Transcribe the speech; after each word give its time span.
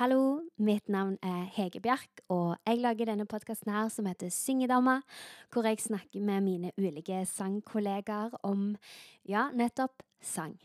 Hallo, 0.00 0.40
mitt 0.56 0.88
navn 0.88 1.18
er 1.20 1.42
Hege 1.52 1.80
Bjerk, 1.84 2.22
og 2.32 2.54
jeg 2.64 2.78
lager 2.80 3.10
denne 3.10 3.26
podkasten 3.28 3.68
her 3.68 3.90
som 3.92 4.06
heter 4.08 4.30
Syngedama, 4.32 4.94
hvor 5.52 5.68
jeg 5.68 5.82
snakker 5.84 6.24
med 6.24 6.40
mine 6.40 6.70
ulike 6.80 7.18
sangkollegaer 7.28 8.38
om, 8.40 8.78
ja, 9.28 9.50
nettopp 9.52 10.00
sang. 10.24 10.56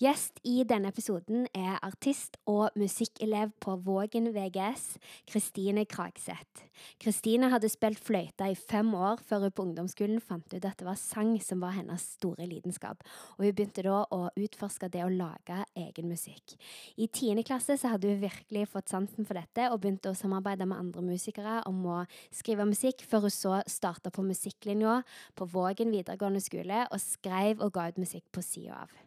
Gjest 0.00 0.38
i 0.48 0.62
denne 0.64 0.88
episoden 0.88 1.42
er 1.52 1.74
artist 1.84 2.38
og 2.48 2.72
musikkelev 2.80 3.50
på 3.60 3.74
Vågen 3.84 4.30
VGS, 4.32 4.94
Kristine 5.28 5.82
Kragseth. 5.84 6.62
Kristine 7.04 7.50
hadde 7.52 7.68
spilt 7.68 8.00
fløyte 8.00 8.46
i 8.48 8.56
fem 8.56 8.94
år 8.96 9.20
før 9.20 9.44
hun 9.44 9.52
på 9.52 9.66
ungdomsskolen 9.66 10.22
fant 10.24 10.54
ut 10.54 10.64
at 10.64 10.80
det 10.80 10.86
var 10.86 10.96
sang 10.96 11.34
som 11.44 11.60
var 11.60 11.74
hennes 11.76 12.06
store 12.14 12.46
lidenskap, 12.48 13.04
og 13.36 13.44
hun 13.44 13.52
begynte 13.58 13.84
da 13.84 13.98
å 14.08 14.22
utforske 14.40 14.88
det 14.88 15.04
å 15.04 15.12
lage 15.12 15.58
egen 15.82 16.08
musikk. 16.08 16.56
I 16.96 17.10
tiende 17.12 17.44
klasse 17.44 17.76
så 17.76 17.92
hadde 17.92 18.08
hun 18.08 18.24
virkelig 18.24 18.70
fått 18.72 18.88
sansen 18.88 19.28
for 19.28 19.36
dette, 19.36 19.68
og 19.68 19.82
begynte 19.84 20.14
å 20.14 20.16
samarbeide 20.16 20.64
med 20.64 20.80
andre 20.80 21.04
musikere 21.10 21.58
om 21.68 21.84
å 21.84 21.98
skrive 22.32 22.64
musikk, 22.72 23.04
før 23.04 23.28
hun 23.28 23.36
så 23.36 23.60
starta 23.68 24.08
på 24.08 24.24
musikklinja 24.24 25.02
på 25.36 25.52
Vågen 25.52 25.92
videregående 25.92 26.40
skole, 26.40 26.86
og 26.88 27.04
skrev 27.04 27.60
og 27.60 27.76
ga 27.76 27.90
ut 27.92 28.00
musikk 28.00 28.24
på 28.32 28.48
sida 28.48 28.80
av. 28.86 29.00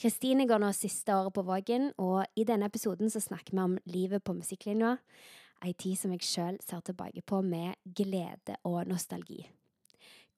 Kristine 0.00 0.46
går 0.48 0.62
nå 0.62 0.70
siste 0.72 1.12
året 1.12 1.34
på 1.36 1.42
Vågen, 1.44 1.90
og 2.00 2.24
i 2.32 2.46
denne 2.48 2.70
episoden 2.70 3.10
så 3.12 3.20
snakker 3.20 3.52
vi 3.52 3.60
om 3.60 3.76
livet 3.84 4.24
på 4.24 4.32
musikklinja. 4.32 4.94
Ei 5.60 5.74
tid 5.76 5.98
som 6.00 6.14
jeg 6.14 6.24
sjøl 6.24 6.56
ser 6.64 6.80
tilbake 6.86 7.20
på 7.20 7.42
med 7.44 7.76
glede 7.84 8.56
og 8.64 8.88
nostalgi. 8.88 9.42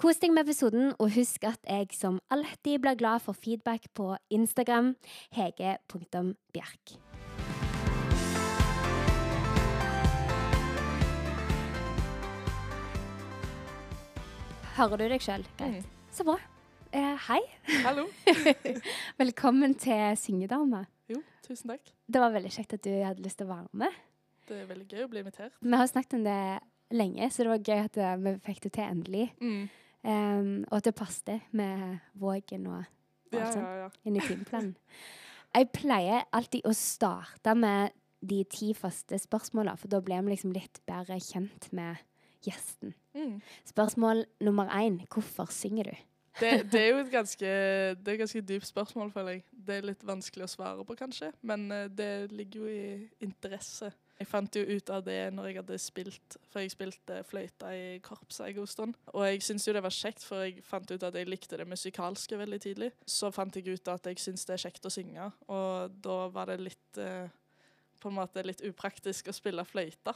Kos 0.03 0.19
deg 0.19 0.35
med 0.35 0.49
episoden, 0.49 0.91
og 0.99 1.15
husk 1.15 1.47
at 1.47 1.63
jeg 1.63 1.95
som 1.95 2.19
alltid 2.35 2.83
blir 2.83 2.99
glad 2.99 3.23
for 3.23 3.39
feedback 3.39 3.87
på 3.95 4.17
Instagram 4.35 4.97
hege.bjerk. 5.31 6.97
Hører 14.73 14.99
du 14.99 15.07
deg 15.07 15.23
sjøl? 15.23 15.47
Greit. 15.61 15.87
Så 16.11 16.27
bra. 16.27 16.41
Eh, 16.93 17.17
hei. 17.29 17.41
Hallo. 17.87 18.03
Velkommen 19.23 19.73
til 19.81 20.17
Syngedame. 20.21 20.83
Jo, 21.09 21.23
tusen 21.41 21.71
takk. 21.73 21.89
Det 22.05 22.21
var 22.21 22.35
veldig 22.35 22.51
kjekt 22.53 22.75
at 22.77 22.83
du 22.85 22.91
hadde 22.93 23.25
lyst 23.25 23.39
til 23.41 23.49
å 23.49 23.53
være 23.55 23.81
med. 23.81 23.97
Det 24.45 24.59
er 24.61 24.67
veldig 24.69 24.85
gøy 24.91 25.07
å 25.07 25.09
bli 25.09 25.23
invitert. 25.23 25.55
Vi 25.65 25.73
har 25.81 25.89
snakket 25.89 26.19
om 26.19 26.27
det 26.27 26.37
lenge, 26.93 27.31
så 27.33 27.47
det 27.47 27.53
var 27.55 27.65
gøy 27.71 27.81
at 27.87 27.97
eh, 27.97 28.19
vi 28.27 28.35
fikk 28.45 28.61
det 28.67 28.73
til 28.77 28.85
endelig. 28.85 29.25
Mm. 29.41 29.65
Um, 30.03 30.53
og 30.67 30.77
at 30.83 30.91
det 30.91 30.95
passet 30.99 31.49
med 31.57 31.97
Vågen 32.21 32.69
og, 32.69 32.85
og 33.31 33.39
Ja, 33.39 33.47
alt 33.47 33.57
sånt 33.57 33.65
ja, 33.71 33.87
ja. 33.87 33.91
inn 34.05 34.21
i 34.21 34.29
timeplanen. 34.29 34.77
Jeg 35.57 35.73
pleier 35.73 36.29
alltid 36.37 36.69
å 36.69 36.77
starte 36.77 37.57
med 37.57 37.97
de 38.21 38.45
ti 38.53 38.73
faste 38.77 39.17
spørsmålene, 39.21 39.81
for 39.81 39.89
da 39.93 40.05
blir 40.05 40.21
vi 40.27 40.35
liksom 40.37 40.53
litt 40.53 40.85
bedre 40.89 41.17
kjent 41.25 41.73
med 41.73 42.05
gjesten. 42.45 42.93
Mm. 43.17 43.39
Spørsmål 43.69 44.27
nummer 44.45 44.69
én 44.77 45.01
hvorfor 45.09 45.49
synger 45.55 45.89
du? 45.89 46.09
Det, 46.41 46.53
det 46.73 46.81
er 46.81 46.89
jo 46.91 47.01
et 47.03 47.11
ganske, 47.13 47.49
det 48.01 48.15
et 48.15 48.21
ganske 48.23 48.41
dypt 48.49 48.69
spørsmål, 48.69 49.11
føler 49.13 49.37
jeg. 49.37 49.43
Det 49.53 49.75
er 49.77 49.91
litt 49.91 50.07
vanskelig 50.07 50.47
å 50.47 50.53
svare 50.53 50.87
på, 50.87 50.97
kanskje, 50.99 51.33
men 51.47 51.67
eh, 51.75 51.91
det 51.93 52.13
ligger 52.33 52.63
jo 52.63 52.71
i 52.73 53.27
interesse. 53.27 53.93
Jeg 54.23 54.29
fant 54.31 54.55
jo 54.55 54.63
ut 54.63 54.91
av 54.95 55.03
det 55.03 55.19
når 55.35 55.49
jeg 55.49 55.59
hadde 55.59 55.79
spilt, 55.83 56.37
for 56.53 56.63
jeg 56.63 56.71
spilte 56.71 57.23
fløyta 57.27 57.73
i 57.75 57.99
korpset 58.05 58.47
en 58.47 58.57
god 58.61 58.71
stund. 58.71 58.99
Og 59.17 59.27
jeg 59.27 59.43
syntes 59.43 59.67
jo 59.67 59.75
det 59.75 59.83
var 59.83 59.97
kjekt, 59.97 60.23
for 60.23 60.45
jeg 60.45 60.63
fant 60.67 60.93
ut 60.93 61.07
at 61.09 61.19
jeg 61.19 61.31
likte 61.31 61.59
det 61.59 61.67
musikalske 61.67 62.39
veldig 62.39 62.61
tidlig. 62.63 62.93
Så 63.03 63.33
fant 63.35 63.57
jeg 63.59 63.67
ut 63.73 63.91
at 63.91 64.07
jeg 64.07 64.23
syntes 64.23 64.47
det 64.47 64.57
er 64.57 64.65
kjekt 64.69 64.87
å 64.87 64.95
synge, 64.95 65.31
og 65.51 65.97
da 66.05 66.19
var 66.33 66.53
det 66.53 66.61
litt 66.63 67.03
eh, 67.03 67.27
på 68.03 68.11
en 68.11 68.19
måte 68.19 68.45
litt 68.47 68.63
upraktisk 68.67 69.31
å 69.31 69.35
spille 69.37 69.65
fløyte. 69.67 70.15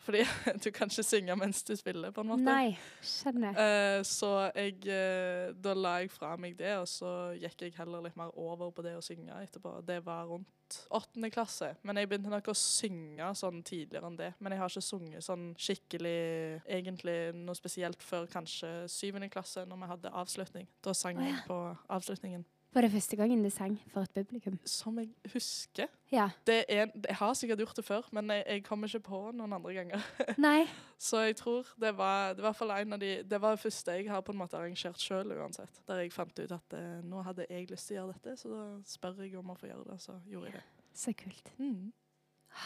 Fordi 0.00 0.22
du 0.64 0.70
kan 0.74 0.90
ikke 0.90 1.04
synge 1.04 1.36
mens 1.36 1.62
du 1.66 1.74
spiller, 1.76 2.12
på 2.14 2.24
en 2.24 2.32
måte. 2.32 2.46
Nei, 2.46 2.76
skjønner. 3.04 3.56
uh, 3.56 4.04
så 4.06 4.30
jeg, 4.54 4.78
uh, 4.88 5.50
da 5.60 5.74
la 5.76 5.96
jeg 6.00 6.12
fra 6.14 6.32
meg 6.40 6.56
det, 6.58 6.72
og 6.80 6.88
så 6.88 7.34
gikk 7.40 7.66
jeg 7.66 7.76
heller 7.78 8.06
litt 8.06 8.16
mer 8.18 8.32
over 8.38 8.72
på 8.74 8.84
det 8.86 8.96
å 8.96 9.04
synge 9.04 9.36
etterpå. 9.44 9.76
Det 9.86 10.00
var 10.06 10.30
rundt 10.30 10.48
åttende 10.94 11.30
klasse. 11.34 11.72
Men 11.82 11.98
jeg 11.98 12.08
begynte 12.10 12.30
nok 12.32 12.52
å 12.52 12.56
synge 12.56 13.32
sånn 13.38 13.62
tidligere 13.66 14.08
enn 14.10 14.18
det. 14.18 14.30
Men 14.38 14.54
jeg 14.54 14.62
har 14.62 14.72
ikke 14.72 14.86
sunget 14.86 15.26
sånn 15.26 15.50
skikkelig 15.58 16.20
egentlig 16.64 17.18
noe 17.36 17.58
spesielt 17.58 18.02
før 18.04 18.28
kanskje 18.30 18.70
syvende 18.90 19.30
klasse, 19.32 19.66
når 19.68 19.82
vi 19.82 19.90
hadde 19.94 20.14
avslutning. 20.22 20.70
Da 20.84 20.94
sang 20.96 21.18
Å, 21.18 21.26
ja. 21.26 21.34
jeg 21.34 21.44
på 21.50 21.60
avslutningen. 21.98 22.46
Var 22.70 22.86
det 22.86 22.92
første 22.92 23.16
gangen 23.18 23.40
du 23.42 23.50
sang 23.50 23.74
for 23.90 24.06
et 24.06 24.12
publikum? 24.14 24.54
Som 24.64 24.98
jeg 25.00 25.08
husker. 25.32 25.88
Ja. 26.12 26.28
Det 26.46 26.60
er, 26.68 26.92
jeg 27.08 27.16
har 27.18 27.32
sikkert 27.34 27.58
gjort 27.64 27.80
det 27.80 27.84
før, 27.84 28.06
men 28.14 28.30
jeg, 28.30 28.44
jeg 28.46 28.62
kommer 28.64 28.86
ikke 28.86 29.08
på 29.08 29.22
noen 29.34 29.56
andre 29.56 29.74
ganger. 29.74 30.04
Nei. 30.38 30.68
Så 30.98 31.24
jeg 31.26 31.34
tror 31.40 31.66
det 31.82 31.90
var, 31.98 32.36
det 32.38 32.44
var 32.44 32.76
en 32.76 32.94
av 32.94 33.02
de 33.02 33.10
Det 33.26 33.40
var 33.42 33.56
det 33.56 33.62
første 33.64 33.96
jeg 33.98 34.06
har 34.10 34.22
på 34.22 34.32
en 34.32 34.38
måte 34.38 34.58
arrangert 34.58 35.02
sjøl 35.02 35.34
uansett. 35.34 35.82
Der 35.90 36.04
jeg 36.04 36.14
fant 36.14 36.38
ut 36.38 36.54
at 36.54 36.78
eh, 36.78 37.02
nå 37.02 37.24
hadde 37.26 37.48
jeg 37.50 37.66
lyst 37.72 37.90
til 37.90 37.98
å 37.98 38.00
gjøre 38.04 38.14
dette, 38.14 38.36
så 38.38 38.52
da 38.54 38.62
spør 38.86 39.24
jeg 39.24 39.34
om 39.40 39.50
å 39.50 39.58
få 39.58 39.72
gjøre 39.72 39.88
det, 39.90 39.98
så 40.06 40.20
gjorde 40.30 40.52
jeg 40.52 40.60
det. 40.60 40.64
Så 41.02 41.18
kult. 41.18 41.52
Mm. 41.58 41.90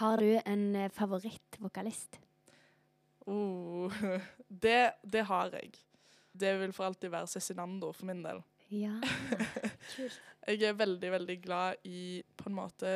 Har 0.00 0.20
du 0.20 0.30
en 0.44 0.70
eh, 0.76 0.92
favorittvokalist? 0.92 2.20
Oh, 3.24 4.04
det, 4.64 4.98
det 5.00 5.24
har 5.32 5.56
jeg. 5.56 5.72
Det 6.34 6.58
vil 6.60 6.76
for 6.76 6.90
alltid 6.90 7.08
være 7.08 7.30
Cezinando 7.30 7.92
for 7.94 8.10
min 8.10 8.20
del. 8.24 8.44
Ja. 8.74 8.98
Kult. 9.94 10.20
Jeg 10.48 10.60
er 10.68 10.76
veldig, 10.76 11.10
veldig 11.14 11.36
glad 11.40 11.86
i 11.88 12.20
på 12.36 12.50
en 12.50 12.56
måte 12.58 12.90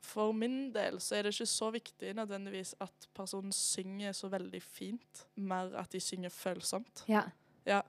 For 0.00 0.32
min 0.32 0.70
del 0.72 1.00
så 1.04 1.18
er 1.18 1.26
det 1.26 1.34
ikke 1.34 1.50
så 1.50 1.68
viktig 1.74 2.14
nødvendigvis 2.16 2.74
at 2.80 3.08
personen 3.14 3.52
synger 3.52 4.14
så 4.16 4.30
veldig 4.32 4.60
fint, 4.62 5.24
mer 5.36 5.74
at 5.76 5.92
de 5.92 6.00
synger 6.00 6.32
følsomt. 6.32 7.02
Ja. 7.10 7.26
Ja. 7.66 7.82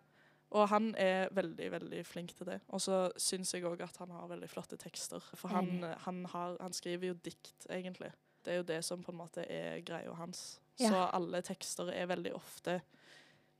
Og 0.49 0.65
han 0.71 0.89
er 0.97 1.29
veldig, 1.31 1.71
veldig 1.71 2.01
flink 2.09 2.33
til 2.35 2.49
det. 2.49 2.57
Og 2.73 2.81
så 2.81 3.03
syns 3.15 3.53
jeg 3.53 3.63
òg 3.69 3.83
at 3.85 4.01
han 4.01 4.11
har 4.11 4.27
veldig 4.31 4.49
flotte 4.49 4.79
tekster. 4.81 5.21
For 5.37 5.53
han, 5.53 5.85
han, 6.07 6.23
har, 6.33 6.57
han 6.59 6.73
skriver 6.73 7.11
jo 7.11 7.19
dikt, 7.23 7.67
egentlig. 7.69 8.09
Det 8.43 8.55
er 8.55 8.57
jo 8.63 8.67
det 8.71 8.81
som 8.85 9.05
på 9.05 9.13
en 9.13 9.21
måte 9.21 9.45
er 9.45 9.79
greia 9.85 10.17
hans. 10.17 10.57
Ja. 10.81 10.89
Så 10.89 11.05
alle 11.13 11.43
tekster 11.45 11.93
er 11.93 12.09
veldig 12.09 12.33
ofte 12.35 12.79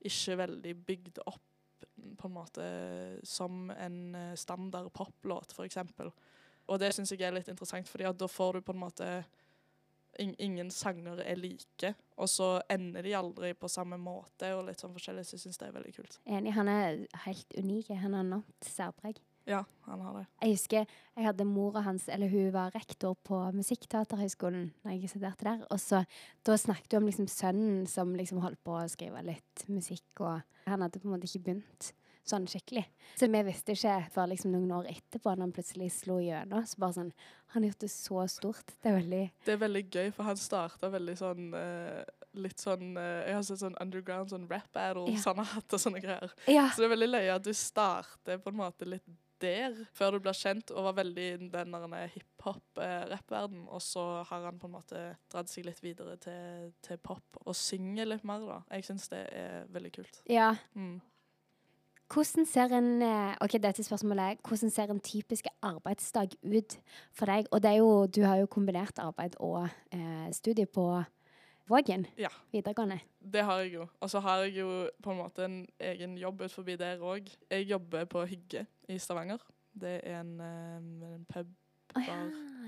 ikke 0.08 0.38
veldig 0.40 0.74
bygd 0.88 1.22
opp 1.28 1.46
på 2.18 2.30
en 2.30 2.36
måte 2.36 2.66
som 3.24 3.70
en 3.72 4.00
eh, 4.16 4.36
standard 4.40 4.92
poplåt, 4.94 5.54
f.eks. 5.56 5.78
Og 6.70 6.80
det 6.82 6.94
syns 6.94 7.14
jeg 7.14 7.26
er 7.26 7.36
litt 7.36 7.50
interessant, 7.52 7.90
fordi 7.90 8.08
at 8.10 8.20
da 8.20 8.30
får 8.30 8.60
du 8.60 8.66
på 8.68 8.76
en 8.76 8.84
måte 8.86 9.12
in 10.20 10.36
Ingen 10.40 10.72
sanger 10.72 11.22
er 11.24 11.38
like, 11.40 11.94
og 12.18 12.30
så 12.30 12.50
ender 12.70 13.06
de 13.06 13.16
aldri 13.16 13.54
på 13.56 13.70
samme 13.72 13.98
måte, 14.02 14.52
og 14.58 14.66
litt 14.68 14.82
sånn 14.82 14.92
forskjellig, 14.96 15.24
så 15.26 15.38
jeg 15.38 15.46
syns 15.46 15.62
det 15.62 15.68
er 15.70 15.76
veldig 15.78 15.94
kult. 15.96 16.20
Enig. 16.26 16.54
Han 16.58 16.72
er 16.72 17.04
helt 17.26 17.56
unik. 17.56 17.94
Han 18.02 18.18
har 18.18 18.26
nådd 18.28 18.68
særpreg. 18.68 19.22
Ja, 19.50 19.64
han 19.88 20.02
har 20.06 20.18
det. 20.20 20.26
Jeg 20.44 20.58
husker 20.58 20.84
jeg 20.84 21.26
hadde 21.26 21.46
mora 21.48 21.82
hans, 21.82 22.06
eller 22.12 22.30
hun 22.30 22.52
var 22.54 22.74
rektor 22.76 23.16
på 23.26 23.40
Musikkteaterhøgskolen 23.58 24.68
da 24.84 24.94
jeg 24.94 25.10
studerte 25.10 25.48
der. 25.48 25.64
Og 25.74 25.80
så 25.82 26.04
da 26.46 26.58
snakket 26.60 26.94
hun 26.94 27.04
om 27.04 27.10
liksom 27.10 27.30
sønnen 27.32 27.88
som 27.90 28.14
liksom 28.18 28.44
holdt 28.44 28.62
på 28.66 28.76
å 28.78 28.86
skrive 28.92 29.24
litt 29.26 29.66
musikk, 29.72 30.10
og 30.20 30.44
han 30.70 30.86
hadde 30.86 31.02
på 31.02 31.10
en 31.10 31.16
måte 31.16 31.30
ikke 31.30 31.48
begynt 31.48 31.94
sånn 32.30 32.48
skikkelig. 32.50 32.86
Så 33.20 33.28
vi 33.32 33.42
visste 33.48 33.74
ikke 33.76 33.96
før 34.14 34.30
liksom 34.32 34.54
noen 34.54 34.72
år 34.78 34.90
etterpå, 34.92 35.34
når 35.34 35.48
han 35.48 35.54
plutselig 35.56 35.90
slo 35.98 36.20
gjennom. 36.24 36.66
Så 36.70 36.80
bare 36.82 36.98
sånn 37.00 37.12
Han 37.50 37.64
har 37.64 37.72
gjort 37.72 37.82
det 37.82 37.90
så 37.92 38.24
stort. 38.30 38.76
Det 38.82 38.92
er 38.92 38.98
veldig 39.00 39.24
Det 39.46 39.54
er 39.56 39.62
veldig 39.64 39.84
gøy, 39.90 40.12
for 40.14 40.30
han 40.30 40.38
starta 40.38 40.90
veldig 40.94 41.16
sånn 41.18 41.48
uh, 41.56 42.04
Litt 42.38 42.62
sånn 42.62 42.92
uh, 42.94 43.24
Jeg 43.26 43.34
har 43.40 43.48
sett 43.48 43.64
sånn 43.64 43.80
underground 43.82 44.30
sånn 44.30 44.46
rap 44.52 44.70
battles 44.74 45.26
Ja. 45.26 45.32
han 45.32 45.42
har 45.42 45.50
hatt, 45.56 45.74
og 45.74 45.82
sånne 45.82 46.04
greier. 46.04 46.36
Ja. 46.48 46.68
Så 46.70 46.84
det 46.84 46.92
er 46.92 46.94
veldig 46.94 47.10
løye 47.10 47.34
at 47.40 47.48
du 47.48 47.54
starter 47.58 48.38
på 48.38 48.54
en 48.54 48.62
måte 48.62 48.86
litt 48.86 49.08
der, 49.40 49.76
før 49.96 50.12
du 50.18 50.20
blir 50.26 50.36
kjent 50.36 50.72
og 50.76 50.84
var 50.90 50.98
veldig 51.00 51.26
i 51.32 51.36
den 51.54 51.76
hiphop-rappverden. 52.14 53.68
Og 53.72 53.82
så 53.82 54.04
har 54.28 54.46
han 54.50 54.60
på 54.60 54.68
en 54.68 54.76
måte 54.76 55.04
dratt 55.32 55.52
seg 55.52 55.68
litt 55.68 55.82
videre 55.84 56.18
til, 56.22 56.74
til 56.86 57.00
pop 57.04 57.40
og 57.46 57.56
synger 57.56 58.10
litt 58.10 58.26
mer, 58.28 58.44
da. 58.48 58.60
Jeg 58.76 58.90
syns 58.90 59.08
det 59.14 59.24
er 59.32 59.70
veldig 59.72 59.94
kult. 60.00 60.22
ja. 60.30 60.54
Mm. 60.76 61.00
Hvordan 62.10 62.46
ser 62.50 62.72
en 62.74 63.02
eh, 63.06 63.36
ok, 63.42 63.54
dette 63.62 63.84
spørsmålet 63.86 64.24
er, 64.32 64.40
hvordan 64.48 64.72
ser 64.74 64.90
en 64.90 65.00
typisk 65.00 65.46
arbeidsdag 65.62 66.32
ut 66.42 66.78
for 67.14 67.30
deg? 67.30 67.46
Og 67.54 67.62
det 67.62 67.70
er 67.72 67.78
jo, 67.84 68.08
du 68.08 68.24
har 68.26 68.40
jo 68.42 68.48
kombinert 68.50 68.98
arbeid 69.00 69.36
og 69.40 69.68
eh, 69.94 70.32
studie 70.34 70.66
på 70.66 70.88
Vågen 71.70 72.08
Ja. 72.18 72.32
videregående. 72.52 72.98
Det 73.22 73.44
har 73.46 73.60
jeg 73.62 73.74
jo. 73.76 73.84
Og 74.02 74.10
så 74.10 74.20
har 74.26 74.40
jeg 74.48 74.56
jo 74.58 74.90
på 75.04 75.12
en 75.14 75.18
måte 75.22 75.46
en 75.46 75.60
egen 75.80 76.18
jobb 76.18 76.42
ut 76.42 76.52
forbi 76.52 76.76
der 76.82 76.98
òg. 76.98 77.30
Jeg 77.52 77.68
jobber 77.70 78.06
på 78.10 78.24
Hygge 78.26 78.66
i 78.90 78.98
Stavanger. 78.98 79.38
Det 79.80 80.00
er 80.04 80.20
en, 80.24 80.40
eh, 80.42 80.78
en 81.14 81.26
pub 81.30 81.54
Å 81.96 82.02
ja, 82.06 82.18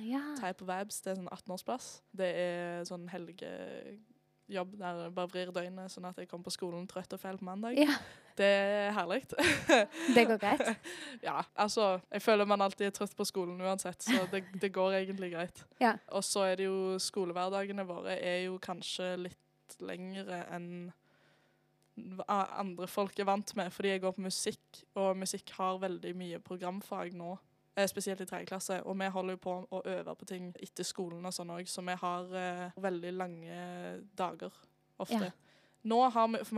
ja. 0.06 0.22
Type 0.38 0.66
Vibes. 0.66 1.02
Det 1.02 1.12
er 1.12 1.16
sånn 1.18 1.30
18-årsplass. 1.34 1.90
Det 2.14 2.30
er 2.38 2.86
sånn 2.86 3.08
helgejobb 3.10 4.78
der 4.78 5.02
jeg 5.08 5.14
bare 5.18 5.30
vrir 5.34 5.52
døgnet, 5.54 5.90
sånn 5.94 6.06
at 6.10 6.18
jeg 6.18 6.30
kommer 6.30 6.44
på 6.46 6.54
skolen 6.54 6.88
trøtt 6.90 7.14
og 7.14 7.20
feil 7.22 7.38
på 7.38 7.46
mandag. 7.46 7.78
Ja. 7.78 7.98
Det 8.38 8.46
er 8.48 8.92
herlig. 8.96 9.22
Det 10.16 10.24
går 10.28 10.38
greit? 10.42 10.62
ja, 11.28 11.42
altså 11.56 12.00
Jeg 12.12 12.22
føler 12.22 12.46
man 12.46 12.62
alltid 12.62 12.88
er 12.88 12.96
trøtt 12.96 13.16
på 13.18 13.26
skolen 13.28 13.62
uansett, 13.62 14.02
så 14.04 14.26
det, 14.32 14.44
det 14.62 14.72
går 14.74 15.00
egentlig 15.02 15.32
greit. 15.34 15.64
Ja. 15.84 15.96
Og 16.12 16.24
så 16.24 16.46
er 16.52 16.56
det 16.62 16.66
jo 16.70 16.98
Skolehverdagene 17.02 17.86
våre 17.90 18.16
er 18.20 18.46
jo 18.46 18.58
kanskje 18.62 19.16
litt 19.28 19.78
lengre 19.82 20.44
enn 20.52 20.92
andre 22.28 22.88
folk 22.88 23.20
er 23.20 23.28
vant 23.28 23.52
med, 23.60 23.70
fordi 23.74 23.90
jeg 23.94 24.02
går 24.02 24.14
på 24.16 24.24
musikk, 24.26 24.84
og 24.98 25.18
musikk 25.20 25.52
har 25.58 25.80
veldig 25.82 26.14
mye 26.18 26.40
programfag 26.40 27.14
nå. 27.18 27.34
eh, 27.76 27.88
Spesielt 27.88 28.22
i 28.22 28.26
tredje 28.26 28.48
klasse. 28.50 28.80
Og 28.88 28.98
vi 29.00 29.10
holder 29.12 29.36
jo 29.36 29.42
på 29.44 29.56
å 29.70 29.82
øve 29.86 30.16
på 30.16 30.26
ting 30.26 30.52
etter 30.64 30.88
skolen 30.88 31.26
og 31.28 31.34
sånn 31.36 31.52
òg, 31.54 31.68
så 31.70 31.84
vi 31.86 31.96
har 32.02 32.34
eh, 32.40 32.72
veldig 32.82 33.12
lange 33.14 33.60
dager 34.18 34.52
ofte. 34.98 35.30
Ja. 35.30 35.51
Nå 35.84 35.98
har 36.14 36.28
vi, 36.30 36.44
for 36.46 36.58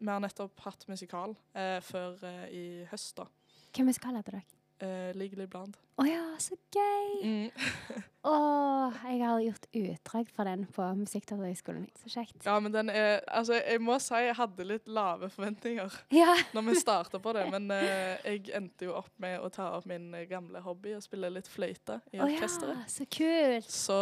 vi 0.00 0.08
har, 0.08 0.22
nettopp 0.24 0.64
hatt 0.64 0.86
musikal 0.88 1.34
eh, 1.52 1.78
før 1.84 2.22
eh, 2.28 2.44
i 2.48 2.64
høst, 2.88 3.18
da. 3.18 3.28
Hvem 3.76 3.90
musikal 3.92 4.16
heter 4.16 4.38
dere? 4.38 4.61
Eh, 4.82 5.12
litt 5.14 5.36
blant. 5.50 5.76
Å 6.00 6.04
ja, 6.08 6.22
så 6.42 6.56
gøy! 6.74 7.10
Mm. 7.22 7.50
oh, 8.26 8.90
jeg 9.06 9.20
har 9.22 9.42
gjort 9.44 9.66
utdrag 9.78 10.30
fra 10.34 10.46
den 10.48 10.64
på 10.74 10.86
Musikkteaterhøgskolen. 10.98 11.84
Så 12.00 12.10
kjekt. 12.10 12.40
Ja, 12.48 12.56
men 12.64 12.72
den 12.74 12.90
er 12.90 13.20
Altså, 13.30 13.60
jeg 13.60 13.78
må 13.84 13.94
si 14.02 14.18
jeg 14.24 14.34
hadde 14.38 14.66
litt 14.66 14.88
lave 14.90 15.28
forventninger 15.30 15.94
Ja. 16.22 16.32
når 16.56 16.66
vi 16.70 16.74
starta 16.80 17.20
på 17.22 17.34
det, 17.36 17.44
men 17.52 17.68
uh, 17.70 18.16
jeg 18.26 18.50
endte 18.58 18.88
jo 18.88 18.96
opp 18.98 19.12
med 19.22 19.38
å 19.44 19.52
ta 19.54 19.68
opp 19.76 19.86
min 19.90 20.08
eh, 20.18 20.26
gamle 20.30 20.64
hobby 20.64 20.96
og 20.96 21.04
spille 21.04 21.30
litt 21.30 21.50
fløyte 21.52 22.00
i 22.10 22.18
orkesteret. 22.24 22.82
ja, 22.82 22.88
så 22.96 23.06
kult. 23.06 23.70
Så 23.70 24.00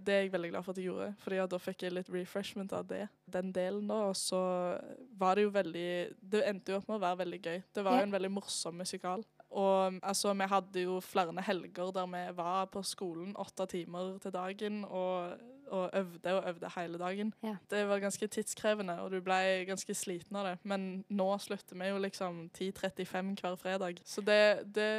det 0.00 0.16
er 0.16 0.24
jeg 0.24 0.32
veldig 0.38 0.54
glad 0.54 0.64
for 0.64 0.72
at 0.72 0.80
jeg 0.80 0.88
gjorde, 0.88 1.10
Fordi 1.26 1.42
ja, 1.42 1.48
da 1.50 1.60
fikk 1.60 1.84
jeg 1.88 1.96
litt 1.98 2.12
refreshment 2.14 2.72
av 2.78 2.88
det. 2.88 3.04
Den 3.32 3.52
delen 3.52 3.90
da, 3.90 4.00
og 4.12 4.16
så 4.16 4.40
var 5.18 5.36
det 5.36 5.44
jo 5.46 5.52
veldig 5.54 5.86
Det 6.32 6.42
endte 6.48 6.72
jo 6.72 6.80
opp 6.80 6.88
med 6.88 7.00
å 7.00 7.04
være 7.04 7.20
veldig 7.26 7.42
gøy. 7.44 7.62
Det 7.74 7.84
var 7.84 7.98
Ja. 7.98 8.00
jo 8.06 8.08
en 8.08 8.16
veldig 8.16 8.32
morsom 8.40 8.80
musikal. 8.80 9.24
Og 9.52 9.98
altså, 10.00 10.32
vi 10.32 10.48
hadde 10.48 10.84
jo 10.86 11.00
flere 11.04 11.44
helger 11.44 11.90
der 11.92 12.06
vi 12.08 12.22
var 12.36 12.70
på 12.72 12.82
skolen 12.82 13.34
åtte 13.36 13.66
timer 13.68 14.16
til 14.22 14.32
dagen 14.32 14.84
og, 14.84 15.36
og 15.72 15.90
øvde 15.96 16.34
og 16.36 16.48
øvde 16.50 16.70
hele 16.76 16.98
dagen. 17.00 17.32
Ja. 17.42 17.56
Det 17.70 17.82
var 17.88 18.02
ganske 18.02 18.26
tidskrevende, 18.26 18.98
og 19.00 19.10
du 19.10 19.20
ble 19.24 19.64
ganske 19.68 19.94
sliten 19.96 20.36
av 20.36 20.46
det. 20.46 20.54
Men 20.68 21.04
nå 21.08 21.28
slutter 21.42 21.78
vi 21.78 21.88
jo 21.88 22.00
liksom 22.02 22.42
10.35 22.58 23.32
hver 23.40 23.56
fredag. 23.56 24.02
Så 24.04 24.20
det, 24.20 24.74
det 24.74 24.90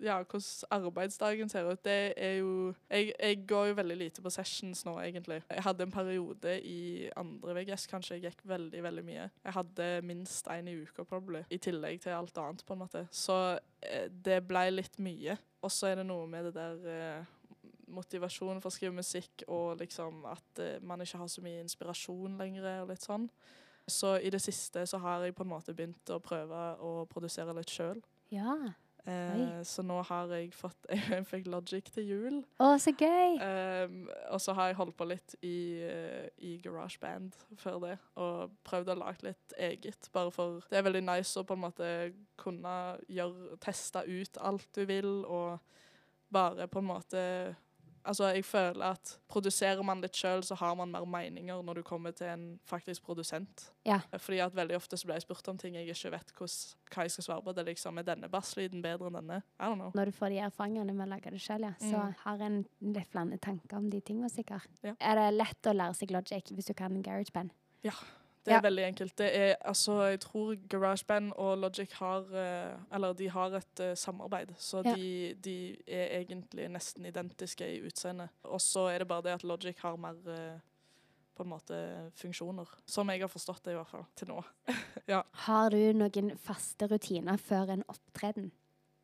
Ja, 0.00 0.22
hvordan 0.22 0.70
arbeidsdagen 0.70 1.48
ser 1.48 1.70
ut, 1.72 1.84
det 1.84 2.12
er 2.16 2.38
jo 2.40 2.74
jeg, 2.90 3.12
jeg 3.20 3.46
går 3.48 3.66
jo 3.70 3.78
veldig 3.80 3.96
lite 3.96 4.22
på 4.22 4.30
sessions 4.30 4.84
nå, 4.84 4.98
egentlig. 5.00 5.42
Jeg 5.50 5.64
hadde 5.64 5.86
en 5.86 5.94
periode 5.94 6.56
i 6.66 7.08
andre 7.16 7.54
VGS 7.54 7.86
kanskje 7.90 8.18
jeg 8.18 8.30
gikk 8.30 8.44
veldig, 8.48 8.82
veldig 8.82 9.04
mye. 9.04 9.28
Jeg 9.44 9.56
hadde 9.56 9.90
minst 10.06 10.48
én 10.52 10.68
i 10.70 10.76
uka, 10.82 11.04
probably, 11.04 11.44
i 11.50 11.58
tillegg 11.58 12.00
til 12.04 12.16
alt 12.16 12.38
annet, 12.38 12.64
på 12.66 12.76
en 12.76 12.84
måte. 12.84 13.06
Så 13.10 13.36
eh, 13.82 14.08
det 14.10 14.42
ble 14.48 14.66
litt 14.74 14.98
mye. 15.02 15.38
Og 15.60 15.72
så 15.72 15.90
er 15.90 16.00
det 16.00 16.08
noe 16.08 16.26
med 16.30 16.48
det 16.48 16.54
der 16.56 16.90
eh, 16.94 17.36
motivasjon 17.94 18.60
for 18.62 18.70
å 18.70 18.74
skrive 18.74 18.96
musikk, 18.96 19.44
og 19.48 19.80
liksom 19.80 20.24
at 20.30 20.62
eh, 20.62 20.78
man 20.82 21.02
ikke 21.04 21.22
har 21.22 21.30
så 21.32 21.44
mye 21.44 21.64
inspirasjon 21.64 22.38
lenger, 22.40 22.68
og 22.82 22.92
litt 22.92 23.06
sånn. 23.06 23.28
Så 23.90 24.16
i 24.22 24.30
det 24.30 24.42
siste 24.42 24.84
så 24.86 25.00
har 25.02 25.24
jeg 25.24 25.34
på 25.34 25.46
en 25.46 25.52
måte 25.54 25.74
begynt 25.74 26.12
å 26.14 26.20
prøve 26.22 26.60
å 26.78 26.92
produsere 27.10 27.54
litt 27.56 27.72
sjøl. 27.72 27.98
Ja. 28.30 28.54
Eh, 29.08 29.62
så 29.64 29.82
nå 29.82 29.96
har 30.04 30.28
jeg 30.34 30.50
fått 30.52 30.84
Jeg 30.92 31.24
fikk 31.28 31.46
Logic 31.50 31.86
til 31.94 32.04
jul. 32.10 32.36
Å, 32.60 32.74
så 32.80 32.92
gøy. 32.92 33.38
Eh, 33.40 33.94
og 34.28 34.42
så 34.44 34.54
har 34.58 34.70
jeg 34.70 34.78
holdt 34.80 34.96
på 34.98 35.08
litt 35.08 35.34
i, 35.40 35.80
i 35.80 36.56
garage 36.60 37.00
GarageBand 37.00 37.38
før 37.62 37.80
det, 37.86 37.96
og 38.20 38.54
prøvd 38.68 38.92
å 38.92 38.98
lage 39.00 39.30
litt 39.30 39.56
eget. 39.58 40.10
Bare 40.14 40.32
for 40.34 40.60
Det 40.70 40.78
er 40.78 40.86
veldig 40.86 41.04
nice 41.08 41.40
å 41.40 41.46
på 41.48 41.56
en 41.56 41.64
måte 41.64 41.90
kunne 42.40 42.76
gjøre, 43.08 43.56
teste 43.64 44.04
ut 44.06 44.40
alt 44.44 44.68
du 44.76 44.84
vil, 44.88 45.10
og 45.24 45.58
bare 46.30 46.68
på 46.70 46.78
en 46.78 46.90
måte 46.92 47.24
Altså, 48.04 48.24
jeg 48.34 48.44
føler 48.44 48.84
at 48.94 49.18
produserer 49.28 49.82
man 49.84 50.00
litt 50.00 50.16
sjøl, 50.16 50.42
så 50.42 50.54
har 50.56 50.74
man 50.74 50.90
mer 50.90 51.04
meninger 51.04 51.62
når 51.62 51.74
du 51.74 51.82
kommer 51.82 52.12
til 52.16 52.26
en 52.32 52.44
faktisk 52.66 53.02
produsent. 53.04 53.66
Ja. 53.84 54.00
Fordi 54.18 54.38
at 54.40 54.54
veldig 54.56 54.76
ofte 54.76 54.96
så 54.96 55.06
blir 55.06 55.18
jeg 55.18 55.22
spurt 55.26 55.48
om 55.48 55.58
ting 55.60 55.74
jeg 55.76 55.88
ikke 55.92 56.10
vet 56.14 56.32
hos, 56.38 56.76
hva 56.90 57.04
jeg 57.04 57.10
skal 57.10 57.24
svare 57.28 57.42
på. 57.44 57.52
Det 57.54 57.64
er 57.66 57.70
liksom, 57.72 57.98
Er 57.98 58.02
denne 58.08 58.28
basslyden 58.32 58.82
bedre 58.82 59.06
enn 59.10 59.18
denne? 59.20 59.42
I 59.60 59.64
don't 59.64 59.76
know. 59.76 59.92
Når 59.94 60.04
du 60.04 60.12
får 60.12 60.28
de 60.30 60.38
erfaringene 60.38 60.92
med 60.94 61.06
å 61.08 61.10
lage 61.10 61.30
det 61.30 61.40
selv, 61.40 61.64
ja, 61.68 61.72
så 61.80 62.06
Mm. 62.06 62.14
har 62.24 62.38
en 62.46 62.66
litt 62.80 63.08
flere 63.08 63.38
tanker 63.38 63.76
om 63.76 63.90
de 63.90 64.00
tingene 64.00 64.30
sikkert. 64.30 64.68
Ja. 64.82 64.94
Er 65.00 65.14
det 65.16 65.34
lett 65.38 65.62
å 65.62 65.72
lære 65.76 65.94
seg 65.94 66.10
Logic 66.10 66.44
hvis 66.50 66.66
du 66.66 66.74
kan 66.74 67.02
GarageBand? 67.02 67.50
Det 68.44 68.52
er 68.52 68.56
Ja. 68.56 68.60
veldig 68.64 68.84
enkelt. 68.86 69.14
Det 69.18 69.26
er, 69.36 69.54
altså, 69.68 69.92
jeg 70.08 70.20
tror 70.20 70.54
GarageBand 70.68 71.32
og 71.36 71.58
Logic 71.58 71.92
har 71.92 72.24
eh, 72.32 72.78
Eller 72.92 73.12
de 73.12 73.28
har 73.30 73.50
et 73.58 73.80
eh, 73.80 73.94
samarbeid, 73.94 74.54
så 74.58 74.82
Ja. 74.84 74.94
de, 74.94 75.34
de 75.34 75.76
er 75.86 76.20
egentlig 76.22 76.68
nesten 76.70 77.04
identiske 77.06 77.68
i 77.76 77.80
utseende. 77.86 78.28
Og 78.44 78.60
så 78.60 78.88
er 78.88 78.98
det 78.98 79.08
bare 79.08 79.22
det 79.22 79.34
at 79.34 79.44
Logic 79.44 79.76
har 79.82 79.96
mer 79.96 80.16
eh, 80.26 80.58
på 81.36 81.42
en 81.42 81.48
måte 81.50 82.12
funksjoner. 82.16 82.66
Som 82.86 83.08
jeg 83.10 83.20
har 83.20 83.28
forstått 83.28 83.62
det, 83.64 83.72
i 83.72 83.76
hvert 83.76 83.88
fall. 83.88 84.06
Til 84.16 84.28
nå. 84.28 84.42
Har 85.46 85.70
du 85.70 85.92
noen 85.92 86.36
faste 86.38 86.86
rutiner 86.90 87.36
før 87.38 87.70
en 87.72 87.84
opptreden? 87.88 88.50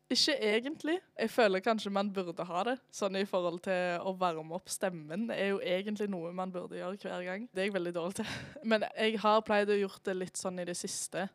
Ikke 0.09 0.37
egentlig. 0.39 0.99
Jeg 1.19 1.29
føler 1.29 1.59
kanskje 1.59 1.91
man 1.91 2.13
burde 2.13 2.43
ha 2.47 2.61
det. 2.63 2.77
Sånn 2.95 3.17
i 3.19 3.25
forhold 3.27 3.59
til 3.65 4.05
å 4.07 4.13
varme 4.15 4.55
opp 4.55 4.69
stemmen 4.71 5.27
er 5.35 5.49
jo 5.51 5.57
egentlig 5.59 6.07
noe 6.11 6.31
man 6.35 6.51
burde 6.53 6.77
gjøre 6.79 6.99
hver 7.01 7.25
gang. 7.25 7.47
Det 7.51 7.63
er 7.63 7.67
jeg 7.67 7.75
veldig 7.75 7.93
dårlig 7.97 8.19
til. 8.21 8.29
Men 8.71 8.85
jeg 8.87 9.17
har 9.19 9.43
pleid 9.43 9.73
å 9.73 9.75
gjort 9.81 10.05
det 10.07 10.15
litt 10.15 10.39
sånn 10.39 10.61
i 10.63 10.67
det 10.67 10.77
siste. 10.79 11.25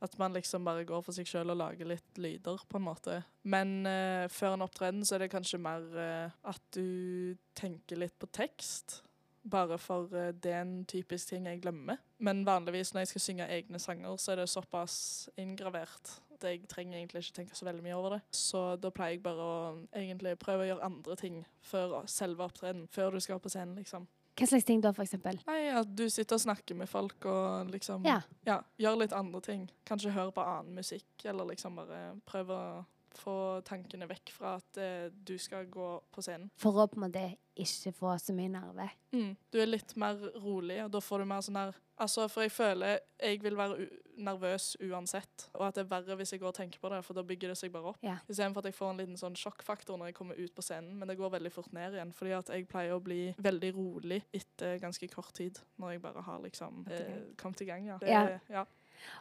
At 0.00 0.14
man 0.16 0.32
liksom 0.32 0.64
bare 0.64 0.86
går 0.88 1.02
for 1.04 1.12
seg 1.12 1.28
sjøl 1.28 1.52
og 1.52 1.58
lager 1.58 1.90
litt 1.90 2.20
lyder, 2.22 2.62
på 2.70 2.78
en 2.78 2.86
måte. 2.86 3.18
Men 3.42 3.82
uh, 3.84 4.24
før 4.32 4.56
en 4.56 4.64
opptreden 4.64 5.04
så 5.04 5.16
er 5.16 5.26
det 5.26 5.32
kanskje 5.34 5.60
mer 5.60 5.84
uh, 5.98 6.38
at 6.48 6.62
du 6.72 7.34
tenker 7.58 8.00
litt 8.00 8.14
på 8.16 8.30
tekst. 8.32 9.02
Bare 9.42 9.76
for 9.82 10.06
uh, 10.14 10.30
det 10.30 10.54
er 10.54 10.62
en 10.62 10.78
typisk 10.88 11.34
ting 11.34 11.50
jeg 11.50 11.60
glemmer. 11.66 12.00
Men 12.22 12.46
vanligvis 12.46 12.94
når 12.94 13.04
jeg 13.04 13.12
skal 13.12 13.26
synge 13.26 13.50
egne 13.58 13.82
sanger, 13.82 14.16
så 14.16 14.32
er 14.32 14.44
det 14.44 14.48
såpass 14.54 14.96
inngravert 15.36 16.14
at 16.38 16.46
jeg 16.48 16.68
trenger 16.70 16.98
egentlig 16.98 17.24
ikke 17.26 17.40
tenke 17.40 17.58
så 17.58 17.66
veldig 17.68 17.84
mye 17.84 17.96
over 17.98 18.16
det. 18.16 18.20
Så 18.34 18.62
da 18.80 18.92
pleier 18.94 19.16
jeg 19.16 19.24
bare 19.24 19.48
å 19.48 19.56
egentlig 19.92 20.36
prøve 20.40 20.64
å 20.64 20.70
gjøre 20.70 20.86
andre 20.90 21.18
ting 21.20 21.42
før 21.66 22.00
selve 22.10 22.46
opptreden. 22.46 22.86
Før 22.94 23.16
du 23.16 23.20
skal 23.24 23.42
på 23.42 23.52
scenen, 23.52 23.76
liksom. 23.80 24.06
Hva 24.38 24.46
slags 24.46 24.68
ting 24.68 24.82
da, 24.82 24.92
eksempel? 25.02 25.40
Nei, 25.48 25.62
at 25.74 25.88
du 25.98 26.04
sitter 26.14 26.38
og 26.38 26.44
snakker 26.44 26.76
med 26.78 26.88
folk 26.90 27.26
og 27.26 27.72
liksom 27.74 28.06
Ja. 28.06 28.20
ja, 28.46 28.60
gjør 28.78 29.00
litt 29.00 29.16
andre 29.16 29.40
ting. 29.42 29.66
Kanskje 29.88 30.14
høre 30.14 30.32
på 30.32 30.44
annen 30.44 30.78
musikk, 30.78 31.10
eller 31.24 31.50
liksom 31.50 31.80
bare 31.80 32.20
prøve 32.28 32.54
å 32.54 32.84
få 33.18 33.34
tankene 33.66 34.06
vekk 34.06 34.30
fra 34.30 34.54
at 34.60 34.78
eh, 34.78 35.10
du 35.10 35.34
skal 35.42 35.66
gå 35.66 35.88
på 36.14 36.22
scenen. 36.22 36.52
For 36.60 36.76
å 36.78 36.86
på 36.86 37.00
en 37.00 37.08
måte 37.08 37.24
ikke 37.58 37.92
få 37.96 38.14
så 38.22 38.34
mye 38.36 38.52
nerve. 38.52 38.86
Mm. 39.10 39.32
Du 39.50 39.58
er 39.58 39.70
litt 39.70 39.96
mer 39.98 40.20
rolig, 40.38 40.78
og 40.84 40.92
da 40.94 41.02
får 41.02 41.24
du 41.24 41.30
mer 41.32 41.44
sånn 41.44 41.62
her 41.64 41.76
Altså, 41.98 42.28
for 42.30 42.44
jeg 42.44 42.52
føler 42.54 43.00
jeg 43.18 43.40
vil 43.42 43.56
være 43.58 43.88
nervøs 44.18 44.76
uansett, 44.84 45.48
og 45.54 45.66
at 45.68 45.78
det 45.78 45.84
er 45.84 45.90
verre 45.92 46.16
hvis 46.18 46.32
jeg 46.34 46.42
går 46.42 46.50
og 46.50 46.56
tenker 46.58 46.80
på 46.82 46.90
det, 46.92 47.00
for 47.06 47.18
da 47.18 47.24
bygger 47.26 47.52
det 47.52 47.58
seg 47.60 47.72
bare 47.74 47.92
opp. 47.92 48.00
Ja. 48.04 48.16
Istedenfor 48.28 48.64
at 48.64 48.70
jeg 48.70 48.76
får 48.78 48.90
en 48.92 49.02
liten 49.02 49.20
sånn 49.20 49.38
sjokkfaktor 49.38 49.98
når 50.00 50.10
jeg 50.10 50.18
kommer 50.18 50.38
ut 50.38 50.54
på 50.54 50.64
scenen, 50.64 50.96
men 50.98 51.10
det 51.10 51.18
går 51.20 51.32
veldig 51.36 51.52
fort 51.54 51.72
ned 51.76 51.96
igjen, 51.98 52.12
fordi 52.16 52.34
at 52.38 52.50
jeg 52.54 52.66
pleier 52.70 52.96
å 52.96 53.02
bli 53.04 53.20
veldig 53.38 53.70
rolig 53.76 54.22
etter 54.34 54.80
ganske 54.82 55.08
kort 55.12 55.32
tid, 55.38 55.60
når 55.78 55.96
jeg 55.96 56.04
bare 56.04 56.26
har 56.26 56.42
liksom 56.44 56.84
eh, 56.90 57.14
kommet 57.40 57.62
i 57.64 57.70
gang, 57.70 57.88
ja. 57.92 58.00
Det, 58.02 58.12
Ja. 58.12 58.26
ja. 58.50 58.66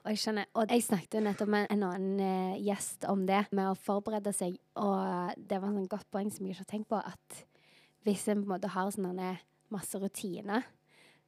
Og 0.04 0.08
jeg 0.10 0.18
skjønner, 0.24 0.48
og 0.58 0.72
jeg 0.74 0.82
snakket 0.82 1.20
jo 1.20 1.20
nettopp 1.22 1.52
med 1.54 1.68
en 1.70 1.84
annen 1.86 2.22
eh, 2.24 2.62
gjest 2.66 3.06
om 3.06 3.28
det, 3.30 3.44
med 3.52 3.70
å 3.70 3.78
forberede 3.78 4.34
seg, 4.34 4.58
og 4.82 5.38
det 5.38 5.62
var 5.62 5.70
et 5.70 5.78
sånn 5.78 5.92
godt 5.92 6.10
poeng 6.14 6.32
som 6.34 6.48
jeg 6.48 6.56
ikke 6.56 6.66
har 6.66 6.72
tenkt 6.72 6.90
på, 6.90 6.98
at 6.98 7.44
hvis 8.08 8.26
en 8.32 8.42
på 8.42 8.48
en 8.48 8.56
måte 8.56 8.72
har 8.74 8.90
sånne 8.90 9.36
masse 9.74 10.00
rutiner, 10.02 10.66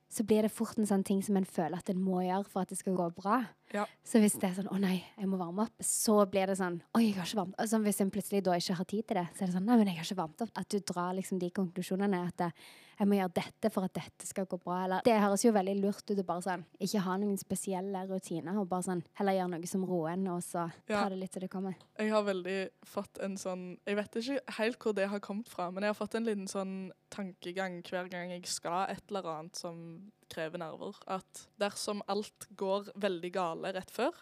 så 0.09 0.25
blir 0.25 0.41
det 0.45 0.51
fort 0.53 0.79
en 0.79 0.87
sånn 0.89 1.05
ting 1.05 1.21
som 1.25 1.37
en 1.37 1.45
føler 1.45 1.77
at 1.77 1.89
en 1.91 2.01
må 2.01 2.23
gjøre 2.25 2.47
for 2.49 2.63
at 2.63 2.71
det 2.71 2.79
skal 2.79 2.95
gå 2.97 3.09
bra. 3.13 3.43
Ja. 3.73 3.85
Så 4.03 4.19
hvis 4.19 4.33
det 4.39 4.49
er 4.49 4.53
sånn 4.61 4.67
'Å 4.69 4.79
nei, 4.79 5.03
jeg 5.17 5.27
må 5.27 5.37
varme 5.37 5.65
opp', 5.67 5.81
så 5.83 6.25
blir 6.29 6.47
det 6.47 6.57
sånn 6.57 6.81
'Oi, 6.95 7.03
jeg 7.11 7.15
har 7.15 7.25
ikke 7.25 7.37
varmt. 7.45 7.55
Altså, 7.59 7.77
hvis 7.83 8.01
en 8.01 8.11
plutselig 8.11 8.43
da 8.43 8.51
ikke 8.51 8.75
har 8.75 8.85
tid 8.85 9.07
til 9.07 9.15
det, 9.17 9.27
så 9.35 9.41
er 9.43 9.45
det 9.47 9.55
sånn 9.55 9.65
'Nei, 9.65 9.77
men 9.77 9.87
jeg 9.87 9.95
har 9.97 10.03
ikke 10.05 10.15
varmt 10.23 10.37
opp'. 10.41 10.51
At 10.57 10.69
du 10.69 10.79
drar 10.79 11.13
liksom 11.13 11.39
de 11.39 11.49
konklusjonene 11.51 12.27
at 12.27 12.37
det, 12.37 12.53
'Jeg 12.99 13.07
må 13.07 13.15
gjøre 13.15 13.33
dette 13.33 13.71
for 13.71 13.83
at 13.83 13.93
dette 13.93 14.25
skal 14.27 14.45
gå 14.45 14.57
bra', 14.59 14.83
eller 14.83 15.01
Det 15.05 15.21
høres 15.21 15.43
jo 15.45 15.51
veldig 15.51 15.81
lurt 15.81 16.09
ut 16.11 16.17
å 16.17 16.25
bare 16.25 16.41
sånn 16.41 16.65
ikke 16.81 16.99
ha 16.99 17.17
noen 17.17 17.37
spesielle 17.37 18.07
rutiner, 18.09 18.57
og 18.59 18.67
bare 18.69 18.83
sånn 18.83 19.03
heller 19.13 19.33
gjøre 19.33 19.49
noe 19.51 19.67
som 19.67 19.85
roer 19.85 20.09
en, 20.13 20.27
og 20.27 20.41
så 20.41 20.71
Ja. 20.89 21.03
ta 21.03 21.09
det 21.09 21.19
litt 21.19 21.31
til 21.31 21.41
det 21.41 21.49
kommer. 21.51 21.75
Jeg 21.97 22.09
har 22.09 22.23
veldig 22.23 22.69
fått 22.83 23.19
en 23.23 23.35
sånn 23.37 23.77
Jeg 23.85 23.95
vet 23.95 24.11
ikke 24.15 24.39
helt 24.57 24.79
hvor 24.79 24.93
det 24.95 25.09
har 25.09 25.19
kommet 25.19 25.47
fra, 25.47 25.69
men 25.71 25.83
jeg 25.83 25.89
har 25.95 26.07
fått 26.07 26.15
en 26.15 26.25
liten 26.25 26.47
sånn 26.47 26.91
tankegang 27.11 27.81
hver 27.83 28.09
gang 28.09 28.29
jeg 28.31 28.45
skal 28.47 28.89
et 28.89 29.03
eller 29.09 29.23
annet 29.23 29.55
som 29.55 30.11
krever 30.31 30.61
nerver. 30.61 30.97
At 31.09 31.45
dersom 31.61 32.03
alt 32.11 32.49
går 32.59 32.91
veldig 32.99 33.31
gale 33.35 33.73
rett 33.75 33.93
før, 33.93 34.15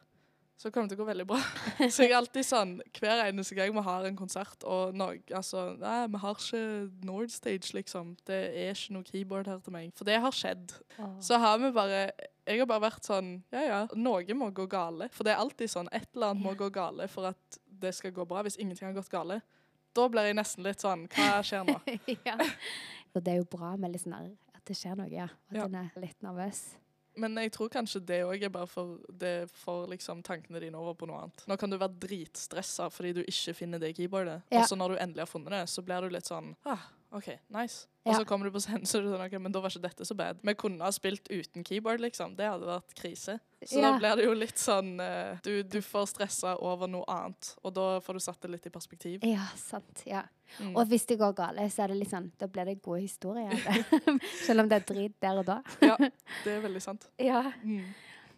så 0.57 0.71
kommer 0.73 0.89
det 0.89 0.95
til 0.95 1.03
å 1.03 1.03
gå 1.03 1.11
veldig 1.11 1.25
bra. 1.29 1.37
Så 1.93 2.07
jeg 2.07 2.15
er 2.15 2.17
alltid 2.17 2.45
sånn 2.47 2.71
hver 2.97 3.19
eneste 3.27 3.53
gang 3.57 3.75
vi 3.75 3.83
har 3.85 4.07
en 4.07 4.15
konsert 4.17 4.63
og 4.65 4.95
noe 4.97 5.19
Altså, 5.29 5.67
nei, 5.77 5.99
vi 6.09 6.21
har 6.23 6.39
ikke 6.39 6.61
Nordstage, 7.05 7.75
liksom. 7.77 8.15
Det 8.25 8.39
er 8.57 8.71
ikke 8.73 8.95
noe 8.95 9.05
keyboard 9.05 9.51
her 9.51 9.61
til 9.61 9.75
meg. 9.75 9.91
For 9.97 10.09
det 10.09 10.17
har 10.23 10.33
skjedd. 10.33 10.73
Så 11.21 11.37
har 11.41 11.61
vi 11.61 11.69
bare 11.75 12.07
Jeg 12.47 12.63
har 12.63 12.69
bare 12.69 12.87
vært 12.87 13.05
sånn 13.05 13.35
Ja 13.53 13.67
ja, 13.67 13.83
noe 13.93 14.39
må 14.39 14.49
gå 14.49 14.65
gale. 14.71 15.11
For 15.13 15.27
det 15.27 15.35
er 15.35 15.43
alltid 15.43 15.75
sånn 15.75 15.91
et 15.91 16.09
eller 16.15 16.31
annet 16.31 16.47
må 16.47 16.55
gå 16.57 16.71
gale 16.73 17.05
for 17.11 17.29
at 17.29 17.61
det 17.67 17.93
skal 17.93 18.15
gå 18.15 18.25
bra. 18.25 18.41
Hvis 18.41 18.57
ingenting 18.57 18.89
har 18.89 18.97
gått 18.97 19.13
gale, 19.13 19.43
da 19.93 20.07
blir 20.09 20.25
jeg 20.29 20.39
nesten 20.41 20.65
litt 20.65 20.81
sånn 20.81 21.05
Hva 21.13 21.37
skjer 21.45 21.69
nå? 21.69 21.77
ja. 22.27 22.37
Så 23.13 23.21
det 23.21 23.35
er 23.35 23.43
jo 23.43 23.47
bra 23.49 23.75
med 23.77 23.93
litt 23.93 24.03
sånn 24.03 24.17
det 24.67 24.75
skjer 24.77 24.97
noe, 24.99 25.09
ja. 25.11 25.29
At 25.49 25.55
Ja. 25.55 25.65
en 25.65 25.75
er 25.75 25.89
litt 26.03 26.21
nervøs. 26.23 26.65
Men 27.17 27.33
jeg 27.41 27.51
tror 27.51 27.69
kanskje 27.73 28.03
det 28.05 28.19
òg 28.27 28.43
er 28.45 28.49
bare 28.53 28.67
for 28.69 28.99
det 29.09 29.49
får 29.49 29.87
liksom 29.89 30.19
tankene 30.21 30.59
dine 30.61 30.77
over 30.77 30.93
på 30.93 31.07
noe 31.09 31.23
annet. 31.23 31.43
Nå 31.49 31.57
kan 31.57 31.69
du 31.71 31.77
være 31.81 31.97
dritstressa 32.03 32.91
fordi 32.93 33.13
du 33.17 33.23
ikke 33.23 33.55
finner 33.57 33.79
det 33.81 33.95
keyboardet. 33.97 34.43
Ja. 34.51 34.59
Og 34.61 34.67
så 34.69 34.77
når 34.77 34.89
du 34.93 34.97
endelig 35.01 35.23
har 35.25 35.31
funnet 35.31 35.49
det, 35.55 35.63
så 35.69 35.81
blir 35.81 36.01
du 36.05 36.09
litt 36.13 36.29
sånn 36.29 36.51
ah, 36.65 36.83
OK, 37.15 37.27
nice. 37.49 37.87
Og 38.05 38.11
Ja. 38.13 38.19
så 38.19 38.25
kommer 38.27 38.45
du 38.45 38.51
på 38.51 38.59
scenen, 38.59 38.83
så 38.85 38.97
er 38.97 39.01
du 39.03 39.09
sånn 39.13 39.21
OK, 39.25 39.37
men 39.39 39.51
da 39.51 39.59
var 39.63 39.69
ikke 39.69 39.81
dette 39.81 40.05
så 40.05 40.15
bad. 40.15 40.39
Vi 40.43 40.53
kunne 40.59 40.83
ha 40.83 40.89
spilt 40.91 41.27
uten 41.31 41.63
keyboard, 41.63 42.01
liksom. 42.03 42.35
Det 42.35 42.45
hadde 42.49 42.67
vært 42.67 42.93
krise. 42.95 43.39
Så 43.65 43.79
Ja. 43.79 43.91
da 43.91 43.97
blir 43.99 44.15
det 44.17 44.25
jo 44.25 44.33
litt 44.33 44.57
sånn 44.59 44.99
eh, 44.99 45.37
du, 45.43 45.63
du 45.63 45.79
får 45.81 46.07
stressa 46.07 46.57
over 46.59 46.87
noe 46.87 47.05
annet, 47.07 47.55
og 47.63 47.73
da 47.73 47.99
får 47.99 48.13
du 48.13 48.19
satt 48.19 48.41
det 48.41 48.51
litt 48.51 48.65
i 48.67 48.69
perspektiv. 48.69 49.23
Ja, 49.23 49.47
sant. 49.55 50.03
Ja. 50.05 50.23
Mm. 50.59 50.75
Og 50.75 50.87
hvis 50.87 51.05
det 51.07 51.17
går 51.19 51.33
gale, 51.35 51.69
så 51.69 51.83
er 51.83 51.87
det 51.87 51.97
litt 51.97 52.09
sånn 52.11 52.31
Da 52.37 52.47
blir 52.47 52.65
det 52.65 52.81
gode 52.81 53.01
historier. 53.01 53.51
Selv 54.45 54.61
om 54.61 54.69
det 54.69 54.81
er 54.81 54.93
drit 54.93 55.15
der 55.21 55.39
og 55.39 55.45
da. 55.45 55.61
Ja, 55.81 55.95
det 56.43 56.51
er 56.57 56.61
veldig 56.61 56.81
sant. 56.81 57.07
Ja. 57.19 57.51
Mm. 57.63 57.83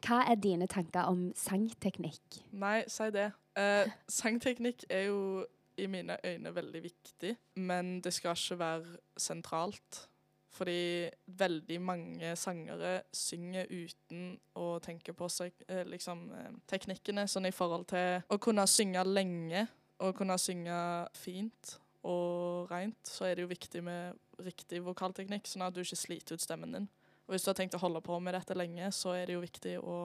Hva 0.02 0.24
er 0.32 0.36
dine 0.36 0.68
tanker 0.68 1.10
om 1.10 1.34
sangteknikk? 1.36 2.44
Nei, 2.54 2.84
si 2.88 3.10
det. 3.12 3.32
Eh, 3.60 3.90
sangteknikk 4.08 4.86
er 4.90 5.08
jo 5.10 5.46
i 5.80 5.88
mine 5.92 6.18
øyne 6.26 6.54
veldig 6.56 6.84
viktig, 6.84 7.36
men 7.56 8.00
det 8.02 8.14
skal 8.14 8.38
ikke 8.38 8.60
være 8.60 8.98
sentralt. 9.18 10.06
Fordi 10.50 11.10
veldig 11.28 11.82
mange 11.82 12.36
sangere 12.36 13.04
synger 13.14 13.70
uten 13.70 14.32
å 14.58 14.80
tenke 14.82 15.14
på 15.14 15.28
seg, 15.30 15.54
eh, 15.68 15.84
liksom, 15.86 16.24
eh, 16.34 16.56
teknikkene, 16.68 17.28
sånn 17.30 17.46
i 17.46 17.54
forhold 17.54 17.86
til 17.88 18.24
å 18.30 18.40
kunne 18.42 18.66
synge 18.68 19.04
lenge 19.06 19.68
og 20.00 20.16
kunne 20.16 20.38
synge 20.42 21.08
fint 21.14 21.78
og 22.04 22.72
rent, 22.72 23.04
så 23.04 23.28
er 23.28 23.36
det 23.36 23.44
jo 23.44 23.52
viktig 23.52 23.84
med 23.84 24.18
riktig 24.40 24.82
vokalteknikk, 24.84 25.46
sånn 25.46 25.68
at 25.68 25.76
du 25.76 25.82
ikke 25.84 26.00
sliter 26.00 26.34
ut 26.34 26.42
stemmen 26.42 26.72
din. 26.72 26.90
Og 27.30 27.36
hvis 27.36 27.44
du 27.46 27.52
har 27.52 27.60
tenkt 27.60 27.76
å 27.78 27.82
holde 27.84 28.00
på 28.02 28.16
med 28.26 28.34
dette 28.34 28.56
lenge, 28.58 28.88
så 28.90 29.12
er 29.14 29.28
det 29.30 29.36
jo 29.36 29.42
viktig 29.44 29.76
å 29.86 29.98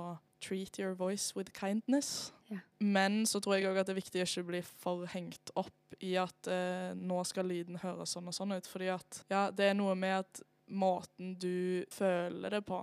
treat 0.45 0.77
your 0.77 0.93
voice 0.93 1.33
with 1.33 1.55
kindness. 1.57 2.35
Ja. 2.51 2.59
Men 2.85 3.23
så 3.25 3.41
tror 3.41 3.57
jeg 3.57 3.71
òg 3.71 3.81
at 3.81 3.89
det 3.89 3.95
er 3.95 4.03
viktig 4.03 4.21
å 4.21 4.27
ikke 4.29 4.45
bli 4.51 4.61
for 4.69 5.07
hengt 5.09 5.53
opp 5.57 5.97
i 6.05 6.19
at 6.21 6.51
eh, 6.53 6.93
nå 6.93 7.23
skal 7.25 7.49
lyden 7.49 7.81
høres 7.81 8.13
sånn 8.13 8.29
og 8.29 8.37
sånn 8.37 8.53
ut. 8.53 8.69
Fordi 8.69 8.91
at 8.93 9.23
ja, 9.33 9.47
det 9.49 9.71
er 9.71 9.79
noe 9.79 9.97
med 9.97 10.19
at 10.19 10.43
måten 10.69 11.33
du 11.41 11.89
føler 11.97 12.59
det 12.59 12.61
på, 12.69 12.83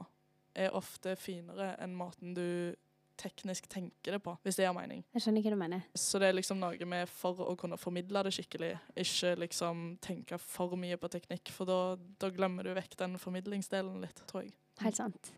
er 0.57 0.73
ofte 0.73 1.13
finere 1.21 1.75
enn 1.77 1.93
måten 1.95 2.33
du 2.33 2.73
teknisk 3.21 3.67
tenker 3.71 4.17
det 4.17 4.21
på, 4.25 4.33
hvis 4.43 4.57
det 4.59 4.65
gir 4.65 4.73
mening. 4.75 5.03
Jeg 5.13 5.23
skjønner 5.25 5.45
hva 5.45 5.53
du 5.53 5.59
mener. 5.61 5.83
Så 5.95 6.19
det 6.21 6.29
er 6.31 6.37
liksom 6.39 6.59
noe 6.61 6.87
med 6.89 7.09
for 7.09 7.43
å 7.45 7.53
kunne 7.59 7.77
formidle 7.79 8.23
det 8.27 8.33
skikkelig, 8.35 8.71
ikke 9.05 9.35
liksom 9.45 9.83
tenke 10.01 10.39
for 10.41 10.73
mye 10.79 10.97
på 11.01 11.09
teknikk, 11.13 11.51
for 11.53 11.69
da, 11.69 11.79
da 12.21 12.31
glemmer 12.33 12.65
du 12.67 12.73
vekk 12.77 12.97
den 13.03 13.17
formidlingsdelen 13.21 14.01
litt, 14.03 14.23
tror 14.31 14.43
jeg. 14.47 14.55
Helt 14.81 14.97
sant. 14.99 15.31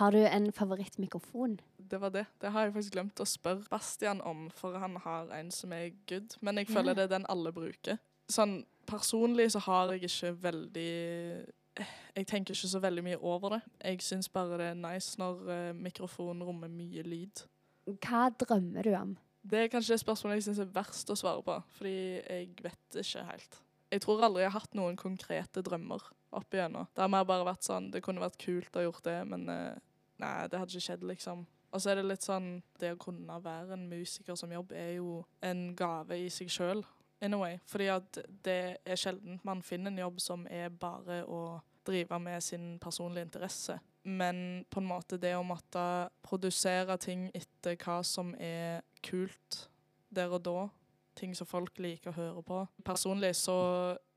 Har 0.00 0.10
du 0.10 0.18
en 0.26 0.48
favorittmikrofon? 0.50 1.60
Det 1.78 2.00
var 2.02 2.10
det. 2.10 2.24
Det 2.42 2.50
har 2.50 2.64
jeg 2.66 2.72
faktisk 2.74 2.94
glemt 2.96 3.20
å 3.22 3.26
spørre 3.28 3.68
Bastian 3.70 4.18
om, 4.26 4.48
for 4.50 4.74
han 4.82 4.96
har 5.04 5.28
en 5.36 5.52
som 5.54 5.70
er 5.76 5.92
good, 6.10 6.34
men 6.42 6.56
jeg 6.58 6.68
Ja. 6.70 6.74
føler 6.80 6.94
det 6.98 7.04
er 7.04 7.12
den 7.18 7.26
alle 7.30 7.52
bruker. 7.54 7.98
Sånn 8.28 8.64
personlig 8.86 9.52
så 9.54 9.60
har 9.62 9.92
jeg 9.92 10.02
ikke 10.08 10.32
veldig 10.42 11.46
Jeg 12.16 12.26
tenker 12.30 12.54
ikke 12.54 12.70
så 12.70 12.80
veldig 12.80 13.04
mye 13.04 13.18
over 13.20 13.56
det. 13.56 13.60
Jeg 13.84 14.00
syns 14.04 14.28
bare 14.32 14.56
det 14.60 14.70
er 14.70 14.80
nice 14.80 15.18
når 15.20 15.42
uh, 15.44 15.76
mikrofonen 15.76 16.44
rommer 16.46 16.72
mye 16.72 17.04
lyd. 17.04 17.44
Hva 17.86 18.26
drømmer 18.32 18.86
du 18.86 18.94
om? 18.96 19.14
Det 19.46 19.60
er 19.60 19.70
kanskje 19.70 19.94
det 19.94 20.02
spørsmålet 20.02 20.40
jeg 20.40 20.48
syns 20.48 20.62
er 20.64 20.70
verst 20.74 21.10
å 21.12 21.16
svare 21.18 21.42
på, 21.46 21.54
fordi 21.76 21.98
jeg 22.18 22.48
vet 22.64 23.00
ikke 23.02 23.26
helt. 23.28 23.58
Jeg 23.92 24.02
tror 24.02 24.24
aldri 24.26 24.42
jeg 24.42 24.50
har 24.50 24.64
hatt 24.64 24.74
noen 24.74 24.96
konkrete 24.98 25.62
drømmer 25.62 26.02
opp 26.34 26.56
igjennom. 26.56 26.88
Det 26.90 27.04
har 27.04 27.12
mer 27.12 27.28
bare 27.28 27.46
vært 27.46 27.66
sånn 27.68 27.92
Det 27.94 28.02
kunne 28.02 28.24
vært 28.24 28.40
kult 28.42 28.74
å 28.74 28.80
ha 28.80 28.88
gjort 28.88 29.04
det, 29.06 29.20
men 29.30 29.46
uh, 29.46 29.76
nei, 30.22 30.32
det 30.50 30.58
hadde 30.58 30.74
ikke 30.74 30.88
skjedd, 30.88 31.06
liksom. 31.06 31.44
Og 31.70 31.82
så 31.82 31.92
er 31.92 32.00
det 32.00 32.08
litt 32.08 32.24
sånn 32.24 32.48
Det 32.80 32.94
å 32.94 33.00
kunne 33.00 33.38
være 33.42 33.76
en 33.76 33.86
musiker 33.90 34.38
som 34.38 34.52
jobb 34.54 34.72
er 34.74 34.96
jo 34.96 35.20
en 35.44 35.68
gave 35.78 36.18
i 36.24 36.30
seg 36.32 36.50
sjøl, 36.50 36.82
in 37.22 37.34
a 37.34 37.40
way. 37.40 37.58
Fordi 37.66 37.88
at 37.92 38.18
det 38.44 38.76
er 38.84 39.00
sjelden 39.00 39.40
man 39.44 39.62
finner 39.62 39.90
en 39.92 39.98
jobb 40.04 40.20
som 40.20 40.46
er 40.50 40.68
bare 40.68 41.22
å 41.24 41.60
drive 41.86 42.18
med 42.18 42.42
sin 42.42 42.78
personlige 42.82 43.28
interesse. 43.28 43.78
Men 44.06 44.64
på 44.70 44.80
en 44.80 44.88
måte 44.88 45.18
det 45.18 45.34
å 45.36 45.46
måtte 45.46 46.08
produsere 46.22 46.96
ting 47.02 47.28
etter 47.34 47.78
hva 47.82 48.00
som 48.06 48.34
er 48.38 48.84
kult 49.02 49.66
der 50.14 50.30
og 50.30 50.44
da, 50.46 50.68
ting 51.18 51.34
som 51.34 51.48
folk 51.48 51.78
liker 51.82 52.12
å 52.12 52.16
høre 52.16 52.42
på. 52.46 52.60
Personlig 52.86 53.34
så 53.38 53.56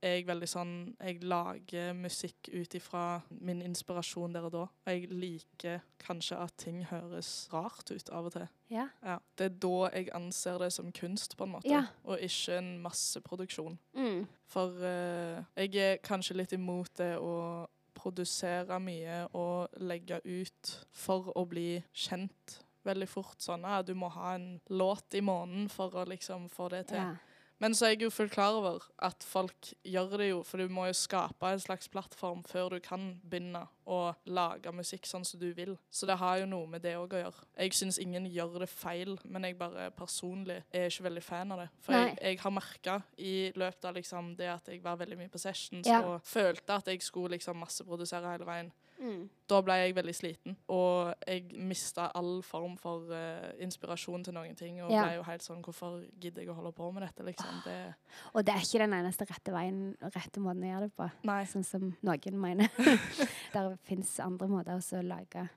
er 0.01 0.15
jeg 0.15 0.27
veldig 0.29 0.47
sånn 0.47 0.73
Jeg 0.99 1.23
lager 1.27 1.93
musikk 1.97 2.49
ut 2.53 2.75
ifra 2.77 3.21
min 3.41 3.61
inspirasjon 3.65 4.33
der 4.35 4.47
og 4.47 4.53
da. 4.53 4.61
Og 4.67 4.93
jeg 4.93 5.09
liker 5.11 5.81
kanskje 5.99 6.37
at 6.39 6.55
ting 6.57 6.83
høres 6.89 7.49
rart 7.53 7.91
ut 7.91 8.09
av 8.15 8.29
og 8.29 8.35
til. 8.37 8.47
Ja. 8.71 8.87
Ja. 9.03 9.17
Det 9.37 9.45
er 9.49 9.57
da 9.65 9.89
jeg 9.93 10.11
anser 10.15 10.59
det 10.59 10.71
som 10.73 10.91
kunst, 10.95 11.35
på 11.37 11.43
en 11.47 11.55
måte, 11.57 11.69
Ja. 11.69 11.83
og 12.03 12.19
ikke 12.19 12.57
en 12.57 12.71
masseproduksjon. 12.83 13.79
Mm. 13.93 14.27
For 14.45 14.69
uh, 14.79 15.43
jeg 15.57 15.75
er 15.75 15.97
kanskje 16.03 16.37
litt 16.37 16.53
imot 16.53 16.95
det 16.97 17.17
å 17.17 17.67
produsere 17.99 18.79
mye 18.79 19.25
og 19.35 19.67
legge 19.83 20.21
ut 20.23 20.75
for 20.95 21.33
å 21.35 21.43
bli 21.49 21.83
kjent 21.93 22.59
veldig 22.87 23.07
fort. 23.11 23.39
Sånn 23.43 23.65
at 23.67 23.87
du 23.89 23.95
må 23.97 24.07
ha 24.13 24.35
en 24.37 24.59
låt 24.71 25.13
i 25.17 25.21
måneden 25.21 25.67
for 25.69 25.93
å 25.99 26.05
liksom 26.07 26.47
få 26.49 26.69
det 26.69 26.87
til. 26.93 27.17
Men 27.59 27.73
så 27.75 27.85
er 27.85 27.89
jeg 27.93 28.05
jo 28.05 28.09
fullt 28.13 28.31
klar 28.31 28.55
over 28.55 28.85
at 29.03 29.23
folk 29.27 29.73
gjør 29.83 30.13
det 30.21 30.29
jo, 30.29 30.37
for 30.47 30.61
du 30.61 30.69
må 30.71 30.85
jo 30.87 30.93
skape 30.95 31.49
en 31.51 31.59
slags 31.59 31.89
plattform 31.91 32.43
før 32.47 32.69
du 32.75 32.79
kan 32.79 33.17
begynne 33.27 33.65
å 33.89 34.13
lage 34.31 34.71
musikk 34.71 35.05
sånn 35.09 35.25
som 35.27 35.41
du 35.41 35.49
vil. 35.57 35.73
Så 35.91 36.07
det 36.07 36.15
har 36.21 36.37
jo 36.39 36.45
noe 36.47 36.69
med 36.71 36.85
det 36.85 36.93
òg 36.95 37.17
å 37.17 37.21
gjøre. 37.23 37.43
Jeg 37.59 37.75
syns 37.75 37.99
ingen 37.99 38.29
gjør 38.31 38.59
det 38.63 38.69
feil, 38.71 39.17
men 39.25 39.43
jeg 39.49 39.57
bare 39.59 39.89
personlig 39.91 40.61
er 40.71 40.87
ikke 40.87 41.07
veldig 41.09 41.23
fan 41.25 41.51
av 41.51 41.63
det. 41.65 41.69
For 41.83 41.97
jeg, 41.97 42.17
jeg 42.21 42.39
har 42.45 42.55
merka 42.55 42.99
i 43.17 43.33
løpet 43.59 43.89
av 43.91 43.97
liksom 43.99 44.35
det 44.39 44.51
at 44.53 44.71
jeg 44.71 44.83
var 44.85 44.99
veldig 45.01 45.17
mye 45.19 45.33
på 45.33 45.41
sessions 45.41 45.87
Ja. 45.89 45.99
og 46.05 46.21
følte 46.23 46.79
at 46.79 46.87
jeg 46.87 47.01
skulle 47.03 47.35
liksom 47.35 47.59
masseprodusere 47.59 48.31
hele 48.37 48.47
veien. 48.47 48.71
Mm. 48.99 49.29
Da 49.49 49.61
ble 49.63 49.75
jeg 49.79 49.95
veldig 49.95 50.13
sliten, 50.15 50.55
og 50.69 51.13
jeg 51.25 51.45
mista 51.55 52.09
all 52.19 52.41
form 52.45 52.75
for 52.77 53.07
uh, 53.15 53.49
inspirasjon 53.63 54.25
til 54.27 54.35
noen 54.35 54.57
ting. 54.59 54.81
Og 54.83 54.91
Ja. 54.91 55.05
ble 55.05 55.15
jo 55.15 55.23
helt 55.23 55.45
sånn 55.45 55.63
Hvorfor 55.63 56.03
gidder 56.19 56.43
jeg 56.43 56.51
å 56.51 56.57
holde 56.57 56.73
på 56.75 56.91
med 56.93 57.03
dette, 57.07 57.23
liksom? 57.23 57.61
Det 57.63 57.95
Og 58.33 58.45
det 58.45 58.55
er 58.55 58.65
ikke 58.65 58.83
den 58.83 58.97
eneste 58.99 59.25
rette 59.29 59.55
veien 59.55 59.95
og 60.01 60.15
rette 60.15 60.43
måten 60.43 60.63
å 60.63 60.73
gjøre 60.73 60.89
det 60.89 60.95
på. 60.99 61.09
Nei. 61.23 61.43
Sånn 61.45 61.65
som 61.65 61.95
noen 62.01 62.39
mener. 62.39 62.69
Der 63.55 63.77
fins 63.87 64.19
andre 64.19 64.47
måter 64.47 64.75
også 64.75 64.99
å 64.99 65.07
lage. 65.07 65.47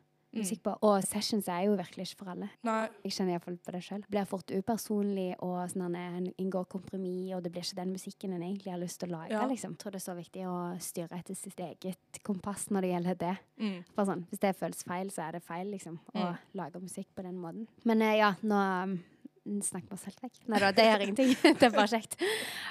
Musikk 0.41 0.63
på. 0.65 0.75
Og 0.89 1.03
sessions 1.05 1.49
er 1.53 1.67
jo 1.67 1.77
virkelig 1.79 2.07
ikke 2.09 2.21
for 2.23 2.33
alle. 2.33 2.49
Nei. 2.67 2.89
Jeg 3.05 3.13
kjenner 3.17 3.37
iallfall 3.37 3.59
på 3.63 3.75
det 3.75 3.83
sjøl. 3.87 4.05
Blir 4.13 4.29
fort 4.31 4.53
upersonlig, 4.55 5.29
og 5.45 5.59
sånn 5.73 5.97
en 5.99 6.31
inngår 6.41 6.67
kompromiss, 6.73 7.35
og 7.37 7.43
det 7.45 7.53
blir 7.53 7.67
ikke 7.67 7.81
den 7.83 7.93
musikken 7.93 8.33
en 8.37 8.43
egentlig 8.43 8.73
har 8.73 8.83
lyst 8.83 9.01
til 9.03 9.13
å 9.13 9.19
lage. 9.19 9.33
Ja. 9.37 9.47
liksom. 9.47 9.77
Jeg 9.77 9.83
tror 9.85 9.97
det 9.97 10.03
er 10.03 10.07
så 10.09 10.17
viktig 10.19 10.47
å 10.49 10.57
styre 10.81 11.19
etter 11.21 11.39
sitt 11.39 11.61
eget 11.61 12.23
kompass 12.23 12.69
når 12.71 12.87
det 12.87 12.93
gjelder 12.95 13.23
det. 13.27 13.37
Mm. 13.63 13.79
Sånn, 13.97 14.27
Hvis 14.31 14.41
det 14.43 14.57
føles 14.57 14.85
feil, 14.85 15.11
så 15.15 15.29
er 15.29 15.33
det 15.39 15.43
feil, 15.43 15.71
liksom. 15.71 15.99
Å 16.15 16.23
Mm. 16.23 16.39
lage 16.55 16.81
musikk 16.81 17.09
på 17.15 17.23
den 17.23 17.39
måten. 17.41 17.67
Men 17.85 18.03
eh, 18.03 18.17
ja, 18.19 18.35
nå 18.43 18.99
Snakk 19.43 19.89
snakker 19.89 19.99
selv 19.99 20.21
vekk. 20.23 20.37
Nei 20.53 20.59
da, 20.63 20.69
det 20.71 20.85
gjør 20.87 21.03
ingenting. 21.03 21.33
det 21.59 21.67
er 21.67 21.73
bare 21.75 21.91
kjekt. 21.91 22.15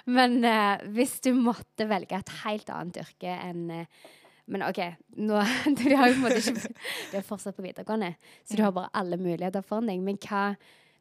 Men 0.08 0.38
uh, 0.46 0.78
hvis 0.96 1.18
du 1.26 1.34
måtte 1.36 1.88
velge 1.90 2.16
et 2.16 2.32
helt 2.46 2.70
annet 2.72 3.02
yrke 3.04 3.34
enn 3.44 3.66
eh, 3.76 4.06
Men 4.52 4.66
OK, 4.68 4.82
nå, 5.16 5.40
du 5.80 5.88
har 5.96 6.12
jo 6.12 6.20
på 6.20 6.20
en 6.20 6.28
måte 6.28 6.44
ikke 6.44 6.76
Du 7.12 7.18
er 7.18 7.26
fortsatt 7.26 7.56
på 7.56 7.64
videregående, 7.66 8.14
så 8.44 8.60
du 8.60 8.64
har 8.66 8.76
bare 8.76 8.92
alle 9.00 9.20
muligheter 9.22 9.64
foran 9.64 9.88
deg. 9.92 10.04
Men 10.04 10.20
hva 10.28 10.52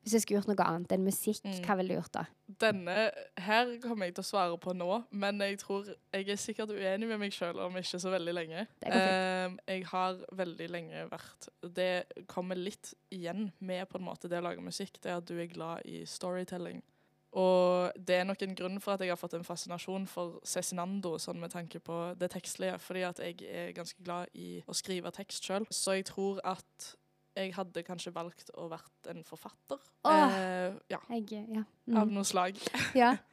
hvis 0.00 0.14
du 0.14 0.20
skulle 0.22 0.38
gjort 0.40 0.48
noe 0.48 0.64
annet 0.64 0.92
enn 0.94 1.02
musikk, 1.04 1.42
Mm. 1.44 1.58
hva 1.66 1.74
ville 1.76 1.92
du 1.92 1.98
gjort 1.98 2.14
da? 2.14 2.22
Denne 2.62 2.94
her 3.36 3.72
kommer 3.82 4.08
jeg 4.08 4.14
til 4.16 4.22
å 4.24 4.28
svare 4.30 4.56
på 4.56 4.72
nå, 4.72 5.04
men 5.12 5.42
jeg 5.44 5.58
tror 5.60 5.90
jeg 5.90 6.24
er 6.24 6.40
sikkert 6.40 6.72
uenig 6.72 7.08
med 7.10 7.20
meg 7.20 7.34
sjøl 7.36 7.60
om 7.66 7.76
ikke 7.76 8.00
så 8.00 8.08
veldig 8.14 8.32
lenge. 8.32 8.62
Eh, 8.80 9.50
jeg 9.68 9.84
har 9.90 10.16
veldig 10.32 10.70
lenge 10.72 11.04
vært 11.10 11.50
Det 11.60 12.24
kommer 12.32 12.56
litt 12.56 12.94
igjen 13.12 13.50
med 13.60 13.90
på 13.90 14.00
en 14.00 14.06
måte 14.08 14.30
det 14.32 14.40
å 14.40 14.46
lage 14.48 14.64
musikk, 14.64 14.96
det 15.02 15.12
er 15.12 15.18
at 15.20 15.28
du 15.28 15.36
er 15.38 15.52
glad 15.52 15.84
i 15.84 16.06
storytelling. 16.08 16.80
Og 17.32 17.92
det 17.94 18.16
er 18.20 18.24
nok 18.26 18.42
en 18.42 18.54
grunn 18.58 18.80
for 18.82 18.92
at 18.96 19.00
jeg 19.04 19.12
har 19.12 19.16
fått 19.20 19.34
en 19.38 19.44
fascinasjon 19.46 20.06
for 20.10 20.40
Cezinando, 20.44 21.12
sånn 21.22 21.38
med 21.40 21.52
tanke 21.54 21.78
på 21.80 21.98
det 22.18 22.30
tekstlige, 22.32 22.78
fordi 22.82 23.04
at 23.06 23.18
jeg 23.22 23.36
er 23.46 23.72
ganske 23.76 24.02
glad 24.02 24.26
i 24.34 24.62
å 24.66 24.74
skrive 24.74 25.12
tekst 25.14 25.46
sjøl. 25.46 25.66
Så 25.70 25.94
jeg 26.00 26.08
tror 26.10 26.40
at 26.44 26.88
jeg 27.38 27.52
hadde 27.54 27.84
kanskje 27.86 28.10
valgt 28.12 28.50
å 28.58 28.66
vært 28.72 29.06
en 29.12 29.22
forfatter. 29.24 29.78
Åh. 30.04 30.34
Eh, 30.34 30.72
ja, 30.90 30.98
Jeg, 31.14 31.28
ja. 31.54 31.62
av 31.96 32.08
Mm. 32.08 32.14
noe 32.14 32.24
slag. 32.24 32.58
ja. 32.94 33.16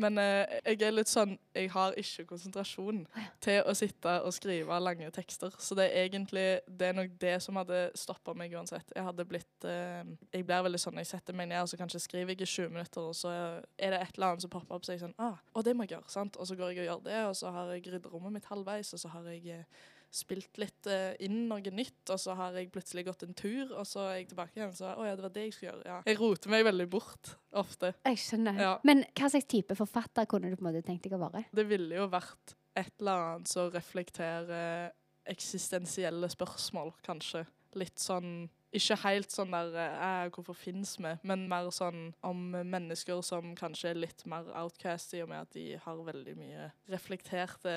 Men 0.00 0.18
eh, 0.18 0.56
jeg 0.72 0.80
er 0.88 0.94
litt 0.94 1.10
sånn 1.10 1.36
Jeg 1.54 1.68
har 1.70 1.94
ikke 2.00 2.24
konsentrasjon 2.32 3.04
til 3.44 3.60
å 3.62 3.74
sitte 3.78 4.14
og 4.26 4.34
skrive 4.34 4.78
lange 4.82 5.06
tekster. 5.14 5.54
Så 5.62 5.76
det 5.78 5.86
er 5.92 6.08
egentlig 6.08 6.46
Det 6.66 6.88
er 6.88 6.96
nok 6.98 7.12
det 7.22 7.36
som 7.44 7.60
hadde 7.60 7.84
stoppa 7.98 8.34
meg 8.34 8.54
uansett. 8.58 8.90
Jeg 8.94 9.06
hadde 9.06 9.26
blitt 9.30 9.68
eh, 9.70 10.02
Jeg 10.34 10.46
blir 10.48 10.66
veldig 10.66 10.82
sånn 10.82 10.98
Jeg 10.98 11.12
setter 11.12 11.36
meg 11.38 11.52
ned, 11.52 11.62
og 11.62 11.70
så 11.70 11.78
kanskje 11.78 12.02
skriver 12.02 12.34
jeg 12.34 12.42
i 12.42 12.50
20 12.56 12.74
minutter, 12.74 13.06
og 13.06 13.14
så 13.14 13.30
er 13.78 13.94
det 13.94 14.02
et 14.02 14.16
eller 14.18 14.32
annet 14.32 14.46
som 14.46 14.50
popper 14.50 14.78
opp, 14.78 14.86
så 14.86 14.96
er 14.96 15.02
sånn 15.04 15.14
ah, 15.22 15.38
Å, 15.54 15.62
det 15.62 15.76
må 15.76 15.86
jeg 15.86 15.94
gjøre. 15.94 16.10
sant? 16.10 16.38
Og 16.42 16.50
så 16.50 16.58
går 16.58 16.74
jeg 16.74 16.84
og 16.84 16.90
gjør 16.90 17.04
det, 17.06 17.20
og 17.30 17.36
så 17.38 17.54
har 17.54 17.74
jeg 17.76 17.86
ryddet 17.86 18.10
rommet 18.12 18.34
mitt 18.40 18.50
halvveis, 18.50 18.92
og 18.96 19.02
så 19.04 19.12
har 19.14 19.30
jeg 19.30 19.60
eh, 19.60 19.84
spilt 20.14 20.58
litt 20.62 20.88
eh, 20.90 21.12
inn 21.26 21.44
noe 21.50 21.72
nytt, 21.74 22.02
og 22.12 22.20
så 22.22 22.36
har 22.38 22.56
jeg 22.58 22.70
plutselig 22.74 23.06
gått 23.08 23.24
en 23.26 23.36
tur, 23.36 23.72
og 23.72 23.86
så 23.88 24.06
er 24.08 24.20
jeg 24.20 24.28
tilbake 24.32 24.60
igjen, 24.60 24.74
så 24.76 24.92
å 24.94 25.06
ja, 25.06 25.14
det 25.18 25.26
var 25.26 25.34
det 25.34 25.46
jeg 25.48 25.56
skulle 25.56 25.72
gjøre. 25.72 25.86
Ja. 25.90 26.00
Jeg 26.06 26.20
roter 26.20 26.52
meg 26.54 26.66
veldig 26.68 26.88
bort 26.92 27.32
ofte. 27.64 27.94
Jeg 28.06 28.20
skjønner. 28.22 28.60
Ja. 28.66 28.74
Men 28.86 29.04
hva 29.12 29.30
slags 29.32 29.48
type 29.50 29.78
forfatter 29.78 30.28
kunne 30.30 30.52
du 30.52 30.58
på 30.58 30.64
en 30.64 30.70
måte 30.70 30.84
tenkt 30.86 31.08
deg 31.08 31.16
å 31.16 31.22
være? 31.26 31.46
Det 31.54 31.66
ville 31.70 31.98
jo 31.98 32.06
vært 32.12 32.54
et 32.78 32.94
eller 33.00 33.26
annet 33.28 33.50
som 33.50 33.70
reflekterer 33.74 34.92
eksistensielle 35.30 36.28
spørsmål, 36.28 36.92
kanskje. 37.04 37.44
Litt 37.74 37.98
sånn 38.00 38.48
Ikke 38.74 38.96
helt 39.04 39.30
sånn 39.30 39.52
der 39.54 39.76
eh, 39.78 40.30
'Hvorfor 40.34 40.56
fins 40.58 40.96
vi?' 40.98 41.12
men 41.22 41.44
mer 41.48 41.68
sånn 41.70 42.12
om 42.26 42.40
mennesker 42.50 43.20
som 43.22 43.54
kanskje 43.54 43.92
er 43.92 44.00
litt 44.02 44.24
mer 44.26 44.48
outcast, 44.50 45.14
i 45.14 45.22
og 45.22 45.28
med 45.28 45.40
at 45.42 45.52
de 45.54 45.76
har 45.78 46.02
veldig 46.08 46.34
mye 46.36 46.72
reflekterte 46.90 47.74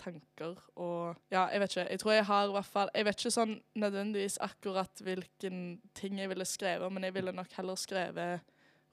tanker. 0.00 0.56
Og 0.76 1.16
ja, 1.30 1.48
jeg 1.52 1.60
vet 1.60 1.76
ikke. 1.76 1.90
Jeg 1.90 2.00
tror 2.00 2.12
jeg 2.12 2.24
har 2.24 2.48
i 2.48 2.52
hvert 2.56 2.72
fall 2.72 2.90
Jeg 2.94 3.04
vet 3.04 3.20
ikke 3.20 3.36
sånn 3.36 3.60
nødvendigvis 3.76 4.38
akkurat 4.40 5.04
hvilken 5.04 5.80
ting 5.94 6.18
jeg 6.18 6.28
ville 6.32 6.48
skrevet, 6.48 6.92
men 6.92 7.04
jeg 7.04 7.14
ville 7.14 7.32
nok 7.32 7.52
heller 7.52 7.76
skrevet 7.76 8.40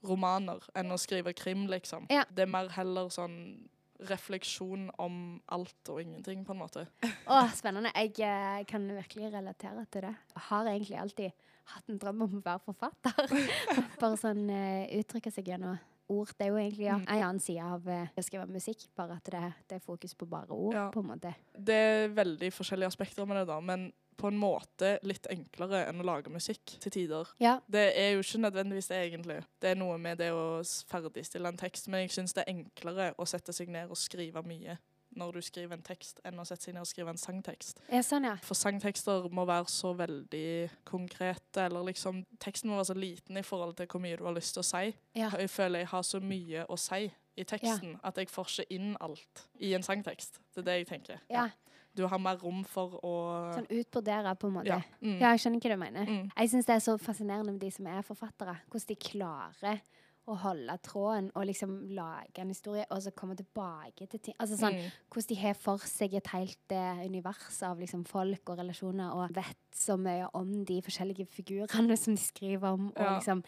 romaner 0.04 0.60
enn 0.74 0.92
å 0.92 0.98
skrive 1.00 1.32
krim, 1.32 1.66
liksom. 1.70 2.06
Ja. 2.10 2.24
Det 2.28 2.44
er 2.44 2.50
mer 2.50 2.68
heller 2.76 3.08
sånn 3.08 3.68
refleksjon 4.08 4.88
om 5.02 5.40
alt 5.54 5.88
og 5.92 6.00
ingenting, 6.02 6.44
på 6.46 6.52
en 6.54 6.60
måte. 6.62 6.86
Å, 7.26 7.42
spennende. 7.56 7.92
Jeg 7.94 8.14
eh, 8.26 8.64
kan 8.68 8.84
virkelig 8.96 9.32
relatere 9.34 9.86
til 9.92 10.06
det. 10.08 10.14
Jeg 10.34 10.44
har 10.48 10.70
egentlig 10.72 10.98
alltid 11.02 11.48
hatt 11.72 11.88
en 11.92 11.98
drøm 12.02 12.24
om 12.26 12.36
å 12.40 12.42
være 12.44 12.62
forfatter. 12.66 13.32
Bare 14.02 14.18
sånn 14.20 14.48
eh, 14.50 14.90
uttrykke 14.98 15.30
seg 15.32 15.52
gjennom 15.52 15.78
ord. 16.12 16.32
Det 16.36 16.44
er 16.44 16.50
jo 16.50 16.58
egentlig 16.60 16.88
ja, 16.88 16.96
Mm. 16.98 17.06
en 17.08 17.22
annen 17.22 17.40
side 17.40 17.62
av 17.64 17.86
eh, 17.88 18.08
å 18.18 18.22
skrive 18.26 18.44
musikk, 18.50 18.82
bare 18.98 19.14
at 19.16 19.28
det, 19.32 19.42
det 19.70 19.76
er 19.78 19.84
fokus 19.86 20.12
på 20.18 20.26
bare 20.28 20.50
ord, 20.52 20.74
Ja. 20.74 20.88
på 20.92 21.00
en 21.00 21.06
måte. 21.14 21.30
Det 21.56 21.76
er 21.78 22.08
veldig 22.12 22.50
forskjellige 22.52 22.90
aspekter 22.92 23.24
med 23.30 23.38
det, 23.40 23.46
da, 23.48 23.60
men 23.64 23.86
på 24.16 24.30
en 24.30 24.38
måte 24.38 24.96
litt 25.06 25.26
enklere 25.32 25.84
enn 25.88 26.02
å 26.02 26.06
lage 26.06 26.32
musikk 26.32 26.76
til 26.82 26.94
tider. 26.94 27.30
Ja. 27.42 27.58
Det 27.70 27.88
er 27.98 28.14
jo 28.14 28.24
ikke 28.24 28.42
nødvendigvis 28.44 28.90
det, 28.92 29.02
egentlig. 29.08 29.40
Det 29.62 29.72
er 29.72 29.80
noe 29.80 29.98
med 30.02 30.20
det 30.22 30.30
å 30.34 30.62
ferdigstille 30.90 31.52
en 31.52 31.60
tekst, 31.60 31.90
men 31.92 32.04
jeg 32.04 32.16
syns 32.16 32.36
det 32.36 32.44
er 32.44 32.54
enklere 32.54 33.12
å 33.18 33.28
sette 33.28 33.54
seg 33.56 33.72
ned 33.72 33.92
og 33.92 34.00
skrive 34.00 34.44
mye 34.46 34.78
når 35.16 35.32
du 35.36 35.40
skriver 35.44 35.76
en 35.76 35.84
tekst, 35.84 36.20
enn 36.24 36.40
å 36.40 36.44
sette 36.48 36.66
seg 36.66 36.76
ned 36.76 36.86
og 36.86 36.88
skrive 36.88 37.12
en 37.12 37.20
sangtekst. 37.20 37.82
Ja, 37.92 38.02
sånn, 38.06 38.26
ja. 38.28 38.36
For 38.46 38.56
sangtekster 38.56 39.28
må 39.34 39.44
være 39.48 39.68
så 39.68 39.92
veldig 39.98 40.70
konkrete, 40.88 41.66
eller 41.66 41.84
liksom 41.90 42.22
Teksten 42.42 42.70
må 42.70 42.78
være 42.78 42.90
så 42.92 42.96
liten 42.96 43.38
i 43.38 43.44
forhold 43.46 43.76
til 43.78 43.90
hvor 43.90 44.02
mye 44.02 44.16
du 44.18 44.24
har 44.26 44.36
lyst 44.36 44.56
til 44.56 44.64
å 44.64 44.66
si. 44.66 44.94
Ja. 45.18 45.28
Jeg 45.38 45.50
føler 45.52 45.84
jeg 45.84 45.92
har 45.92 46.06
så 46.06 46.22
mye 46.22 46.64
å 46.64 46.78
si 46.80 47.10
i 47.36 47.44
teksten 47.48 47.96
at 48.04 48.18
jeg 48.20 48.28
får 48.28 48.50
ikke 48.50 48.76
inn 48.76 48.96
alt 49.00 49.46
i 49.60 49.72
en 49.76 49.84
sangtekst. 49.84 50.40
Det 50.52 50.64
er 50.64 50.68
det 50.68 50.78
jeg 50.80 50.88
tenker. 50.90 51.22
Ja. 51.30 51.46
ja. 51.46 51.71
Du 51.94 52.06
har 52.08 52.18
mer 52.18 52.36
rom 52.40 52.62
for 52.64 52.98
å 53.04 53.14
Sånn 53.54 53.66
utbrodere, 53.68 54.34
på 54.38 54.46
en 54.48 54.54
måte. 54.54 54.66
Ja. 54.66 54.80
Ja, 55.00 55.08
Mm. 55.08 55.18
jeg 55.20 55.38
skjønner 55.40 55.60
hva 55.60 55.70
du 55.70 55.76
mener. 55.76 56.06
Mm. 56.06 56.30
Jeg 56.36 56.48
syns 56.50 56.66
det 56.66 56.74
er 56.76 56.78
så 56.80 56.98
fascinerende 56.98 57.52
med 57.52 57.60
de 57.60 57.70
som 57.70 57.86
er 57.86 58.02
forfattere. 58.02 58.56
Hvordan 58.70 58.86
de 58.86 58.96
klarer 58.96 59.80
å 60.28 60.36
holde 60.38 60.78
tråden 60.82 61.30
og 61.34 61.44
liksom 61.46 61.88
lage 61.90 62.38
en 62.38 62.48
historie, 62.48 62.84
og 62.90 63.02
så 63.02 63.10
komme 63.12 63.34
tilbake 63.36 64.06
til 64.08 64.20
ting. 64.20 64.34
Altså 64.38 64.56
sånn, 64.56 64.74
Mm. 64.74 64.90
Hvordan 65.10 65.28
de 65.28 65.34
har 65.34 65.54
for 65.54 65.78
seg 65.78 66.14
et 66.14 66.26
helt 66.28 66.72
uh, 66.72 67.04
univers 67.04 67.62
av 67.62 67.78
liksom, 67.78 68.04
folk 68.06 68.48
og 68.48 68.58
relasjoner, 68.58 69.12
og 69.12 69.34
vet 69.34 69.56
så 69.74 69.96
mye 69.98 70.28
om 70.32 70.64
de 70.64 70.80
forskjellige 70.80 71.26
figurene 71.26 71.96
som 71.98 72.14
de 72.14 72.20
skriver 72.22 72.72
om, 72.72 72.86
og 72.96 73.02
Ja. 73.02 73.18
liksom 73.18 73.42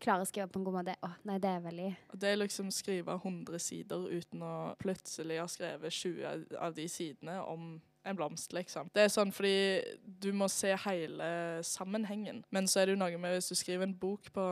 klarer 0.00 0.22
å 0.22 0.26
skrive 0.32 0.48
på 0.48 0.56
en 0.56 0.64
god 0.64 0.74
måte. 0.84 0.94
Åh, 1.02 1.14
nei, 1.24 1.38
det 1.38 1.50
er 1.50 1.60
veldig 1.60 1.96
Det 2.16 2.24
er 2.32 2.36
liksom 2.36 2.70
skrive 2.72 3.20
100 3.20 3.58
sider 3.60 3.98
uten 4.08 4.40
å 4.40 4.74
plutselig 4.78 5.38
ha 5.40 5.46
skrevet 5.46 5.92
20 5.92 6.56
av 6.58 6.72
de 6.74 6.86
sidene 6.88 7.44
om 7.46 7.82
en 8.04 8.16
blomst, 8.16 8.52
liksom. 8.56 8.88
Det 8.94 9.02
er 9.04 9.10
sånn 9.12 9.32
fordi 9.32 9.82
du 10.20 10.30
må 10.32 10.48
se 10.48 10.72
hele 10.86 11.60
sammenhengen. 11.66 12.42
Men 12.50 12.68
så 12.70 12.80
er 12.80 12.86
det 12.90 12.94
jo 12.96 13.00
noe 13.02 13.18
med 13.20 13.34
hvis 13.36 13.50
du 13.52 13.54
skriver 13.58 13.84
en 13.84 13.94
bok 13.94 14.30
på 14.32 14.44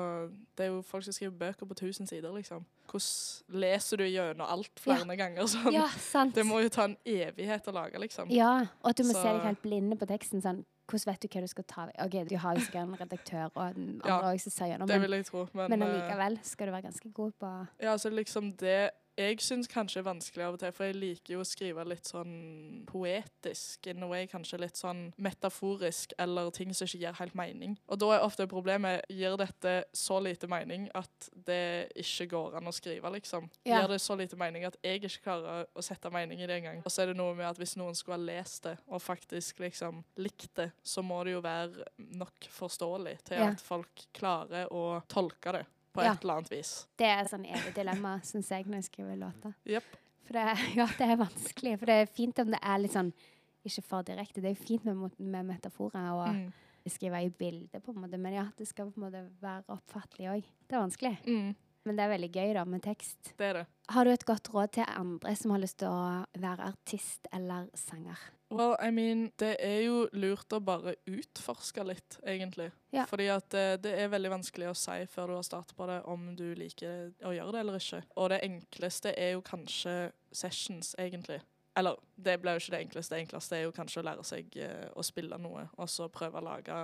Det 0.57 0.67
er 0.67 0.73
jo 0.73 0.83
folk 0.83 1.05
som 1.07 1.13
skriver 1.17 1.37
bøker 1.39 1.67
på 1.69 1.77
1000 1.79 2.09
sider, 2.11 2.33
liksom. 2.35 2.67
Hvordan 2.89 3.61
leser 3.61 4.01
du 4.01 4.05
gjennom 4.09 4.49
alt 4.49 4.81
flere 4.81 5.17
ganger? 5.17 5.47
Sånn? 5.53 5.73
Ja, 5.73 5.89
sant. 6.01 6.35
Det 6.37 6.45
må 6.49 6.61
jo 6.65 6.69
ta 6.73 6.85
en 6.89 6.97
evighet 7.05 7.69
å 7.69 7.75
lage, 7.77 8.01
liksom. 8.01 8.31
Ja, 8.33 8.67
og 8.83 8.91
at 8.93 8.97
du 9.01 9.05
må 9.05 9.13
Så- 9.17 9.23
se 9.23 9.33
deg 9.33 9.43
helt 9.49 9.63
blinde 9.63 9.97
på 10.01 10.07
teksten. 10.09 10.43
sånn, 10.45 10.65
Hvordan 10.89 11.05
vet 11.13 11.21
du 11.21 11.29
hva 11.29 11.41
du 11.45 11.47
skal 11.53 11.65
ta 11.69 11.83
OK, 12.01 12.15
du 12.31 12.37
har 12.41 12.55
jo 12.57 12.61
sikkert 12.65 12.81
en 12.87 12.97
redaktør 12.97 13.51
og 13.55 13.77
en 13.77 14.01
Ja, 14.07 14.15
andre 14.23 14.31
også 14.39 14.49
som 14.49 14.53
ser 14.53 14.67
gjennom, 14.73 14.87
Det 14.89 14.97
men, 14.97 15.03
vil 15.03 15.17
jeg 15.19 15.27
tro. 15.27 15.43
Men, 15.53 15.69
men 15.71 15.83
eh, 15.83 15.89
allikevel 15.89 16.39
skal 16.43 16.67
du 16.67 16.73
være 16.73 16.83
ganske 16.87 17.13
god 17.13 17.33
på 17.39 17.51
Ja, 17.85 17.93
så 18.01 18.09
liksom 18.11 18.57
det 18.57 18.91
jeg 19.19 19.41
syns 19.43 19.67
kanskje 19.71 19.99
er 20.01 20.07
vanskelig 20.07 20.45
av 20.47 20.55
og 20.57 20.61
til, 20.63 20.73
for 20.73 20.87
jeg 20.89 20.95
liker 20.99 21.35
jo 21.35 21.41
å 21.43 21.47
skrive 21.49 21.85
litt 21.91 22.07
sånn 22.07 22.85
poetisk, 22.89 23.89
in 23.91 24.03
a 24.07 24.09
way, 24.11 24.27
kanskje 24.31 24.61
litt 24.63 24.79
sånn 24.79 25.09
metaforisk, 25.19 26.15
eller 26.23 26.51
ting 26.55 26.71
som 26.77 26.87
ikke 26.89 27.01
gir 27.03 27.17
helt 27.19 27.37
mening. 27.39 27.75
Og 27.91 27.99
da 28.01 28.13
er 28.15 28.25
ofte 28.27 28.47
problemet 28.51 29.03
gir 29.11 29.37
dette 29.41 29.75
så 29.97 30.21
lite 30.23 30.49
mening 30.51 30.87
at 30.99 31.29
det 31.49 31.89
ikke 31.99 32.29
går 32.33 32.59
an 32.61 32.71
å 32.71 32.75
skrive, 32.77 33.11
liksom. 33.17 33.49
Ja. 33.67 33.83
Gir 33.83 33.95
det 33.95 34.01
så 34.05 34.17
lite 34.19 34.39
mening 34.41 34.67
at 34.69 34.79
jeg 34.85 35.03
ikke 35.03 35.25
klarer 35.27 35.67
å 35.75 35.85
sette 35.85 36.13
mening 36.15 36.41
i 36.43 36.47
det 36.49 36.61
engang. 36.61 36.83
Og 36.85 36.93
så 36.95 37.03
er 37.05 37.13
det 37.13 37.19
noe 37.19 37.35
med 37.39 37.49
at 37.51 37.59
hvis 37.61 37.77
noen 37.81 37.97
skulle 37.99 38.19
ha 38.21 38.29
lest 38.31 38.69
det, 38.69 38.77
og 38.87 39.03
faktisk 39.03 39.63
liksom 39.65 40.05
likt 40.23 40.55
det, 40.59 40.71
så 40.87 41.03
må 41.03 41.23
det 41.27 41.35
jo 41.37 41.43
være 41.45 41.89
nok 42.19 42.49
forståelig 42.55 43.19
til 43.33 43.39
Ja. 43.43 43.51
at 43.51 43.61
folk 43.61 44.07
klarer 44.15 44.71
å 44.73 45.03
tolke 45.09 45.53
det 45.59 45.67
på 45.95 46.03
Ja. 46.05 46.13
et 46.13 46.23
eller 46.23 46.35
annet 46.41 46.51
vis. 46.53 46.87
Det 46.99 47.07
er 47.07 47.25
sånn 47.25 47.45
evig 47.49 47.75
dilemma, 47.75 48.21
syns 48.31 48.49
jeg, 48.51 48.67
når 48.67 48.75
jeg 48.83 48.85
skriver 48.91 49.17
låter. 49.17 49.55
Yep. 49.67 49.85
For 50.29 50.33
det, 50.33 50.47
ja, 50.81 50.87
det 50.99 51.09
er 51.11 51.17
vanskelig. 51.17 51.79
For 51.79 51.87
det 51.87 51.95
er 52.03 52.07
fint 52.07 52.39
om 52.39 52.51
det 52.53 52.61
er 52.63 52.79
litt 52.79 52.93
sånn 52.93 53.13
ikke 53.69 53.83
for 53.85 54.03
direkte. 54.07 54.41
Det 54.41 54.51
er 54.53 54.55
jo 54.57 54.65
fint 54.65 54.85
med, 54.85 55.11
med 55.19 55.45
metaforer 55.55 56.13
og 56.15 56.29
Mm. 56.35 56.53
skrive 56.89 57.19
i 57.21 57.29
bilder, 57.29 57.81
på 57.85 57.93
en 57.93 58.01
måte. 58.01 58.17
Men 58.19 58.33
ja, 58.33 58.47
det 58.57 58.67
skal 58.69 58.87
på 58.91 58.97
en 58.97 59.11
måte 59.11 59.21
være 59.43 59.65
oppfattelig 59.75 60.29
òg. 60.33 60.45
Det 60.69 60.73
er 60.77 60.81
vanskelig. 60.81 61.19
Mm, 61.27 61.51
Men 61.89 61.97
det 61.97 62.05
er 62.05 62.11
veldig 62.13 62.29
gøy, 62.29 62.51
da, 62.59 62.65
med 62.69 62.83
tekst. 62.85 63.33
det 63.39 63.47
er 63.47 63.63
det. 63.63 63.67
Har 63.89 64.05
du 64.05 64.13
et 64.13 64.25
godt 64.29 64.51
råd 64.53 64.75
til 64.77 64.85
andre 64.93 65.33
som 65.41 65.55
har 65.55 65.63
lyst 65.63 65.79
til 65.81 65.89
å 65.89 66.25
være 66.37 66.67
artist 66.75 67.29
eller 67.33 67.71
sanger? 67.81 68.27
Well, 68.51 68.75
I 68.81 68.91
mean, 68.93 69.31
det 69.41 69.55
er 69.65 69.83
jo 69.87 70.03
lurt 70.13 70.53
å 70.53 70.61
bare 70.65 70.95
utforske 71.09 71.85
litt, 71.89 72.19
egentlig. 72.21 72.71
Ja. 72.93 73.07
Fordi 73.09 73.31
at 73.33 73.49
det, 73.53 73.67
det 73.85 73.95
er 74.01 74.13
veldig 74.13 74.35
vanskelig 74.39 74.71
å 74.71 74.77
si 74.77 74.99
før 75.13 75.33
du 75.33 75.37
har 75.39 75.49
startet 75.49 75.77
på 75.77 75.89
det, 75.89 76.03
om 76.09 76.31
du 76.37 76.47
liker 76.57 77.15
å 77.25 77.33
gjøre 77.37 77.57
det 77.57 77.63
eller 77.65 77.81
ikke. 77.81 78.03
Og 78.17 78.33
det 78.33 78.43
enkleste 78.45 79.13
er 79.17 79.35
jo 79.37 79.45
kanskje 79.45 79.97
sessions, 80.33 80.95
egentlig. 81.01 81.41
Eller, 81.79 82.01
det 82.17 82.39
ble 82.43 82.57
jo 82.57 82.63
ikke 82.63 82.75
det 82.75 82.81
enkleste. 82.87 83.15
Det 83.15 83.23
enkleste 83.23 83.57
er 83.59 83.67
jo 83.67 83.75
kanskje 83.77 84.01
å 84.01 84.07
lære 84.09 84.25
seg 84.27 84.57
uh, 84.65 84.89
å 84.99 85.05
spille 85.07 85.39
noe, 85.39 85.69
og 85.79 85.93
så 85.93 86.09
prøve 86.11 86.41
å 86.41 86.47
lage 86.49 86.79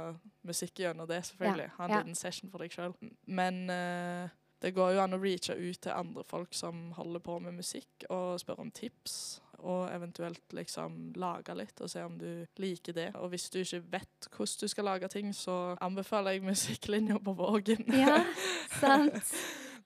musikk 0.46 0.84
gjennom 0.84 1.08
det, 1.10 1.24
selvfølgelig. 1.30 1.68
Ha 1.78 1.88
en 1.88 1.94
ja. 1.96 2.00
liten 2.04 2.18
session 2.18 2.52
for 2.52 2.62
deg 2.62 2.76
sjøl. 2.76 2.94
Men 3.24 3.64
eh, 3.72 4.36
det 4.62 4.74
går 4.74 4.94
jo 4.94 5.00
an 5.02 5.16
å 5.16 5.20
reache 5.20 5.56
ut 5.56 5.80
til 5.84 5.92
andre 5.92 6.24
folk 6.24 6.54
som 6.56 6.92
holder 6.96 7.20
på 7.24 7.38
med 7.44 7.58
musikk, 7.58 8.06
og 8.08 8.40
spørre 8.40 8.66
om 8.66 8.70
tips. 8.74 9.40
Og 9.64 9.88
eventuelt 9.88 10.52
liksom 10.52 11.14
lage 11.16 11.54
litt, 11.56 11.80
og 11.80 11.90
se 11.90 12.02
om 12.04 12.18
du 12.20 12.46
liker 12.60 12.96
det. 12.96 13.10
Og 13.16 13.30
hvis 13.32 13.48
du 13.52 13.62
ikke 13.62 13.82
vet 13.96 14.28
hvordan 14.28 14.60
du 14.60 14.68
skal 14.68 14.88
lage 14.90 15.08
ting, 15.08 15.34
så 15.36 15.76
anbefaler 15.80 16.36
jeg 16.36 16.44
musikklinja 16.44 17.20
på 17.24 17.36
Vågen. 17.38 17.86
Ja, 17.88 18.18
sant. 18.80 19.34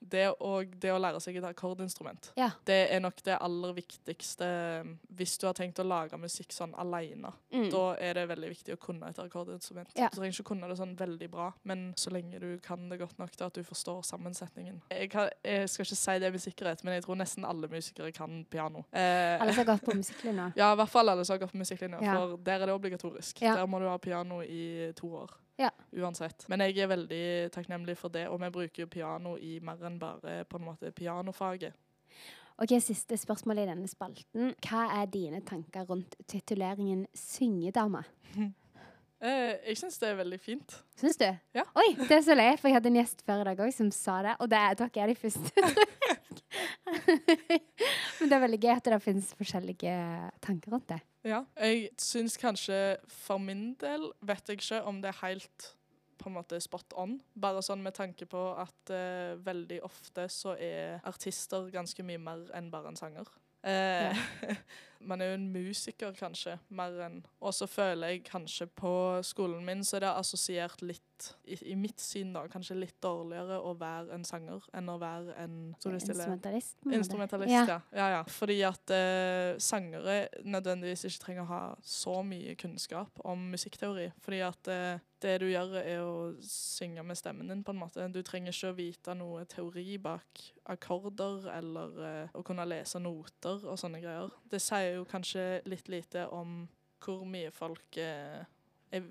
Det, 0.09 0.25
og 0.41 0.75
det 0.81 0.93
å 0.95 0.99
lære 0.99 1.21
seg 1.21 1.37
et 1.37 1.45
akkordinstrument. 1.45 2.31
Ja. 2.39 2.51
Det 2.65 2.79
er 2.95 3.01
nok 3.05 3.19
det 3.27 3.37
aller 3.45 3.75
viktigste 3.77 4.47
um, 4.85 4.95
hvis 5.19 5.35
du 5.39 5.47
har 5.49 5.55
tenkt 5.59 5.79
å 5.83 5.85
lage 5.87 6.17
musikk 6.21 6.53
sånn 6.55 6.73
alene. 6.81 7.33
Mm. 7.53 7.67
Da 7.73 7.83
er 8.01 8.15
det 8.17 8.27
veldig 8.31 8.51
viktig 8.55 8.77
å 8.77 8.81
kunne 8.81 9.11
et 9.11 9.19
akkordinstrument. 9.21 9.91
Ja. 9.99 10.09
Du 10.13 10.17
trenger 10.21 10.37
ikke 10.39 10.49
kunne 10.55 10.69
det 10.71 10.79
sånn 10.81 10.95
veldig 10.99 11.29
bra, 11.33 11.51
men 11.69 11.91
så 12.01 12.13
lenge 12.15 12.41
du 12.41 12.49
kan 12.65 12.89
det 12.89 13.01
godt 13.03 13.19
nok 13.21 13.35
til 13.37 13.47
at 13.49 13.59
du 13.59 13.63
forstår 13.67 14.03
sammensetningen. 14.09 14.81
Jeg, 14.91 15.11
kan, 15.13 15.29
jeg 15.45 15.69
skal 15.69 15.85
ikke 15.89 16.01
si 16.01 16.19
det 16.25 16.33
med 16.35 16.45
sikkerhet, 16.45 16.85
men 16.87 16.97
jeg 16.99 17.05
tror 17.07 17.21
nesten 17.21 17.45
alle 17.49 17.69
musikere 17.73 18.13
kan 18.17 18.45
piano. 18.51 18.85
Eh, 18.93 19.37
Alle 19.41 19.53
som 19.53 19.65
har 19.65 19.73
gått 19.75 19.85
på 19.89 19.97
musikklinja. 20.03 20.51
ja, 20.57 20.73
i 20.73 20.79
hvert 20.81 20.93
fall 20.95 21.09
alle 21.13 21.25
som 21.29 21.35
har 21.37 21.45
gått 21.45 21.53
på 21.53 21.61
musikklinja, 21.65 22.01
Ja. 22.03 22.15
for 22.17 22.37
der 22.49 22.63
er 22.63 22.67
det 22.73 22.75
obligatorisk. 22.79 23.41
Der 23.45 23.67
må 23.67 23.79
du 23.83 23.89
ha 23.91 23.99
piano 23.99 24.41
i 24.43 24.93
to 24.97 25.13
år. 25.25 25.37
Ja. 25.59 25.71
Uansett. 25.99 26.47
Men 26.49 26.63
jeg 26.63 26.79
er 26.79 26.91
veldig 26.93 27.25
takknemlig 27.55 27.97
for 27.99 28.15
det, 28.15 28.29
og 28.31 28.41
vi 28.43 28.51
bruker 28.55 28.85
jo 28.85 28.91
piano 28.91 29.37
i 29.37 29.59
mer 29.65 29.83
enn 29.89 29.99
bare 29.99 30.45
på 30.49 30.61
en 30.61 30.69
måte 30.69 30.93
pianofaget. 30.95 31.75
Ok, 32.59 32.75
Siste 32.83 33.17
spørsmål 33.17 33.63
i 33.63 33.67
denne 33.69 33.89
spalten. 33.91 34.55
Hva 34.67 34.87
er 35.01 35.11
dine 35.11 35.41
tanker 35.47 35.87
rundt 35.87 36.17
tituleringen 36.27 37.07
syngedame? 37.15 38.03
Eh, 39.19 39.57
jeg 39.67 39.75
syns 39.81 39.97
det 39.99 40.13
er 40.13 40.19
veldig 40.21 40.39
fint. 40.39 40.77
Syns 40.99 41.19
du? 41.19 41.27
Ja. 41.57 41.65
Oi, 41.79 41.89
det 41.99 42.21
er 42.21 42.23
så 42.23 42.37
løye, 42.39 42.55
for 42.61 42.71
jeg 42.71 42.77
hadde 42.79 42.91
en 42.93 42.99
gjest 43.01 43.25
før 43.27 43.39
i 43.43 43.47
dag 43.49 43.59
òg 43.65 43.73
som 43.75 43.89
sa 43.95 44.21
det, 44.23 44.35
og 44.39 44.47
det, 44.53 44.61
dere 44.79 45.03
er 45.03 45.09
de 45.11 45.17
første. 45.19 45.51
Men 48.19 48.31
det 48.31 48.37
er 48.37 48.45
veldig 48.45 48.61
gøy 48.63 48.75
at 48.77 48.91
det 48.93 49.01
finnes 49.03 49.33
forskjellige 49.39 49.95
tanker 50.45 50.69
rundt 50.75 50.89
det. 50.93 51.01
Ja. 51.27 51.41
Jeg 51.59 51.91
syns 52.01 52.39
kanskje 52.41 52.79
for 53.11 53.39
min 53.43 53.73
del 53.83 54.03
vet 54.23 54.49
jeg 54.49 54.57
ikke 54.63 54.81
om 54.87 55.03
det 55.03 55.11
er 55.11 55.21
helt 55.25 55.59
på 56.19 56.31
en 56.31 56.35
måte 56.39 56.59
spot 56.63 56.95
on. 56.99 57.19
Bare 57.39 57.63
sånn 57.63 57.83
med 57.83 57.95
tanke 57.99 58.27
på 58.31 58.41
at 58.59 58.91
eh, 58.95 59.35
veldig 59.43 59.83
ofte 59.87 60.29
så 60.33 60.55
er 60.59 60.99
artister 61.07 61.71
ganske 61.75 62.03
mye 62.07 62.19
mer 62.23 62.47
enn 62.59 62.71
bare 62.73 62.89
en 62.93 62.99
sanger. 62.99 63.27
Eh, 63.67 64.15
man 65.01 65.21
er 65.21 65.33
jo 65.33 65.39
en 65.39 65.49
musiker, 65.53 66.15
kanskje, 66.19 66.57
mer 66.75 66.97
enn 67.07 67.21
Og 67.41 67.55
så 67.55 67.69
føler 67.71 68.15
jeg 68.15 68.25
kanskje 68.27 68.67
på 68.79 68.93
skolen 69.27 69.65
min 69.67 69.85
så 69.87 69.99
er 69.99 70.07
det 70.07 70.13
assosiert 70.21 70.83
litt, 70.83 71.29
i, 71.47 71.57
i 71.73 71.75
mitt 71.79 72.01
syn 72.03 72.33
da, 72.35 72.45
kanskje 72.51 72.79
litt 72.79 72.97
dårligere 73.03 73.61
å 73.63 73.75
være 73.79 74.15
en 74.15 74.27
sanger 74.27 74.67
enn 74.77 74.91
å 74.91 74.99
være 75.01 75.35
en? 75.43 75.57
Instrumentalist. 75.79 76.79
Instrumentalist, 76.87 77.53
Ja. 77.53 77.65
ja. 77.67 77.81
ja. 77.95 78.09
ja. 78.17 78.23
Fordi 78.33 78.61
at 78.67 78.95
eh, 78.95 79.59
sangere 79.63 80.21
nødvendigvis 80.45 81.07
ikke 81.09 81.25
trenger 81.27 81.47
å 81.47 81.53
ha 81.53 81.63
så 81.83 82.21
mye 82.27 82.57
kunnskap 82.59 83.23
om 83.27 83.49
musikkteori. 83.55 84.11
Fordi 84.25 84.43
at 84.47 84.73
eh, 84.73 85.05
det 85.23 85.39
du 85.43 85.49
gjør, 85.51 85.75
er 85.81 86.03
å 86.05 86.13
synge 86.45 87.03
med 87.07 87.19
stemmen 87.19 87.51
din, 87.51 87.65
på 87.67 87.75
en 87.75 87.81
måte. 87.81 88.07
Du 88.15 88.21
trenger 88.27 88.55
ikke 88.55 88.71
å 88.71 88.77
vite 88.79 89.15
noe 89.19 89.45
teori 89.51 89.97
bak 90.03 90.43
akkorder 90.71 91.49
eller 91.57 91.99
eh, 92.07 92.37
å 92.39 92.45
kunne 92.47 92.67
lese 92.69 93.01
noter 93.03 93.65
og 93.65 93.79
sånne 93.81 94.03
greier. 94.05 94.31
Det 94.51 94.61
sier 94.63 94.88
jo 94.97 95.07
kanskje 95.09 95.47
litt 95.69 95.89
lite 95.89 96.27
om 96.35 96.63
hvor 97.05 97.25
mye 97.29 97.51
folk 97.55 97.99
eh, 98.03 98.45
er 98.91 99.09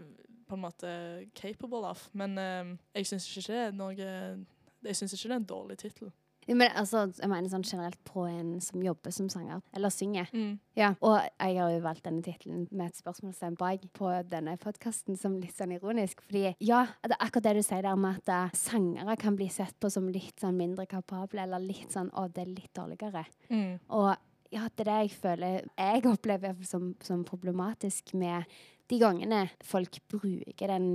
på 0.48 0.56
en 0.56 0.64
måte 0.64 0.92
capable 1.36 1.88
of. 1.88 2.08
Men 2.14 2.38
eh, 2.42 2.76
jeg 3.00 3.12
syns 3.12 3.28
ikke 3.32 3.52
det 3.54 3.66
er 3.66 3.76
noe 3.76 3.98
Jeg 3.98 4.96
syns 4.96 5.14
ikke 5.14 5.28
det 5.28 5.36
er 5.36 5.42
en 5.42 5.52
dårlig 5.52 5.78
tittel. 5.82 6.12
Ja, 6.48 6.56
Men 6.56 6.72
altså, 6.80 7.02
jeg 7.12 7.28
mener 7.28 7.52
sånn 7.52 7.66
generelt 7.68 7.98
på 8.08 8.24
en 8.30 8.54
som 8.64 8.84
jobber 8.84 9.12
som 9.12 9.28
sanger, 9.32 9.60
eller 9.76 9.92
synger. 9.92 10.30
Mm. 10.32 10.54
Ja, 10.80 10.94
og 11.04 11.18
jeg 11.20 11.58
har 11.60 11.74
jo 11.74 11.82
valgt 11.84 12.06
denne 12.08 12.24
tittelen 12.24 12.68
med 12.72 12.94
et 12.94 13.02
spørsmålstegn 13.02 13.58
bak 13.60 13.84
på 13.98 14.14
denne 14.32 14.56
podkasten 14.62 15.20
som 15.20 15.36
litt 15.42 15.58
sånn 15.60 15.76
ironisk. 15.76 16.24
Fordi 16.30 16.54
ja, 16.64 16.86
det 17.04 17.18
er 17.18 17.26
akkurat 17.26 17.50
det 17.50 17.58
du 17.60 17.68
sier 17.68 17.84
der 17.84 18.00
med 18.00 18.22
at 18.22 18.32
eh, 18.32 18.56
sangere 18.56 19.18
kan 19.20 19.36
bli 19.36 19.50
sett 19.52 19.76
på 19.82 19.92
som 19.92 20.08
litt 20.08 20.40
sånn 20.40 20.56
mindre 20.60 20.88
kapable, 20.88 21.44
eller 21.44 21.64
litt 21.64 21.92
sånn 21.92 22.14
å, 22.16 22.30
det 22.32 22.46
er 22.46 22.54
litt 22.54 22.72
dårligere. 22.78 23.26
Mm. 23.52 23.76
Og 23.98 24.14
ja, 24.52 24.68
det 24.76 24.86
er 24.86 24.90
det 24.92 24.98
jeg 25.08 25.12
føler 25.22 25.62
jeg 25.78 26.06
opplever 26.10 26.56
som, 26.68 26.92
som 27.04 27.24
problematisk 27.28 28.14
med 28.18 28.46
de 28.88 29.00
gangene 29.02 29.42
folk 29.68 29.98
bruker 30.08 30.70
den 30.72 30.86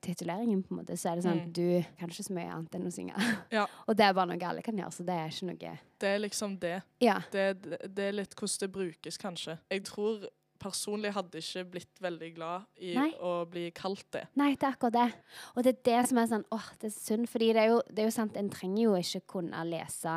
tituleringen, 0.00 0.62
på 0.64 0.72
en 0.72 0.78
måte, 0.80 0.96
så 0.96 1.10
er 1.10 1.18
det 1.18 1.24
sånn 1.26 1.42
Mm. 1.42 1.52
du 1.52 1.84
kan 1.98 2.08
ikke 2.08 2.24
så 2.24 2.32
mye 2.32 2.48
annet 2.54 2.74
enn 2.78 2.86
å 2.88 2.92
synge. 2.94 3.14
Ja. 3.52 3.66
og 3.86 3.96
det 3.98 4.06
er 4.06 4.14
bare 4.16 4.30
noe 4.30 4.48
alle 4.48 4.62
kan 4.64 4.78
gjøre, 4.80 4.94
så 4.96 5.04
det 5.04 5.14
er 5.18 5.28
ikke 5.28 5.50
noe 5.50 5.74
Det 6.00 6.08
er 6.08 6.18
liksom 6.24 6.58
det. 6.62 6.82
Ja. 7.04 7.18
Det, 7.30 7.46
det, 7.62 7.80
det 7.94 8.04
er 8.08 8.12
litt 8.16 8.34
hvordan 8.34 8.62
det 8.64 8.72
brukes, 8.72 9.18
kanskje. 9.20 9.58
Jeg 9.70 9.84
tror 9.84 10.28
personlig 10.58 11.12
hadde 11.14 11.38
ikke 11.38 11.64
blitt 11.70 12.00
veldig 12.02 12.30
glad 12.34 12.64
i 12.82 12.94
Nei. 12.96 13.10
å 13.22 13.44
bli 13.46 13.68
kalt 13.76 14.08
det. 14.16 14.24
Nei, 14.34 14.54
det 14.56 14.66
er 14.66 14.72
akkurat 14.74 14.96
det. 14.96 15.08
Og 15.54 15.62
det 15.62 15.74
er 15.76 15.82
det 15.90 16.00
som 16.08 16.18
er 16.18 16.30
sånn 16.32 16.46
åh, 16.50 16.70
det 16.80 16.88
er 16.90 16.94
synd. 16.96 17.28
Fordi 17.30 17.52
det 17.54 17.62
er 17.62 17.68
jo, 17.74 17.82
det 17.92 18.02
er 18.02 18.08
jo 18.08 18.16
sant, 18.16 18.36
en 18.40 18.50
trenger 18.50 18.82
jo 18.88 18.96
ikke 18.98 19.20
kunne 19.36 19.60
lese 19.68 20.16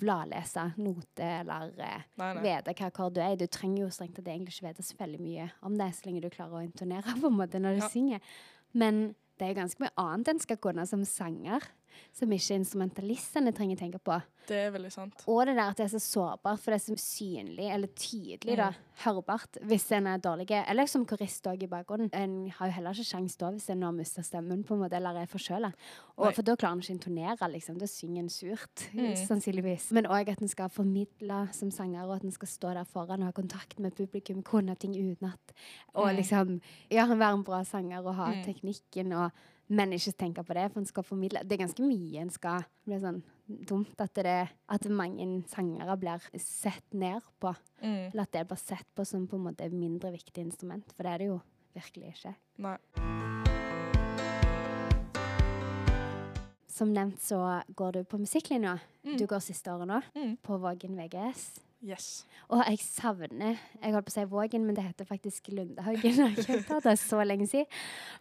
bladlese, 0.00 0.64
noter 0.78 1.40
eller 1.42 2.04
nei. 2.16 2.32
vite 2.44 2.74
hva 2.78 2.88
akkord 2.90 3.14
du 3.16 3.20
er 3.24 3.32
i. 3.34 3.40
Du 3.40 3.46
trenger 3.46 3.84
jo 3.84 3.90
strengt 3.94 4.16
tatt 4.18 4.28
egentlig 4.30 4.54
ikke 4.56 4.68
vite 4.68 4.82
så 4.86 4.96
veldig 4.98 5.20
mye 5.20 5.48
om 5.66 5.76
det, 5.78 5.90
så 5.94 6.06
lenge 6.08 6.22
du 6.24 6.30
klarer 6.30 6.60
å 6.60 6.64
intonere 6.66 7.16
på 7.22 7.26
en 7.30 7.38
måte 7.40 7.60
når 7.62 7.78
du 7.78 7.82
Ja. 7.84 7.88
synger. 7.92 8.20
Men 8.74 9.14
det 9.38 9.48
er 9.50 9.54
ganske 9.60 9.80
mye 9.80 9.94
annet 9.96 10.28
en 10.28 10.40
skal 10.42 10.56
kunne 10.62 10.86
som 10.86 11.04
sanger, 11.04 11.62
som 12.12 12.28
ikke 12.32 12.54
instrumentalistene 12.60 13.52
trenger 13.54 13.76
tenke 13.76 13.98
på. 14.02 14.20
Det 14.48 14.56
er 14.56 14.70
veldig 14.72 14.90
sant. 14.90 15.24
Og 15.28 15.42
det 15.44 15.54
der 15.58 15.68
at 15.68 15.76
det 15.76 15.84
er 15.84 15.98
så 15.98 16.00
sårbart, 16.00 16.58
for 16.62 16.72
det 16.72 16.78
er 16.80 16.84
så 16.86 16.96
synlig, 16.96 17.66
eller 17.74 17.88
tydelig, 17.94 18.56
da, 18.56 18.70
hørbart, 19.04 19.58
hvis 19.68 19.90
en 19.92 20.06
er 20.06 20.18
dårlig. 20.24 20.46
Eller 20.66 20.86
som 20.88 21.04
korist 21.04 21.44
òg 21.46 21.62
i 21.62 21.68
bakgrunnen. 21.68 22.08
En 22.16 22.48
har 22.56 22.68
jo 22.70 22.72
heller 22.78 22.96
ikke 22.96 23.04
sjans 23.10 23.36
da 23.36 23.50
hvis 23.52 23.68
en 23.74 23.82
har 23.82 23.92
mista 23.92 24.22
stemmen, 24.24 24.64
på 24.64 24.74
en 24.74 24.80
måte, 24.80 24.96
eller 24.96 25.20
er 25.20 25.26
forkjøla. 25.26 25.72
For 26.16 26.42
da 26.42 26.56
klarer 26.56 26.72
en 26.72 26.80
ikke 26.80 26.94
å 26.94 26.96
intonere, 26.96 27.50
liksom. 27.52 27.78
Da 27.78 27.86
synger 27.86 28.22
en 28.24 28.28
surt, 28.32 28.88
Mm. 28.94 29.14
sannsynligvis. 29.28 29.92
Men 29.92 30.06
òg 30.06 30.28
at 30.32 30.40
en 30.40 30.48
skal 30.48 30.68
formidle 30.70 31.52
som 31.52 31.70
sanger, 31.70 32.04
og 32.06 32.16
at 32.16 32.24
en 32.24 32.30
skal 32.32 32.48
stå 32.48 32.72
der 32.74 32.84
foran 32.84 33.20
og 33.22 33.26
ha 33.26 33.32
kontakt 33.32 33.78
med 33.78 33.94
publikum, 33.94 34.42
kunne 34.42 34.74
ting 34.78 34.92
utenat. 34.94 35.38
Og 35.94 36.08
Mm. 36.08 36.16
liksom 36.16 36.60
ja, 36.90 37.04
være 37.06 37.34
en 37.34 37.44
bra 37.44 37.62
sanger 37.64 37.98
og 38.04 38.14
ha 38.14 38.32
Mm. 38.32 38.44
teknikken, 38.44 39.12
og, 39.12 39.30
men 39.68 39.92
ikke 39.92 40.12
tenke 40.16 40.42
på 40.44 40.54
det, 40.56 40.70
for 40.72 40.80
en 40.80 40.86
skal 40.88 41.04
formidle. 41.04 41.42
Det 41.44 41.56
er 41.58 41.64
ganske 41.66 41.84
mye 41.84 42.22
en 42.22 42.30
skal 42.32 42.62
Det 42.64 42.88
blir 42.88 43.02
sånn 43.02 43.22
dumt 43.68 44.00
at, 44.00 44.14
det, 44.24 44.48
at 44.68 44.88
mange 44.88 45.26
sangere 45.48 45.96
blir 46.00 46.24
sett 46.40 46.84
ned 46.96 47.20
på. 47.40 47.52
Mm. 47.82 48.08
Eller 48.12 48.22
at 48.24 48.32
det 48.32 48.46
blir 48.48 48.60
sett 48.60 48.88
på 48.96 49.04
som 49.04 49.26
på 49.28 49.36
en 49.36 49.44
måte 49.50 49.68
mindre 49.72 50.12
viktig 50.14 50.40
instrument, 50.46 50.92
for 50.96 51.04
det 51.04 51.12
er 51.12 51.18
det 51.18 51.30
jo 51.30 51.40
virkelig 51.76 52.14
ikke. 52.16 52.34
Nei. 52.64 52.76
Som 56.78 56.92
nevnt 56.94 57.20
så 57.20 57.40
går 57.76 57.92
du 57.92 58.04
på 58.06 58.20
musikklinja. 58.22 58.76
Mm. 59.04 59.16
Du 59.18 59.26
går 59.26 59.40
siste 59.42 59.72
året 59.72 59.88
nå, 59.88 60.00
Mm. 60.14 60.36
på 60.42 60.58
Vågen 60.58 60.96
VGS. 60.96 61.48
Yes. 61.84 62.26
Og 62.50 62.58
jeg 62.66 62.78
savner 62.82 63.54
Jeg 63.82 63.92
holdt 63.94 64.06
på 64.08 64.10
å 64.10 64.14
si 64.16 64.24
Vågen, 64.26 64.64
men 64.66 64.74
det 64.74 64.82
heter 64.82 65.06
faktisk 65.06 65.46
Lundehaugen. 65.54 66.34
Det 66.82 66.90
er 66.90 66.96
så 66.98 67.20
lenge 67.22 67.46
siden. 67.46 67.66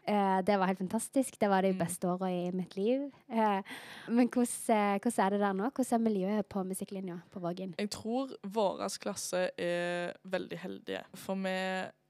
Eh, 0.08 0.42
det 0.46 0.60
var 0.60 0.70
helt 0.70 0.78
fantastisk. 0.84 1.40
Det 1.42 1.50
var 1.50 1.62
de 1.66 1.72
Mm. 1.74 1.80
beste 1.80 2.08
åra 2.08 2.30
i 2.30 2.52
mitt 2.52 2.76
liv. 2.78 3.08
Eh, 3.30 3.62
men 4.10 4.30
hvordan, 4.30 4.76
eh, 4.76 5.00
hvordan 5.00 5.26
er 5.26 5.30
det 5.30 5.40
der 5.40 5.54
nå? 5.54 5.70
Hvordan 5.72 5.94
er 6.00 6.04
miljøet 6.10 6.46
på 6.50 6.64
musikklinja 6.64 7.18
på 7.32 7.40
Vågen? 7.40 7.74
Jeg 7.80 7.90
tror 7.90 8.30
vår 8.44 8.86
klasse 9.02 9.50
er 9.58 10.14
veldig 10.24 10.58
heldige, 10.60 11.02
for 11.16 11.36
vi 11.36 11.50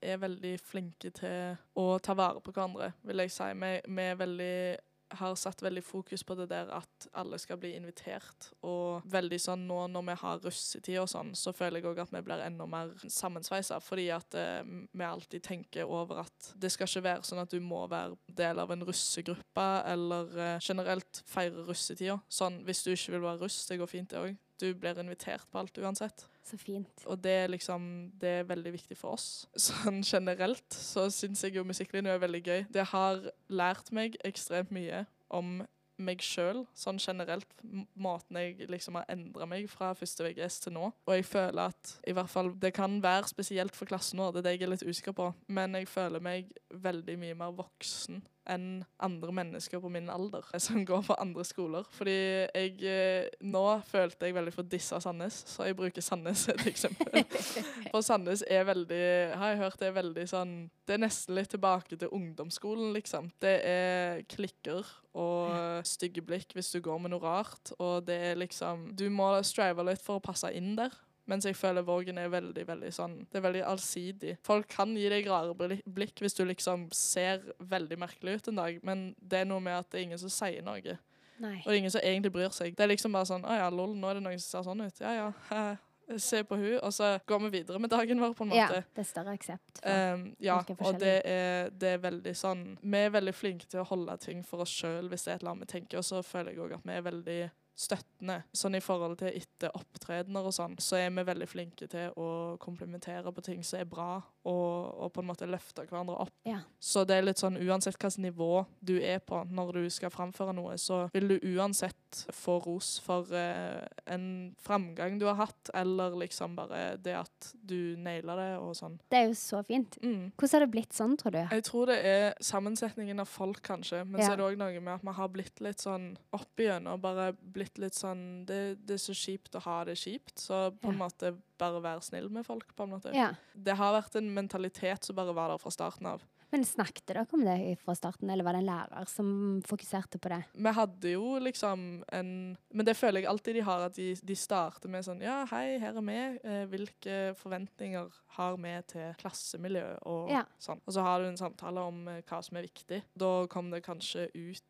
er 0.01 0.17
veldig 0.17 0.59
flinke 0.61 1.09
til 1.13 1.57
å 1.77 1.97
ta 1.99 2.13
vare 2.13 2.39
på 2.41 2.51
hverandre, 2.51 2.91
vil 3.03 3.17
jeg 3.17 3.31
si. 3.31 3.43
Vi, 3.53 3.71
vi 3.87 4.01
er 4.01 4.15
veldig 4.15 4.77
har 5.09 5.35
satt 5.39 5.61
veldig 5.63 5.83
fokus 5.85 6.23
på 6.23 6.35
det 6.35 6.49
der 6.51 6.69
at 6.75 7.07
alle 7.17 7.39
skal 7.39 7.59
bli 7.61 7.73
invitert. 7.77 8.49
Og 8.67 9.05
veldig 9.07 9.39
sånn 9.41 9.65
nå 9.69 9.79
når 9.91 10.07
vi 10.09 10.15
har 10.23 10.41
russetid 10.43 10.99
og 11.01 11.09
sånn, 11.11 11.33
så 11.37 11.53
føler 11.55 11.81
jeg 11.81 11.89
òg 11.91 12.01
at 12.03 12.13
vi 12.13 12.23
blir 12.25 12.43
enda 12.43 12.67
mer 12.69 12.93
sammensveisa. 13.03 13.79
Fordi 13.83 14.09
at 14.15 14.37
eh, 14.37 14.63
vi 14.65 15.07
alltid 15.07 15.45
tenker 15.47 15.87
over 15.87 16.23
at 16.25 16.51
det 16.55 16.71
skal 16.73 16.89
ikke 16.89 17.05
være 17.07 17.27
sånn 17.27 17.43
at 17.43 17.53
du 17.53 17.59
må 17.63 17.85
være 17.91 18.17
del 18.37 18.63
av 18.63 18.73
en 18.73 18.87
russegruppe 18.87 19.69
eller 19.93 20.35
eh, 20.35 20.57
generelt 20.63 21.23
feire 21.27 21.67
russetida. 21.67 22.19
Sånn 22.27 22.61
hvis 22.67 22.83
du 22.85 22.93
ikke 22.93 23.17
vil 23.17 23.25
være 23.29 23.45
russ, 23.45 23.63
det 23.69 23.79
går 23.81 23.91
fint 23.91 24.11
det 24.13 24.21
òg. 24.23 24.35
Du 24.57 24.71
blir 24.73 24.97
invitert 24.99 25.45
på 25.51 25.61
alt 25.61 25.77
uansett. 25.77 26.25
Så 26.47 26.57
fint. 26.57 27.05
Og 27.05 27.19
det 27.23 27.33
er 27.43 27.51
liksom 27.51 28.11
Det 28.19 28.29
er 28.39 28.49
veldig 28.49 28.73
viktig 28.77 28.97
for 28.97 29.17
oss. 29.17 29.47
Sånn 29.67 30.01
generelt 30.03 30.73
så 30.73 31.07
syns 31.13 31.43
jeg 31.43 31.57
jo 31.59 31.67
musikklinja 31.67 32.15
er 32.15 32.23
veldig 32.23 32.43
gøy. 32.43 32.61
Det 32.73 32.89
har 32.93 33.25
lært 33.49 33.91
meg 33.95 34.17
ekstremt 34.27 34.73
mye 34.73 35.05
om 35.27 35.59
meg 35.97 36.21
sjøl, 36.21 36.61
sånn 36.77 36.99
generelt. 37.01 37.49
Måten 37.97 38.37
jeg 38.39 38.67
liksom 38.69 38.99
har 38.99 39.07
endra 39.11 39.47
meg 39.49 39.67
fra 39.71 39.93
første 39.97 40.25
VGS 40.25 40.59
til 40.65 40.75
nå. 40.77 40.91
Og 41.07 41.13
jeg 41.15 41.25
føler 41.25 41.73
at 41.73 41.93
i 42.07 42.13
hvert 42.15 42.31
fall 42.31 42.53
Det 42.61 42.73
kan 42.75 42.99
være 43.03 43.31
spesielt 43.31 43.75
for 43.75 43.89
klassen 43.89 44.21
nå, 44.21 44.29
det 44.31 44.43
er 44.43 44.47
det 44.47 44.55
jeg 44.57 44.67
er 44.67 44.73
litt 44.75 44.85
usikker 44.85 45.15
på, 45.17 45.31
men 45.47 45.75
jeg 45.79 45.89
føler 45.89 46.23
meg 46.23 46.51
veldig 46.71 47.15
mye 47.19 47.37
mer 47.37 47.53
voksen 47.55 48.23
enn 48.47 48.83
andre 49.03 49.33
mennesker 49.35 49.81
på 49.83 49.89
min 49.91 50.07
alder 50.07 50.45
som 50.63 50.85
går 50.87 51.01
på 51.03 51.17
andre 51.19 51.43
skoler. 51.43 51.87
Fordi 51.91 52.15
jeg 52.45 52.77
eh, 52.87 53.27
Nå 53.43 53.63
følte 53.87 54.29
jeg 54.29 54.35
veldig 54.37 54.53
for 54.55 54.67
dissa 54.67 54.97
disse 54.97 55.03
Sandnes, 55.03 55.43
så 55.47 55.67
jeg 55.67 55.77
bruker 55.77 56.01
Sandnes 56.01 56.47
et 56.51 56.63
eksempel. 56.69 57.23
For 57.91 58.01
Sandnes 58.05 58.43
er 58.47 58.63
veldig, 58.67 59.03
har 59.37 59.51
jeg 59.51 59.59
hørt, 59.61 59.79
det 59.79 59.89
er 59.89 59.97
veldig 59.97 60.25
sånn 60.29 60.53
Det 60.87 60.95
er 60.95 61.03
nesten 61.03 61.35
litt 61.35 61.51
tilbake 61.51 61.97
til 61.97 62.13
ungdomsskolen, 62.13 62.93
liksom. 62.95 63.29
Det 63.41 63.55
er 63.67 64.23
klikker 64.29 64.85
og 65.17 65.83
stygge 65.87 66.21
blikk 66.21 66.53
hvis 66.55 66.71
du 66.75 66.79
går 66.83 67.01
med 67.01 67.11
noe 67.13 67.23
rart, 67.23 67.73
og 67.79 68.05
det 68.07 68.17
er 68.31 68.39
liksom 68.39 68.91
Du 68.97 69.07
må 69.09 69.33
strive 69.43 69.85
litt 69.87 70.03
for 70.03 70.19
å 70.19 70.23
passe 70.23 70.51
inn 70.55 70.75
der. 70.77 70.93
Mens 71.27 71.45
jeg 71.45 71.57
føler 71.59 71.83
Vågen 71.83 72.19
er 72.21 72.29
veldig 72.31 72.63
veldig 72.67 72.91
sånn, 72.95 73.17
det 73.27 73.39
er 73.39 73.43
veldig 73.43 73.63
allsidig. 73.67 74.37
Folk 74.47 74.69
kan 74.71 74.93
gi 74.95 75.09
deg 75.11 75.27
rare 75.27 75.53
blikk 75.83 76.23
hvis 76.23 76.37
du 76.37 76.45
liksom 76.47 76.87
ser 76.95 77.43
veldig 77.59 77.97
merkelig 77.99 78.37
ut 78.37 78.47
en 78.53 78.61
dag, 78.61 78.77
men 78.87 79.09
det 79.19 79.43
er 79.43 79.49
noe 79.49 79.63
med 79.63 79.75
at 79.81 79.89
det 79.91 79.99
er 79.99 80.07
ingen 80.07 80.21
som 80.21 80.31
sier 80.31 80.63
noe. 80.63 80.95
Nei. 81.43 81.57
Og 81.59 81.67
det 81.67 81.73
er 81.73 81.81
ingen 81.81 81.93
som 81.93 82.01
egentlig 82.03 82.31
bryr 82.33 82.55
seg. 82.55 82.77
Det 82.77 82.85
er 82.85 82.89
liksom 82.89 83.13
bare 83.13 83.27
sånn 83.29 83.43
Å 83.45 83.59
ja, 83.59 83.67
lol, 83.69 83.91
nå 83.93 84.09
er 84.09 84.17
det 84.17 84.23
noen 84.25 84.39
som 84.41 84.55
ser 84.55 84.71
sånn 84.71 84.87
ut. 84.87 85.03
Ja 85.03 85.11
ja. 85.19 85.75
Se 86.15 86.39
på 86.47 86.55
hun, 86.55 86.77
og 86.79 86.93
så 86.95 87.17
går 87.27 87.41
vi 87.43 87.49
videre 87.57 87.81
med 87.83 87.91
dagen 87.91 88.21
vår, 88.23 88.31
på 88.31 88.45
en 88.45 88.53
måte. 88.53 88.77
Ja, 88.79 88.83
det 88.95 89.01
er 89.03 89.07
større 89.09 89.33
aksept. 89.35 89.81
Um, 89.83 90.21
ja, 90.39 90.61
og 90.79 90.99
det 91.01 91.17
er, 91.27 91.67
det 91.75 91.89
er 91.97 91.99
veldig 91.99 92.31
sånn 92.31 92.61
Vi 92.79 93.01
er 93.01 93.11
veldig 93.11 93.33
flinke 93.35 93.67
til 93.67 93.83
å 93.83 93.89
holde 93.89 94.15
ting 94.23 94.39
for 94.47 94.63
oss 94.63 94.71
sjøl 94.71 95.11
hvis 95.11 95.27
det 95.27 95.33
er 95.33 95.41
et 95.41 95.43
eller 95.43 95.57
annet 95.57 95.67
vi 95.67 95.73
tenker, 95.73 95.99
og 95.99 96.07
så 96.07 96.23
føler 96.23 96.55
jeg 96.55 96.63
òg 96.63 96.77
at 96.77 96.87
vi 96.87 96.95
er 96.95 97.03
veldig 97.09 97.41
støttende. 97.77 98.39
Sånn 98.57 98.77
i 98.77 98.81
forhold 98.81 99.19
til 99.21 99.35
etter 99.37 99.73
opptredener 99.77 100.47
og 100.49 100.55
sånn, 100.55 100.75
så 100.81 100.97
er 100.99 101.11
vi 101.13 101.25
veldig 101.27 101.47
flinke 101.49 101.87
til 101.91 102.15
å 102.17 102.29
komplementere 102.61 103.31
på 103.33 103.43
ting 103.45 103.61
som 103.65 103.81
er 103.81 103.89
bra, 103.89 104.17
og, 104.47 104.73
og 105.05 105.11
på 105.13 105.21
en 105.21 105.29
måte 105.29 105.49
løfte 105.49 105.85
hverandre 105.85 106.17
opp. 106.25 106.33
Ja. 106.47 106.63
Så 106.81 107.05
det 107.07 107.19
er 107.19 107.27
litt 107.27 107.41
sånn 107.41 107.59
uansett 107.61 107.97
hvilket 107.97 108.23
nivå 108.23 108.65
du 108.81 108.97
er 108.97 109.21
på 109.21 109.43
når 109.51 109.73
du 109.77 109.83
skal 109.93 110.13
framføre 110.13 110.55
noe, 110.57 110.77
så 110.81 111.05
vil 111.13 111.35
du 111.35 111.37
uansett 111.55 111.97
få 112.33 112.57
ros 112.65 112.97
for 113.03 113.29
eh, 113.35 113.85
en 114.13 114.55
framgang 114.63 115.19
du 115.19 115.25
har 115.29 115.35
hatt, 115.39 115.69
eller 115.73 116.15
liksom 116.23 116.55
bare 116.57 116.97
det 117.03 117.15
at 117.19 117.49
du 117.67 117.95
naila 118.01 118.35
det 118.39 118.49
og 118.61 118.75
sånn. 118.79 118.97
Det 119.11 119.19
er 119.19 119.27
jo 119.29 119.37
så 119.39 119.61
fint. 119.67 119.97
Mm. 120.03 120.31
Hvordan 120.37 120.53
har 120.57 120.65
det 120.65 120.71
blitt 120.73 120.93
sånn, 120.97 121.17
tror 121.19 121.35
du? 121.35 121.39
Jeg 121.43 121.65
tror 121.67 121.91
det 121.91 121.97
er 122.05 122.37
sammensetningen 122.43 123.19
av 123.23 123.29
folk, 123.31 123.61
kanskje. 123.65 124.03
Men 124.05 124.21
Ja. 124.21 124.27
så 124.27 124.33
er 124.33 124.37
det 124.37 124.47
òg 124.47 124.57
noe 124.57 124.79
med 124.79 124.93
at 124.95 125.03
vi 125.07 125.15
har 125.19 125.29
blitt 125.29 125.61
litt 125.61 125.83
sånn 125.83 126.17
oppigjennom. 126.33 127.01
Bare 127.01 127.31
blitt 127.33 127.77
litt 127.77 127.93
sånn 127.97 128.45
det, 128.45 128.77
det 128.85 128.95
er 128.97 129.03
så 129.03 129.13
kjipt 129.17 129.55
å 129.55 129.61
ha 129.67 129.83
det 129.85 129.97
kjipt, 129.97 130.37
så 130.39 130.71
på 130.81 130.89
en 130.89 130.97
måte 130.99 131.35
bare 131.57 131.81
være 131.81 132.01
snill 132.05 132.29
med 132.29 132.45
folk, 132.45 132.75
på 132.75 132.83
en 132.83 132.89
måte. 132.95 133.13
Ja. 133.15 133.31
Det 133.55 133.75
har 133.77 133.93
vært 134.01 134.15
en 134.19 134.33
mentalitet 134.33 135.03
som 135.03 135.15
bare 135.17 135.33
var 135.33 135.49
der 135.49 135.57
fra 135.61 135.71
starten 135.73 136.05
av. 136.05 136.21
Men 136.53 136.63
snakket 136.65 137.05
dere 137.09 137.25
om 137.35 137.43
det 137.43 137.57
fra 137.81 137.95
starten, 137.97 138.29
eller 138.31 138.45
var 138.47 138.55
det 138.55 138.61
en 138.63 138.69
lærer 138.69 139.09
som 139.11 139.29
fokuserte 139.67 140.19
på 140.23 140.31
det? 140.31 140.41
Vi 140.55 140.73
hadde 140.77 141.11
jo 141.11 141.33
liksom 141.43 141.87
en 142.15 142.31
Men 142.71 142.85
det 142.87 142.95
føler 142.97 143.21
jeg 143.21 143.29
alltid 143.31 143.59
de 143.59 143.65
har, 143.67 143.85
at 143.89 143.97
de, 143.97 144.07
de 144.15 144.37
starter 144.39 144.91
med 144.91 145.05
sånn 145.07 145.23
Ja, 145.25 145.41
hei, 145.51 145.77
her 145.81 145.97
er 145.99 146.07
vi. 146.07 146.17
Eh, 146.43 146.63
hvilke 146.71 147.17
forventninger 147.41 148.11
har 148.37 148.57
vi 148.63 148.75
til 148.93 149.13
klassemiljø 149.19 149.85
og 150.07 150.31
Ja. 150.31 150.45
sånn. 150.59 150.81
Og 150.85 150.95
så 150.95 151.03
har 151.03 151.19
du 151.19 151.27
en 151.27 151.39
samtale 151.39 151.83
om 151.83 152.07
eh, 152.07 152.21
hva 152.27 152.41
som 152.43 152.57
er 152.57 152.67
viktig. 152.69 153.03
Da 153.17 153.31
kom 153.51 153.71
det 153.71 153.83
kanskje 153.85 154.29
ut 154.33 154.63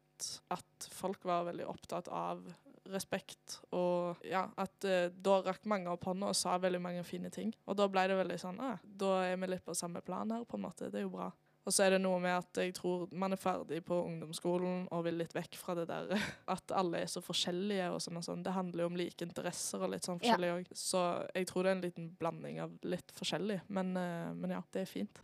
at 0.49 0.87
folk 0.97 1.23
var 1.29 1.45
veldig 1.45 1.67
opptatt 1.69 2.07
av 2.09 2.41
respekt, 2.87 3.59
og 3.75 4.21
ja, 4.25 4.45
at 4.57 4.85
uh, 4.87 5.09
da 5.11 5.41
rakk 5.45 5.65
mange 5.69 5.91
opp 5.91 6.05
hånda 6.07 6.29
og 6.31 6.37
sa 6.37 6.57
veldig 6.61 6.79
mange 6.81 7.03
fine 7.07 7.29
ting. 7.33 7.51
Og 7.67 7.77
da 7.79 7.87
ble 7.91 8.05
det 8.09 8.15
veldig 8.19 8.37
sånn 8.41 8.61
ah, 8.63 8.77
Da 8.81 9.09
er 9.27 9.35
vi 9.41 9.49
litt 9.51 9.65
på 9.65 9.75
samme 9.77 10.01
plan 10.05 10.31
her, 10.31 10.45
på 10.47 10.57
en 10.57 10.63
måte. 10.63 10.87
Det 10.91 11.01
er 11.01 11.07
jo 11.07 11.11
bra. 11.13 11.27
Og 11.67 11.73
så 11.75 11.83
er 11.83 11.97
det 11.97 11.99
noe 11.99 12.15
med 12.23 12.31
at 12.31 12.61
jeg 12.61 12.71
tror 12.77 13.09
man 13.11 13.35
er 13.35 13.39
ferdig 13.41 13.81
på 13.83 13.97
ungdomsskolen 14.07 14.85
og 14.87 15.01
vil 15.03 15.17
litt 15.19 15.33
vekk 15.35 15.57
fra 15.59 15.75
det 15.75 15.89
der 15.89 16.13
at 16.55 16.71
alle 16.71 17.01
er 17.03 17.11
så 17.11 17.19
forskjellige 17.19 17.89
og 17.91 17.99
sånn 18.05 18.21
og 18.21 18.23
sånn. 18.23 18.45
Det 18.45 18.55
handler 18.55 18.85
jo 18.85 18.91
om 18.93 18.99
like 18.99 19.27
interesser 19.27 19.83
og 19.83 19.91
litt 19.91 20.07
sånn 20.07 20.21
forskjellig 20.23 20.53
òg. 20.53 20.71
Så 20.71 21.03
jeg 21.35 21.49
tror 21.51 21.67
det 21.67 21.73
er 21.73 21.77
en 21.77 21.83
liten 21.89 22.07
blanding 22.21 22.61
av 22.63 22.77
litt 22.87 23.11
forskjellig. 23.19 23.59
Men, 23.67 23.91
eh, 23.99 24.31
men 24.39 24.55
ja, 24.55 24.61
det 24.71 24.85
er 24.85 24.93
fint. 24.93 25.19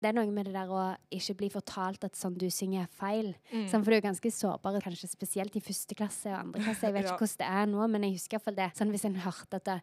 Det 0.00 0.10
er 0.10 0.16
noe 0.16 0.32
med 0.36 0.48
det 0.48 0.56
der 0.56 0.72
å 0.72 0.80
ikke 1.16 1.36
bli 1.40 1.48
fortalt 1.52 2.02
at 2.04 2.16
sånn 2.16 2.34
du 2.40 2.48
synger 2.52 2.86
er 2.86 2.90
feil. 2.92 3.30
Mm. 3.52 3.68
Sånn, 3.72 3.84
for 3.84 3.92
du 3.92 3.96
er 3.96 4.04
ganske 4.04 4.32
sårbar, 4.36 4.80
kanskje 4.84 5.08
spesielt 5.08 5.54
i 5.56 5.62
første 5.64 5.96
klasse 5.96 6.28
og 6.32 6.40
andre 6.40 6.64
klasse. 6.64 6.88
Jeg 6.88 6.96
vet 6.96 7.04
Ja. 7.08 7.14
ikke 7.14 7.24
hvordan 7.24 7.40
det 7.44 7.52
er 7.60 7.70
nå, 7.72 7.86
men 7.92 8.08
jeg 8.08 8.16
husker 8.18 8.36
i 8.36 8.38
hvert 8.38 8.48
fall 8.48 8.58
det. 8.58 8.72
Sånn 8.80 8.92
hvis 8.92 9.06
en 9.08 9.16
hørte 9.24 9.60
at 9.60 9.68
det, 9.68 9.78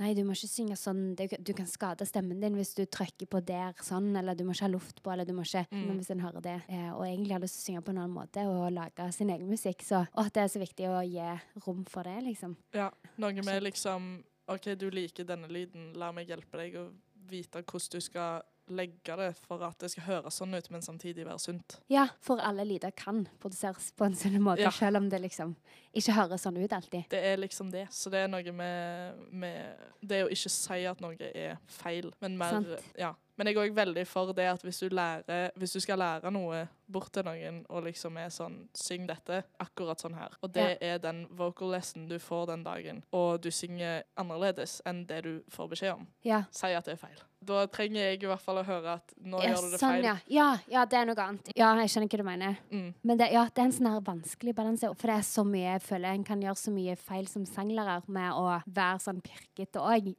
Nei, 0.00 0.12
du 0.16 0.22
må 0.26 0.34
ikke 0.36 0.50
synge 0.50 0.76
sånn. 0.78 1.02
Du 1.16 1.52
kan 1.56 1.68
skade 1.70 2.06
stemmen 2.08 2.40
din 2.42 2.56
hvis 2.58 2.74
du 2.76 2.84
trykker 2.84 3.28
på 3.32 3.40
der 3.46 3.76
sånn, 3.84 4.10
eller 4.18 4.36
du 4.36 4.44
må 4.44 4.56
ikke 4.56 4.66
ha 4.66 4.72
luft 4.72 5.02
på, 5.02 5.12
eller 5.12 5.28
du 5.28 5.34
må 5.36 5.46
ikke 5.46 5.64
Mm. 5.66 5.86
Men 5.86 5.96
hvis 5.98 6.10
en 6.12 6.20
hører 6.20 6.42
det, 6.42 6.56
eh, 6.68 6.90
og 6.92 7.02
egentlig 7.06 7.32
har 7.32 7.40
lyst 7.40 7.56
til 7.56 7.62
å 7.62 7.66
synge 7.66 7.84
på 7.84 7.90
en 7.90 7.98
annen 7.98 8.14
måte 8.14 8.42
og 8.46 8.72
lage 8.72 9.12
sin 9.12 9.30
egen 9.30 9.48
musikk, 9.48 9.82
så 9.82 10.06
å, 10.14 10.26
det 10.32 10.42
er 10.42 10.48
så 10.52 10.60
viktig 10.60 10.88
å 10.88 11.00
gi 11.02 11.26
rom 11.66 11.84
for 11.84 12.06
det, 12.06 12.20
liksom. 12.22 12.56
Ja, 12.76 12.90
noe 13.16 13.32
med 13.42 13.62
liksom 13.62 14.24
OK, 14.46 14.74
du 14.78 14.90
liker 14.90 15.26
denne 15.26 15.48
lyden, 15.50 15.92
la 15.98 16.12
meg 16.12 16.28
hjelpe 16.30 16.60
deg 16.60 16.76
å 16.78 16.84
vite 17.30 17.64
hvordan 17.66 17.96
du 17.96 18.04
skal 18.04 18.44
legge 18.68 19.16
det 19.16 19.30
for 19.36 19.62
at 19.66 19.78
det 19.78 19.90
skal 19.92 20.04
høres 20.08 20.38
sånn 20.40 20.54
ut, 20.56 20.70
men 20.70 20.82
samtidig 20.82 21.26
være 21.26 21.38
sunt. 21.42 21.78
Ja, 21.92 22.08
for 22.20 22.40
alle 22.42 22.64
lyder 22.66 22.90
kan 22.96 23.26
produseres 23.42 23.92
på 23.96 24.04
en 24.08 24.14
sånn 24.18 24.38
måte, 24.42 24.62
Ja. 24.62 24.70
selv 24.70 24.96
om 24.96 25.08
det 25.08 25.20
liksom 25.22 25.54
ikke 25.94 26.12
høres 26.12 26.42
sånn 26.42 26.56
ut 26.62 26.72
alltid. 26.72 27.08
Det 27.08 27.22
er 27.24 27.36
liksom 27.36 27.70
det. 27.70 27.86
Så 27.90 28.10
det 28.10 28.24
er 28.24 28.28
noe 28.28 28.52
med, 28.52 29.14
med 29.32 29.76
Det 30.04 30.24
å 30.24 30.28
ikke 30.30 30.50
si 30.50 30.84
at 30.86 31.00
noe 31.00 31.16
er 31.20 31.56
feil, 31.66 32.12
men 32.20 32.36
mer 32.38 32.50
Sant. 32.50 32.82
Ja. 32.98 33.14
Men 33.36 33.46
jeg 33.50 33.56
er 33.56 33.66
òg 33.68 33.74
veldig 33.76 34.06
for 34.08 34.32
det 34.32 34.46
at 34.48 34.62
hvis 34.64 34.78
du, 34.80 34.88
lærer, 34.88 35.50
hvis 35.60 35.72
du 35.76 35.80
skal 35.80 35.98
lære 35.98 36.30
noe 36.32 36.62
bort 36.88 37.10
til 37.12 37.22
noen, 37.26 37.66
og 37.68 37.84
liksom 37.84 38.16
er 38.16 38.30
sånn 38.32 38.68
Syng 38.72 39.06
dette 39.06 39.42
akkurat 39.60 40.00
sånn 40.00 40.14
her. 40.16 40.30
Og 40.42 40.52
det 40.52 40.78
er 40.80 40.98
den 40.98 41.26
vocal 41.36 41.68
lesson 41.74 42.06
du 42.08 42.18
får 42.18 42.46
den 42.46 42.64
dagen, 42.64 43.02
og 43.12 43.42
du 43.42 43.50
synger 43.50 44.04
annerledes 44.16 44.80
enn 44.86 45.04
det 45.06 45.22
du 45.24 45.42
får 45.50 45.68
beskjed 45.68 45.92
om. 45.98 46.06
Ja. 46.24 46.44
Si 46.50 46.66
at 46.72 46.84
det 46.88 46.92
er 46.96 47.02
feil. 47.08 47.20
Da 47.46 47.62
trenger 47.72 48.00
jeg 48.10 48.22
i 48.22 48.26
hvert 48.30 48.42
fall 48.42 48.58
å 48.60 48.64
høre 48.66 48.96
at 48.98 49.14
nå 49.22 49.40
Ja, 49.44 49.52
gjør 49.54 49.62
du 49.66 49.70
det 49.76 49.80
sånn, 49.80 49.94
feil. 49.96 50.08
ja. 50.08 50.16
ja. 50.36 50.48
Ja, 50.72 50.84
det 50.90 50.98
er 51.00 51.06
noe 51.10 51.22
annet. 51.28 51.52
Ja, 51.56 51.70
jeg 51.80 51.92
skjønner 51.94 52.10
hva 52.12 52.20
du 52.22 52.26
mener. 52.26 52.58
Mm. 52.72 52.88
Men 53.06 53.22
det, 53.22 53.30
ja, 53.36 53.46
det 53.52 53.62
er 53.62 53.70
en 53.70 53.76
sånn 53.78 53.90
her 53.92 54.04
vanskelig 54.06 54.54
balanse. 54.58 54.90
For 54.98 55.12
det 55.12 55.16
er 55.20 55.26
så 55.30 55.46
mye 55.46 55.72
jeg 55.76 55.86
føler 55.86 56.12
en 56.16 56.26
kan 56.26 56.42
gjøre 56.42 56.60
så 56.66 56.74
mye 56.74 56.98
feil 57.00 57.26
som 57.30 57.46
sanglærer 57.48 58.04
med 58.08 58.32
å 58.36 58.46
være 58.66 59.02
sånn 59.06 59.22
pirkete 59.24 59.82
òg. 59.82 60.12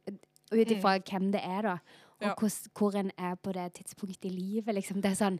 Ut 0.48 0.70
ifra 0.72 0.96
hvem 1.04 1.32
det 1.34 1.44
er, 1.44 1.62
da. 1.74 1.78
Og 2.18 2.24
Mm. 2.24 2.26
Ja. 2.26 2.34
hvor 2.74 2.96
en 2.98 3.12
er 3.16 3.36
på 3.36 3.52
det 3.54 3.74
tidspunktet 3.76 4.24
i 4.26 4.30
livet. 4.34 4.74
Liksom. 4.74 5.00
Det 5.00 5.12
er 5.12 5.14
sånn, 5.14 5.36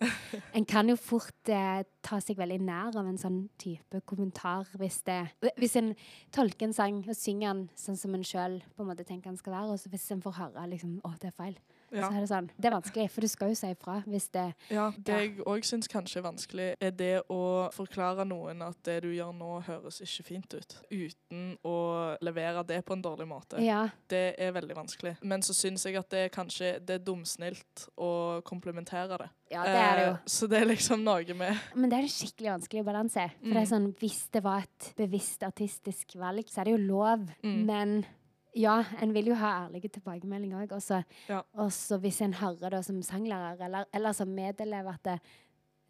en 0.55 0.65
kan 0.65 0.87
jo 0.87 0.95
fort 0.95 1.49
eh, 1.51 1.83
ta 2.07 2.21
seg 2.23 2.37
veldig 2.39 2.61
nær 2.63 2.95
av 2.95 3.05
en 3.09 3.19
sånn 3.19 3.49
type 3.59 3.99
kommentar 4.07 4.69
hvis 4.79 5.01
det 5.03 5.17
Hvis 5.59 5.75
en 5.81 5.97
tolker 6.31 6.69
en 6.69 6.73
sang 6.77 7.01
og 7.03 7.17
synger 7.19 7.49
den 7.53 7.65
sånn 7.75 7.99
som 7.99 8.15
en 8.15 8.23
sjøl 8.23 8.61
tenker 8.79 9.27
den 9.27 9.37
skal 9.41 9.55
være, 9.57 9.73
og 9.75 9.81
så 9.81 9.91
hvis 9.91 10.07
en 10.13 10.23
får 10.23 10.37
høre 10.39 10.69
liksom, 10.71 11.01
å, 11.03 11.11
det 11.19 11.33
er 11.33 11.35
feil, 11.35 11.59
Ja. 11.93 12.09
så 12.09 12.15
er 12.17 12.21
det 12.21 12.29
sånn. 12.29 12.51
Det 12.59 12.65
er 12.67 12.75
vanskelig, 12.81 13.11
for 13.11 13.21
du 13.21 13.29
skal 13.29 13.49
jo 13.49 13.55
si 13.55 13.67
ifra 13.73 14.03
hvis 14.07 14.31
det 14.33 14.55
Ja, 14.71 14.91
det 14.97 15.09
Ja. 15.09 15.19
jeg 15.21 15.39
òg 15.47 15.65
syns 15.65 15.89
kanskje 15.89 16.17
er 16.19 16.23
vanskelig, 16.23 16.75
er 16.81 16.91
det 16.91 17.23
å 17.31 17.73
forklare 17.73 18.27
noen 18.27 18.63
at 18.63 18.77
det 18.85 19.03
du 19.03 19.09
gjør 19.15 19.33
nå, 19.35 19.63
høres 19.65 20.01
ikke 20.01 20.25
fint 20.25 20.55
ut, 20.55 20.77
uten 20.91 21.57
å 21.65 22.17
levere 22.21 22.65
det 22.67 22.85
på 22.85 22.93
en 22.93 23.03
dårlig 23.03 23.27
måte. 23.29 23.59
Ja. 23.65 23.89
Det 24.09 24.35
er 24.39 24.53
veldig 24.53 24.75
vanskelig. 24.77 25.17
Men 25.23 25.41
så 25.43 25.53
syns 25.55 25.85
jeg 25.85 25.97
at 25.97 26.09
det 26.11 26.19
er 26.27 26.29
kanskje 26.29 26.85
det 26.85 26.91
er 27.01 27.05
dumsnilt 27.05 27.89
å 27.99 28.43
komplementere 28.43 29.19
det. 29.19 29.31
ja, 29.51 29.63
det 29.65 29.77
er 29.77 29.97
det 29.97 30.07
jo. 30.07 30.13
Eh, 30.13 30.19
så 30.27 30.49
det 30.49 30.61
er 30.61 30.67
liksom 30.67 31.03
noe 31.05 31.35
med 31.35 31.59
Men 31.75 31.89
det 31.91 31.99
er 31.99 32.03
en 32.03 32.09
skikkelig 32.09 32.51
vanskelig 32.61 32.85
balanse. 32.85 33.31
For 33.41 33.55
det 33.55 33.57
er 33.57 33.67
Mm. 33.67 33.73
sånn, 33.73 33.95
Hvis 33.99 34.31
det 34.31 34.43
var 34.43 34.59
et 34.63 34.93
bevisst 34.97 35.41
artistisk 35.43 36.17
valg, 36.17 36.45
så 36.49 36.61
er 36.61 36.65
det 36.65 36.79
jo 36.79 36.87
lov. 36.95 37.29
Mm. 37.43 37.65
Men 37.67 38.07
ja, 38.55 38.85
en 39.03 39.13
vil 39.15 39.27
jo 39.27 39.35
ha 39.35 39.67
ærlige 39.67 39.89
tilbakemeldinger 39.99 40.63
òg. 40.67 40.73
Og 40.73 40.83
så 40.83 41.03
Ja. 41.29 41.43
og 41.55 41.71
hvis 42.01 42.21
en 42.23 42.33
hører 42.35 42.71
det 42.71 42.85
som 42.85 43.03
sanglærer 43.03 43.61
eller, 43.65 43.85
eller 43.93 44.13
som 44.13 44.29
medelev 44.29 44.89
at 44.89 45.03
det, 45.05 45.21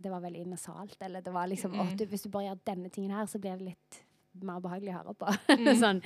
det 0.02 0.10
var 0.10 0.20
veldig 0.20 0.46
nasalt, 0.46 0.96
eller 1.00 1.20
det 1.20 1.32
var 1.32 1.46
liksom 1.46 1.72
Mm. 1.72 1.80
«Å, 1.80 1.96
du, 1.96 2.04
Hvis 2.06 2.22
du 2.22 2.28
bare 2.28 2.44
gjør 2.54 2.60
denne 2.66 2.88
tingen 2.90 3.10
her, 3.10 3.26
så 3.26 3.38
blir 3.40 3.56
det 3.58 3.62
litt 3.74 4.04
mer 4.42 4.60
behagelig 4.60 4.94
å 4.94 4.98
høre 5.02 5.14
på. 5.14 5.26
Mm. 5.58 5.74
sånn. 5.84 6.02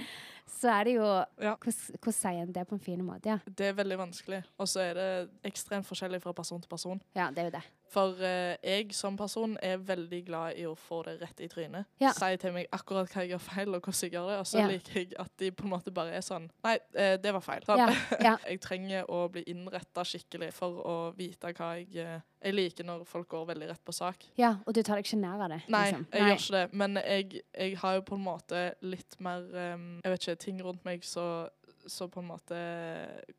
Så 0.47 0.69
er 0.71 0.85
det 0.85 0.95
jo 0.97 1.05
Ja. 1.43 1.55
Hvordan 1.57 2.13
sier 2.13 2.43
en 2.43 2.53
det 2.53 2.67
på 2.69 2.75
en 2.75 2.81
fin 2.81 3.01
måte? 3.05 3.27
Ja, 3.27 3.39
Det 3.47 3.67
er 3.67 3.73
veldig 3.73 3.99
vanskelig. 3.99 4.43
Og 4.59 4.67
så 4.69 4.81
er 4.81 4.95
det 4.95 5.31
ekstremt 5.45 5.87
forskjellig 5.87 6.21
fra 6.23 6.33
person 6.33 6.61
til 6.61 6.69
person. 6.69 7.01
ja 7.15 7.29
det 7.31 7.39
er 7.39 7.45
jo 7.45 7.51
det. 7.51 7.63
For 7.93 8.15
eh, 8.25 8.57
jeg 8.65 8.95
som 8.97 9.17
person 9.19 9.59
er 9.63 9.77
veldig 9.77 10.23
glad 10.25 10.55
i 10.57 10.63
å 10.65 10.75
få 10.75 11.03
det 11.05 11.19
rett 11.21 11.41
i 11.45 11.49
trynet. 11.49 11.85
Ja. 12.01 12.13
Si 12.17 12.37
til 12.41 12.53
meg 12.55 12.67
akkurat 12.73 13.11
hva 13.13 13.21
jeg 13.21 13.35
gjør 13.35 13.43
feil, 13.45 13.75
og 13.75 13.83
hvordan 13.83 14.01
jeg 14.03 14.13
gjør 14.15 14.29
det. 14.31 14.39
Og 14.39 14.47
så 14.47 14.59
Ja. 14.63 14.67
liker 14.67 14.95
jeg 15.01 15.13
at 15.21 15.31
de 15.39 15.51
på 15.51 15.65
en 15.65 15.71
måte 15.71 15.93
bare 15.93 16.15
er 16.17 16.21
sånn 16.25 16.49
Nei, 16.65 16.79
eh, 16.95 17.17
det 17.19 17.33
var 17.35 17.41
feil. 17.41 17.61
Sånn. 17.67 17.79
Ja. 18.23 18.37
Jeg 18.49 18.61
trenger 18.61 19.05
å 19.11 19.29
bli 19.31 19.43
innretta 19.47 20.05
skikkelig 20.05 20.53
for 20.55 20.71
å 20.87 21.15
vite 21.17 21.53
hva 21.53 21.75
jeg 21.77 21.97
eh, 21.97 22.21
Jeg 22.43 22.55
liker 22.55 22.85
når 22.85 23.05
folk 23.07 23.29
går 23.29 23.47
veldig 23.47 23.69
rett 23.69 23.85
på 23.85 23.93
sak. 23.95 24.25
ja, 24.39 24.57
og 24.67 24.75
du 24.75 24.83
tar 24.83 24.97
deg 24.97 25.05
ikke 25.05 25.21
nær 25.21 25.45
av 25.45 25.51
det? 25.51 25.61
Nei, 25.69 25.85
liksom. 25.93 26.07
jeg 26.13 26.23
gjør 26.23 26.39
ikke 26.41 26.57
det. 26.57 26.73
Men 26.73 26.95
jeg, 26.97 27.43
jeg 27.55 27.77
har 27.77 27.95
jo 27.95 28.01
på 28.01 28.15
en 28.17 28.25
måte 28.25 28.75
litt 28.83 29.21
mer 29.21 29.45
um, 29.75 30.01
Jeg 30.03 30.11
vet 30.11 30.23
ikke, 30.27 30.32
ting 30.37 30.63
rundt 30.65 30.85
meg 30.85 31.03
så 31.05 31.49
så 31.83 32.07
på 32.07 32.21
en 32.23 32.29
måte 32.29 32.55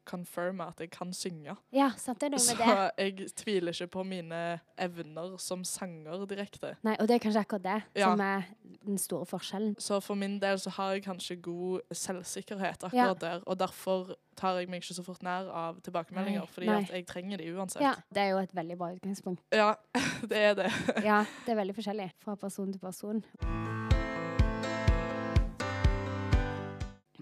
confirmer 0.04 0.74
at 0.74 0.82
jeg 0.84 0.90
kan 0.92 1.14
synge. 1.16 1.54
Ja, 1.72 1.86
sant 1.96 2.20
det 2.20 2.28
er 2.28 2.34
noe 2.34 2.42
Så 2.44 2.58
med 2.60 2.68
det. 2.68 3.06
jeg 3.22 3.30
tviler 3.40 3.72
ikke 3.72 3.88
på 3.94 4.04
mine 4.04 4.60
evner 4.84 5.38
som 5.40 5.64
sanger 5.64 6.26
direkte. 6.28 6.74
Nei, 6.84 6.98
og 7.00 7.08
det 7.08 7.16
er 7.16 7.24
kanskje 7.24 7.40
akkurat 7.46 7.64
det 7.64 7.78
Ja. 8.02 8.10
som 8.12 8.20
er 8.20 8.44
den 8.86 8.98
store 8.98 9.26
forskjellen. 9.26 9.78
Så 9.80 10.02
for 10.04 10.16
min 10.16 10.40
del 10.40 10.60
så 10.60 10.70
har 10.76 10.92
jeg 10.92 11.04
kanskje 11.06 11.40
god 11.42 11.80
selvsikkerhet 11.94 12.84
akkurat 12.84 13.20
der, 13.22 13.40
og 13.48 13.58
derfor 13.60 14.16
tar 14.36 14.58
jeg 14.60 14.68
meg 14.68 14.82
ikke 14.82 14.94
så 14.98 15.04
fort 15.06 15.24
nær 15.24 15.48
av 15.50 15.80
tilbakemeldinger, 15.82 16.40
Nei, 16.44 16.48
fordi 16.48 16.68
nei. 16.68 16.82
at 16.84 16.90
jeg 16.92 17.06
trenger 17.08 17.38
de 17.38 17.54
uansett. 17.56 17.82
Ja, 17.82 17.94
det 18.14 18.18
er 18.26 18.30
jo 18.34 18.38
et 18.40 18.54
veldig 18.56 18.78
bra 18.78 18.92
utgangspunkt. 18.94 19.40
Ja, 19.54 19.74
det 20.30 20.38
er 20.38 20.54
det. 20.54 20.72
Ja, 21.04 21.24
det 21.46 21.52
er 21.56 21.56
veldig 21.64 21.76
forskjellig 21.76 22.12
fra 22.20 22.36
person 22.36 22.74
til 22.74 22.80
person. 22.80 23.24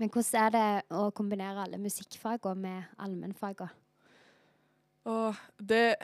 Men 0.02 0.10
hvordan 0.10 0.42
er 0.42 0.54
det 0.56 0.98
å 0.98 1.04
kombinere 1.14 1.62
alle 1.62 1.78
musikkfagene 1.78 2.58
med 2.58 2.94
allmennfagene? 3.06 3.70
Og 5.12 5.38
det, 5.58 5.96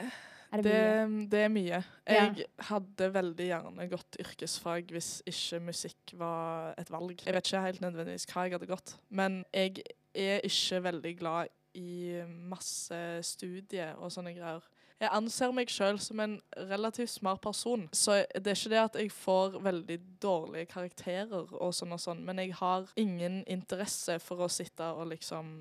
Er 0.50 0.62
det 0.62 0.64
det, 0.64 0.78
mye? 1.10 1.26
det 1.32 1.40
er 1.42 1.50
mye. 1.54 1.80
Ja. 2.06 2.22
Jeg 2.28 2.46
hadde 2.70 3.08
veldig 3.14 3.48
gjerne 3.48 3.86
gått 3.90 4.18
yrkesfag 4.22 4.94
hvis 4.94 5.10
ikke 5.26 5.60
musikk 5.66 6.14
var 6.18 6.74
et 6.78 6.90
valg. 6.94 7.18
Jeg 7.26 7.34
vet 7.34 7.50
ikke 7.50 7.64
helt 7.66 7.82
nødvendigvis 7.82 8.26
hva 8.30 8.46
jeg 8.46 8.54
hadde 8.56 8.70
gått, 8.70 8.94
men 9.10 9.40
jeg 9.54 9.82
er 10.14 10.46
ikke 10.46 10.80
veldig 10.86 11.14
glad 11.18 11.54
i 11.78 12.22
masse 12.50 12.98
studier 13.26 13.98
og 13.98 14.14
sånne 14.14 14.32
greier. 14.38 14.62
Jeg 14.98 15.10
anser 15.14 15.52
meg 15.54 15.70
sjøl 15.70 15.98
som 16.02 16.20
en 16.24 16.38
relativt 16.56 17.12
smart 17.12 17.40
person, 17.44 17.84
så 17.94 18.16
det 18.34 18.50
er 18.50 18.56
ikke 18.56 18.72
det 18.72 18.80
at 18.82 18.96
jeg 18.98 19.12
får 19.14 19.58
veldig 19.62 19.98
dårlige 20.22 20.70
karakterer 20.72 21.52
og 21.54 21.74
sånn 21.76 21.94
og 21.94 22.00
sånn, 22.02 22.24
men 22.26 22.42
jeg 22.42 22.56
har 22.58 22.88
ingen 22.98 23.44
interesse 23.46 24.18
for 24.22 24.42
å 24.42 24.50
sitte 24.50 24.88
og 24.98 25.12
liksom 25.12 25.52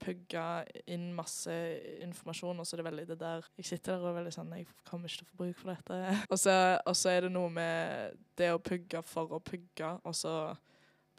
pugge 0.00 0.44
inn 0.90 1.10
masse 1.14 1.52
informasjon, 2.00 2.58
og 2.60 2.66
så 2.66 2.74
er 2.74 2.80
det 2.80 2.86
veldig 2.88 3.06
det 3.10 3.18
der 3.20 3.44
Jeg 3.60 3.68
sitter 3.68 3.92
der 3.92 4.04
og 4.04 4.10
er 4.10 4.16
veldig 4.20 4.32
sånn 4.32 4.54
Jeg 4.56 4.66
kommer 4.88 5.10
ikke 5.10 5.20
til 5.20 5.26
å 5.26 5.30
få 5.30 5.40
bruk 5.42 5.60
for 5.60 5.72
dette. 5.74 5.98
Og 6.32 6.40
så, 6.40 6.54
og 6.86 6.96
så 6.96 7.12
er 7.12 7.26
det 7.26 7.32
noe 7.34 7.50
med 7.52 8.16
det 8.40 8.48
å 8.54 8.62
pugge 8.64 9.02
for 9.04 9.36
å 9.36 9.42
pugge, 9.44 9.90
og 10.00 10.16
så 10.16 10.34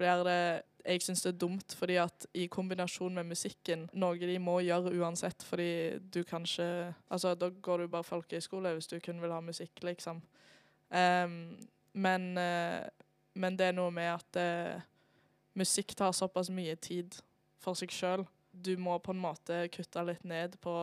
blir 0.01 0.25
det 0.27 0.41
jeg 0.85 1.03
syns 1.05 1.21
det 1.21 1.33
er 1.33 1.39
dumt, 1.41 1.75
fordi 1.77 1.97
at 2.01 2.25
i 2.33 2.47
kombinasjon 2.51 3.13
med 3.13 3.29
musikken 3.29 3.87
Noe 4.01 4.17
de 4.17 4.37
må 4.41 4.59
gjøre 4.65 4.93
uansett, 4.97 5.43
fordi 5.45 5.99
du 6.13 6.23
kanskje 6.27 6.65
Altså, 7.09 7.35
da 7.35 7.49
går 7.49 7.83
du 7.83 7.91
bare 7.91 8.07
folkehøyskole 8.07 8.73
hvis 8.75 8.89
du 8.89 8.99
kun 9.03 9.21
vil 9.21 9.33
ha 9.33 9.41
musikk, 9.45 9.83
liksom. 9.83 10.21
Um, 10.89 11.57
men, 11.93 12.37
uh, 12.37 12.83
men 13.33 13.57
det 13.57 13.69
er 13.69 13.77
noe 13.77 13.91
med 13.95 14.09
at 14.11 14.39
uh, 14.41 14.81
musikk 15.53 15.95
tar 15.95 16.15
såpass 16.15 16.49
mye 16.51 16.75
tid 16.75 17.15
for 17.61 17.77
seg 17.77 17.93
sjøl. 17.93 18.25
Du 18.51 18.73
må 18.77 18.97
på 18.99 19.13
en 19.13 19.21
måte 19.21 19.67
kutte 19.71 20.03
litt 20.07 20.25
ned 20.27 20.57
på 20.63 20.75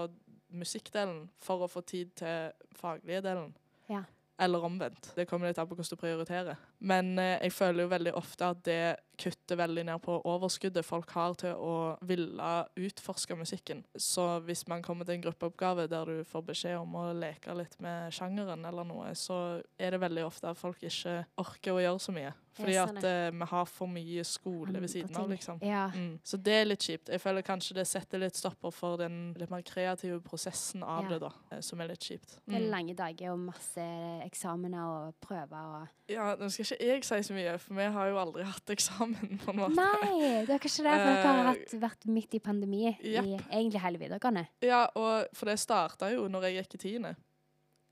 musikkdelen 0.49 1.27
for 1.45 1.65
å 1.65 1.69
få 1.69 1.83
tid 1.85 2.15
til 2.17 2.55
faglige 2.79 3.25
delen. 3.27 3.53
Ja. 3.91 4.05
Eller 4.41 4.65
omvendt. 4.65 5.11
Det 5.17 5.27
kommer 5.29 5.51
litt 5.51 5.59
an 5.61 5.69
på 5.69 5.77
hvordan 5.77 5.97
du 5.97 6.01
prioriterer. 6.01 6.68
Men 6.81 7.19
uh, 7.19 7.37
jeg 7.43 7.53
føler 7.53 7.83
jo 7.85 7.89
veldig 7.93 8.15
ofte 8.15 8.45
at 8.53 8.65
det 8.65 8.97
kutter 9.19 9.57
veldig 9.59 9.83
ned 9.89 9.99
på 9.99 10.15
overskuddet 10.31 10.85
folk 10.87 11.11
har 11.11 11.33
til 11.35 11.57
å 11.59 11.73
ville 12.07 12.51
utforske 12.79 13.35
musikken. 13.35 13.81
Så 13.99 14.39
hvis 14.47 14.63
man 14.71 14.83
kommer 14.87 15.05
til 15.09 15.17
en 15.17 15.25
gruppeoppgave 15.25 15.89
der 15.91 16.05
du 16.07 16.21
får 16.29 16.45
beskjed 16.53 16.77
om 16.79 16.95
å 17.01 17.09
leke 17.19 17.51
litt 17.59 17.75
med 17.83 18.13
sjangeren 18.15 18.63
eller 18.69 18.87
noe, 18.87 19.11
så 19.19 19.59
er 19.75 19.91
det 19.97 20.01
veldig 20.05 20.23
ofte 20.29 20.53
at 20.53 20.61
folk 20.61 20.85
ikke 20.87 21.25
orker 21.43 21.75
å 21.75 21.83
gjøre 21.83 22.05
så 22.05 22.15
mye. 22.15 22.31
Fordi 22.59 22.77
at 22.79 22.97
uh, 23.03 23.27
vi 23.35 23.47
har 23.51 23.67
for 23.71 23.91
mye 23.91 24.23
skole 24.27 24.79
ved 24.83 24.91
siden 24.91 25.19
av, 25.19 25.29
liksom. 25.31 25.59
Ja. 25.67 25.89
Mm. 25.95 26.15
Så 26.27 26.39
det 26.43 26.55
er 26.61 26.71
litt 26.71 26.87
kjipt. 26.87 27.11
Jeg 27.11 27.23
føler 27.23 27.43
kanskje 27.47 27.75
det 27.79 27.89
setter 27.91 28.23
litt 28.23 28.39
stopper 28.39 28.71
for 28.75 28.99
den 29.03 29.33
litt 29.39 29.51
mer 29.51 29.63
kreative 29.67 30.19
prosessen 30.23 30.83
av 30.87 31.05
Ja. 31.07 31.09
det, 31.11 31.21
da, 31.27 31.33
eh, 31.55 31.61
som 31.63 31.81
er 31.83 31.91
litt 31.91 32.07
kjipt. 32.07 32.39
Det 32.47 32.55
er 32.55 32.67
Mm. 32.67 32.71
lange 32.71 32.95
dager 32.99 33.33
og 33.35 33.39
masse 33.51 33.85
eksamener 34.27 34.83
og 34.87 35.15
prøver 35.27 35.83
og 35.83 35.89
Ja, 36.09 36.35
nå 36.37 36.49
skal 36.51 36.65
ikke 36.77 36.93
jeg 36.95 37.05
si 37.07 37.21
så 37.29 37.35
mye, 37.37 37.55
for 37.63 37.79
vi 37.79 37.87
har 37.95 38.11
jo 38.11 38.19
aldri 38.21 38.45
hatt 38.49 38.73
eksamen, 38.75 39.39
på 39.45 39.53
en 39.55 39.61
måte. 39.63 39.77
Nei, 39.79 40.43
det 40.47 40.53
er 40.55 40.59
ikke 40.59 40.71
det, 40.75 40.83
for 40.83 41.07
dere 41.09 41.23
har 41.23 41.39
Eh, 41.39 41.49
hatt, 41.53 41.73
vært 41.81 42.05
midt 42.07 42.35
i 42.35 42.41
pandemi 42.45 42.85
i 42.93 43.15
egentlig 43.17 43.81
hele 43.81 43.99
videregående. 44.03 44.47
Ja, 44.65 44.85
og 44.95 45.33
for 45.35 45.51
det 45.51 45.59
starta 45.63 46.11
jo 46.13 46.29
når 46.29 46.49
jeg 46.49 46.63
gikk 46.63 46.75
i 46.79 46.83
tiende. 46.85 47.15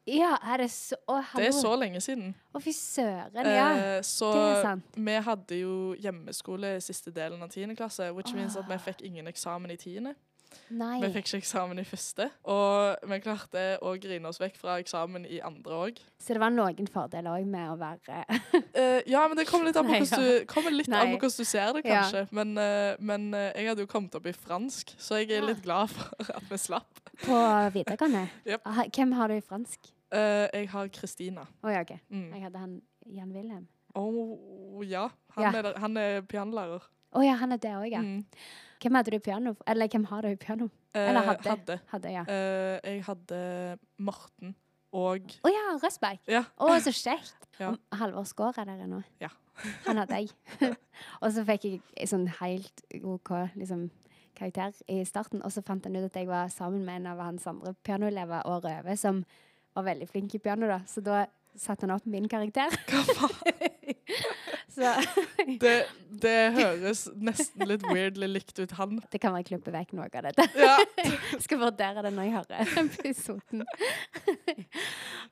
Ja, 0.07 0.37
er 0.39 0.62
det 0.62 0.69
så 0.71 0.95
Å. 1.11 1.17
Det 1.35 1.49
er 1.49 1.55
så 1.57 1.73
lenge 1.75 1.99
siden. 2.01 2.31
Å, 2.55 2.61
fy 2.62 2.71
søren, 2.77 3.49
ja. 3.51 3.71
Eh, 3.75 4.03
så 4.07 4.29
det 4.37 4.45
er 4.53 4.62
sant. 4.62 4.99
vi 5.09 5.17
hadde 5.29 5.59
jo 5.59 5.79
hjemmeskole 5.99 6.77
siste 6.85 7.11
delen 7.11 7.43
av 7.43 7.51
tiende 7.51 7.75
klasse, 7.75 8.12
which 8.15 8.31
means 8.37 8.55
at 8.57 8.69
vi 8.71 8.79
fikk 8.85 9.03
ingen 9.09 9.27
eksamen 9.27 9.73
i 9.75 9.77
tiende. 9.81 10.15
Nei. 10.77 11.01
Vi 11.03 11.11
fikk 11.14 11.29
ikke 11.31 11.40
eksamen 11.42 11.79
i 11.81 11.85
første, 11.87 12.27
og 12.53 13.09
vi 13.11 13.19
klarte 13.25 13.64
å 13.85 13.92
grine 14.03 14.31
oss 14.31 14.40
vekk 14.42 14.57
fra 14.61 14.77
eksamen 14.83 15.27
i 15.29 15.40
andre 15.45 15.81
òg. 15.88 16.01
Så 16.23 16.37
det 16.37 16.42
var 16.42 16.55
noen 16.55 16.88
fordeler 16.90 17.31
òg 17.38 17.47
med 17.51 17.71
å 17.71 17.77
være 17.81 18.23
uh, 18.31 19.01
ja, 19.14 19.25
men 19.29 19.37
det 19.38 19.47
kommer 19.49 19.71
litt 19.71 19.79
an 19.81 19.87
på 19.88 19.99
hvordan 19.99 20.25
du, 20.27 20.47
kommer 20.51 20.75
litt 20.75 20.90
an 20.90 21.12
på 21.14 21.21
hvordan 21.21 21.37
du 21.38 21.51
ser 21.53 21.73
det, 21.77 21.85
Ja. 21.87 22.03
kanskje. 22.03 22.25
Men, 22.37 22.55
uh, 22.59 22.95
men 23.01 23.29
uh, 23.35 23.51
jeg 23.55 23.69
hadde 23.71 23.87
jo 23.87 23.90
kommet 23.90 24.14
opp 24.19 24.27
i 24.27 24.35
fransk, 24.37 24.95
så 24.99 25.21
jeg 25.23 25.31
er 25.31 25.42
Ja. 25.42 25.47
litt 25.53 25.62
glad 25.66 25.92
for 25.95 26.33
at 26.37 26.49
vi 26.51 26.59
slapp. 26.59 27.03
på 27.25 27.42
videregående. 27.75 28.27
Ah, 28.66 28.83
Hvem 28.92 29.12
har 29.16 29.29
du 29.29 29.35
i 29.37 29.45
fransk? 29.45 29.92
Eh, 30.12 30.47
jeg 30.55 30.69
har 30.71 30.88
Kristina. 30.88 31.47
Oh, 31.62 31.71
ja, 31.73 31.81
OK. 31.83 31.97
Mm. 32.11 32.29
Jeg 32.35 32.42
hadde 32.47 32.59
han 32.62 32.77
Jan 33.11 33.33
Wilhelm. 33.35 33.64
Å 33.97 34.85
ja. 34.87 35.09
Han, 35.37 35.42
Ja. 35.45 35.51
Er, 35.51 35.62
der, 35.62 35.79
han 35.83 35.97
er 35.97 36.21
pianolærer. 36.29 36.85
Å 37.16 37.23
ja, 37.25 37.35
han 37.40 37.53
er 37.57 37.61
det 37.62 37.73
òg, 37.75 37.88
ja. 37.90 38.03
Mm. 38.05 38.25
Hvem 38.83 38.95
hadde 38.99 39.11
du 39.11 39.17
i 39.17 39.25
piano? 39.25 39.55
Eller 39.67 39.89
hvem 39.89 40.05
har 40.11 40.23
du 40.23 40.29
i 40.29 40.37
piano? 40.37 40.69
Eller 40.95 41.21
Eh, 41.21 41.27
hadde. 41.27 41.49
hadde. 41.51 41.81
Hadde, 41.93 42.12
ja. 42.12 42.23
Uh, 42.29 42.79
jeg 42.85 43.03
hadde 43.05 43.41
Morten 43.99 44.55
og 44.93 45.33
Å 45.45 45.51
ja, 45.53 45.65
Røsberg. 45.83 46.19
Ja. 46.31 46.45
oh, 46.59 46.77
så 46.81 46.93
kjekt. 46.95 47.35
Ja. 47.57 47.71
Halvor 47.97 48.27
Skaar 48.29 48.59
er 48.61 48.67
der 48.69 48.83
ennå. 48.85 48.99
Ja. 49.21 49.31
Han 49.87 49.97
hadde 49.97 50.19
jeg. 50.21 50.29
og 51.23 51.31
så 51.33 51.41
fikk 51.49 51.62
jeg 51.65 51.79
en 52.05 52.11
sånn 52.11 52.27
helt 52.43 52.83
OK 53.01 53.31
liksom, 53.57 53.87
karakter 54.37 54.77
i 54.93 54.99
starten, 55.09 55.41
og 55.41 55.49
så 55.55 55.62
fant 55.65 55.85
han 55.89 55.97
ut 55.97 56.05
at 56.11 56.19
jeg 56.21 56.29
var 56.29 56.51
sammen 56.53 56.85
med 56.85 57.01
en 57.01 57.07
av 57.15 57.23
hans 57.25 57.47
andre 57.49 57.73
pianoelever, 57.89 58.43
og 58.45 58.67
Røve, 58.69 58.97
som 59.01 59.23
var 59.73 59.87
veldig 59.89 60.09
flink 60.11 60.35
i 60.37 60.43
piano, 60.45 60.69
da. 60.69 60.83
Så 60.85 61.01
da 61.01 61.23
satte 61.57 61.87
han 61.89 61.95
opp 61.97 62.05
min 62.05 62.29
karakter. 62.29 62.69
Hva 62.93 63.01
faen? 63.17 63.97
Det, 65.62 65.75
det 66.23 66.35
høres 66.57 67.07
nesten 67.15 67.69
litt 67.69 67.85
weirdly 67.87 68.29
likt 68.31 68.59
ut, 68.59 68.73
han. 68.79 68.99
det 69.12 69.21
kan 69.23 69.35
være 69.35 69.47
klippe 69.51 69.73
vekk 69.75 69.95
noe 69.97 70.09
av 70.11 70.27
dette. 70.27 70.47
Ja. 70.59 70.75
Skal 71.45 71.61
vurdere 71.61 72.03
det 72.07 72.12
når 72.17 72.29
jeg 72.29 72.35
hører 72.35 72.73
episoden. 72.83 73.62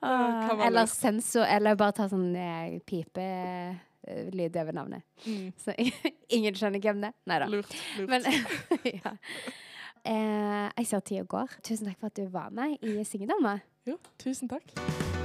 Ah, 0.05 0.55
eller 0.67 0.87
sensor, 0.91 1.47
eller 1.49 1.77
bare 1.81 1.97
ta 1.97 2.09
sånn 2.11 2.31
eh, 2.37 2.79
pipelyd 2.87 4.59
over 4.63 4.77
navnet. 4.77 5.07
Mm. 5.27 5.51
Så 5.61 5.77
ingen 6.37 6.57
skjønner 6.57 6.83
hvem 6.85 7.05
det 7.05 7.13
er. 7.13 7.19
Nei 7.31 7.43
da. 7.43 7.51
Lurt. 7.53 7.77
lurt. 7.99 8.11
Men 8.13 8.91
ja. 8.93 9.17
Eh, 10.05 10.71
jeg 10.83 10.91
ser 10.91 11.05
tida 11.09 11.29
går. 11.37 11.59
Tusen 11.65 11.89
takk 11.89 12.01
for 12.01 12.13
at 12.13 12.19
du 12.21 12.27
var 12.33 12.53
med 12.55 12.77
i 12.85 12.99
Syngedama. 13.09 13.59
Jo, 13.89 13.97
tusen 14.21 14.53
takk. 14.53 15.24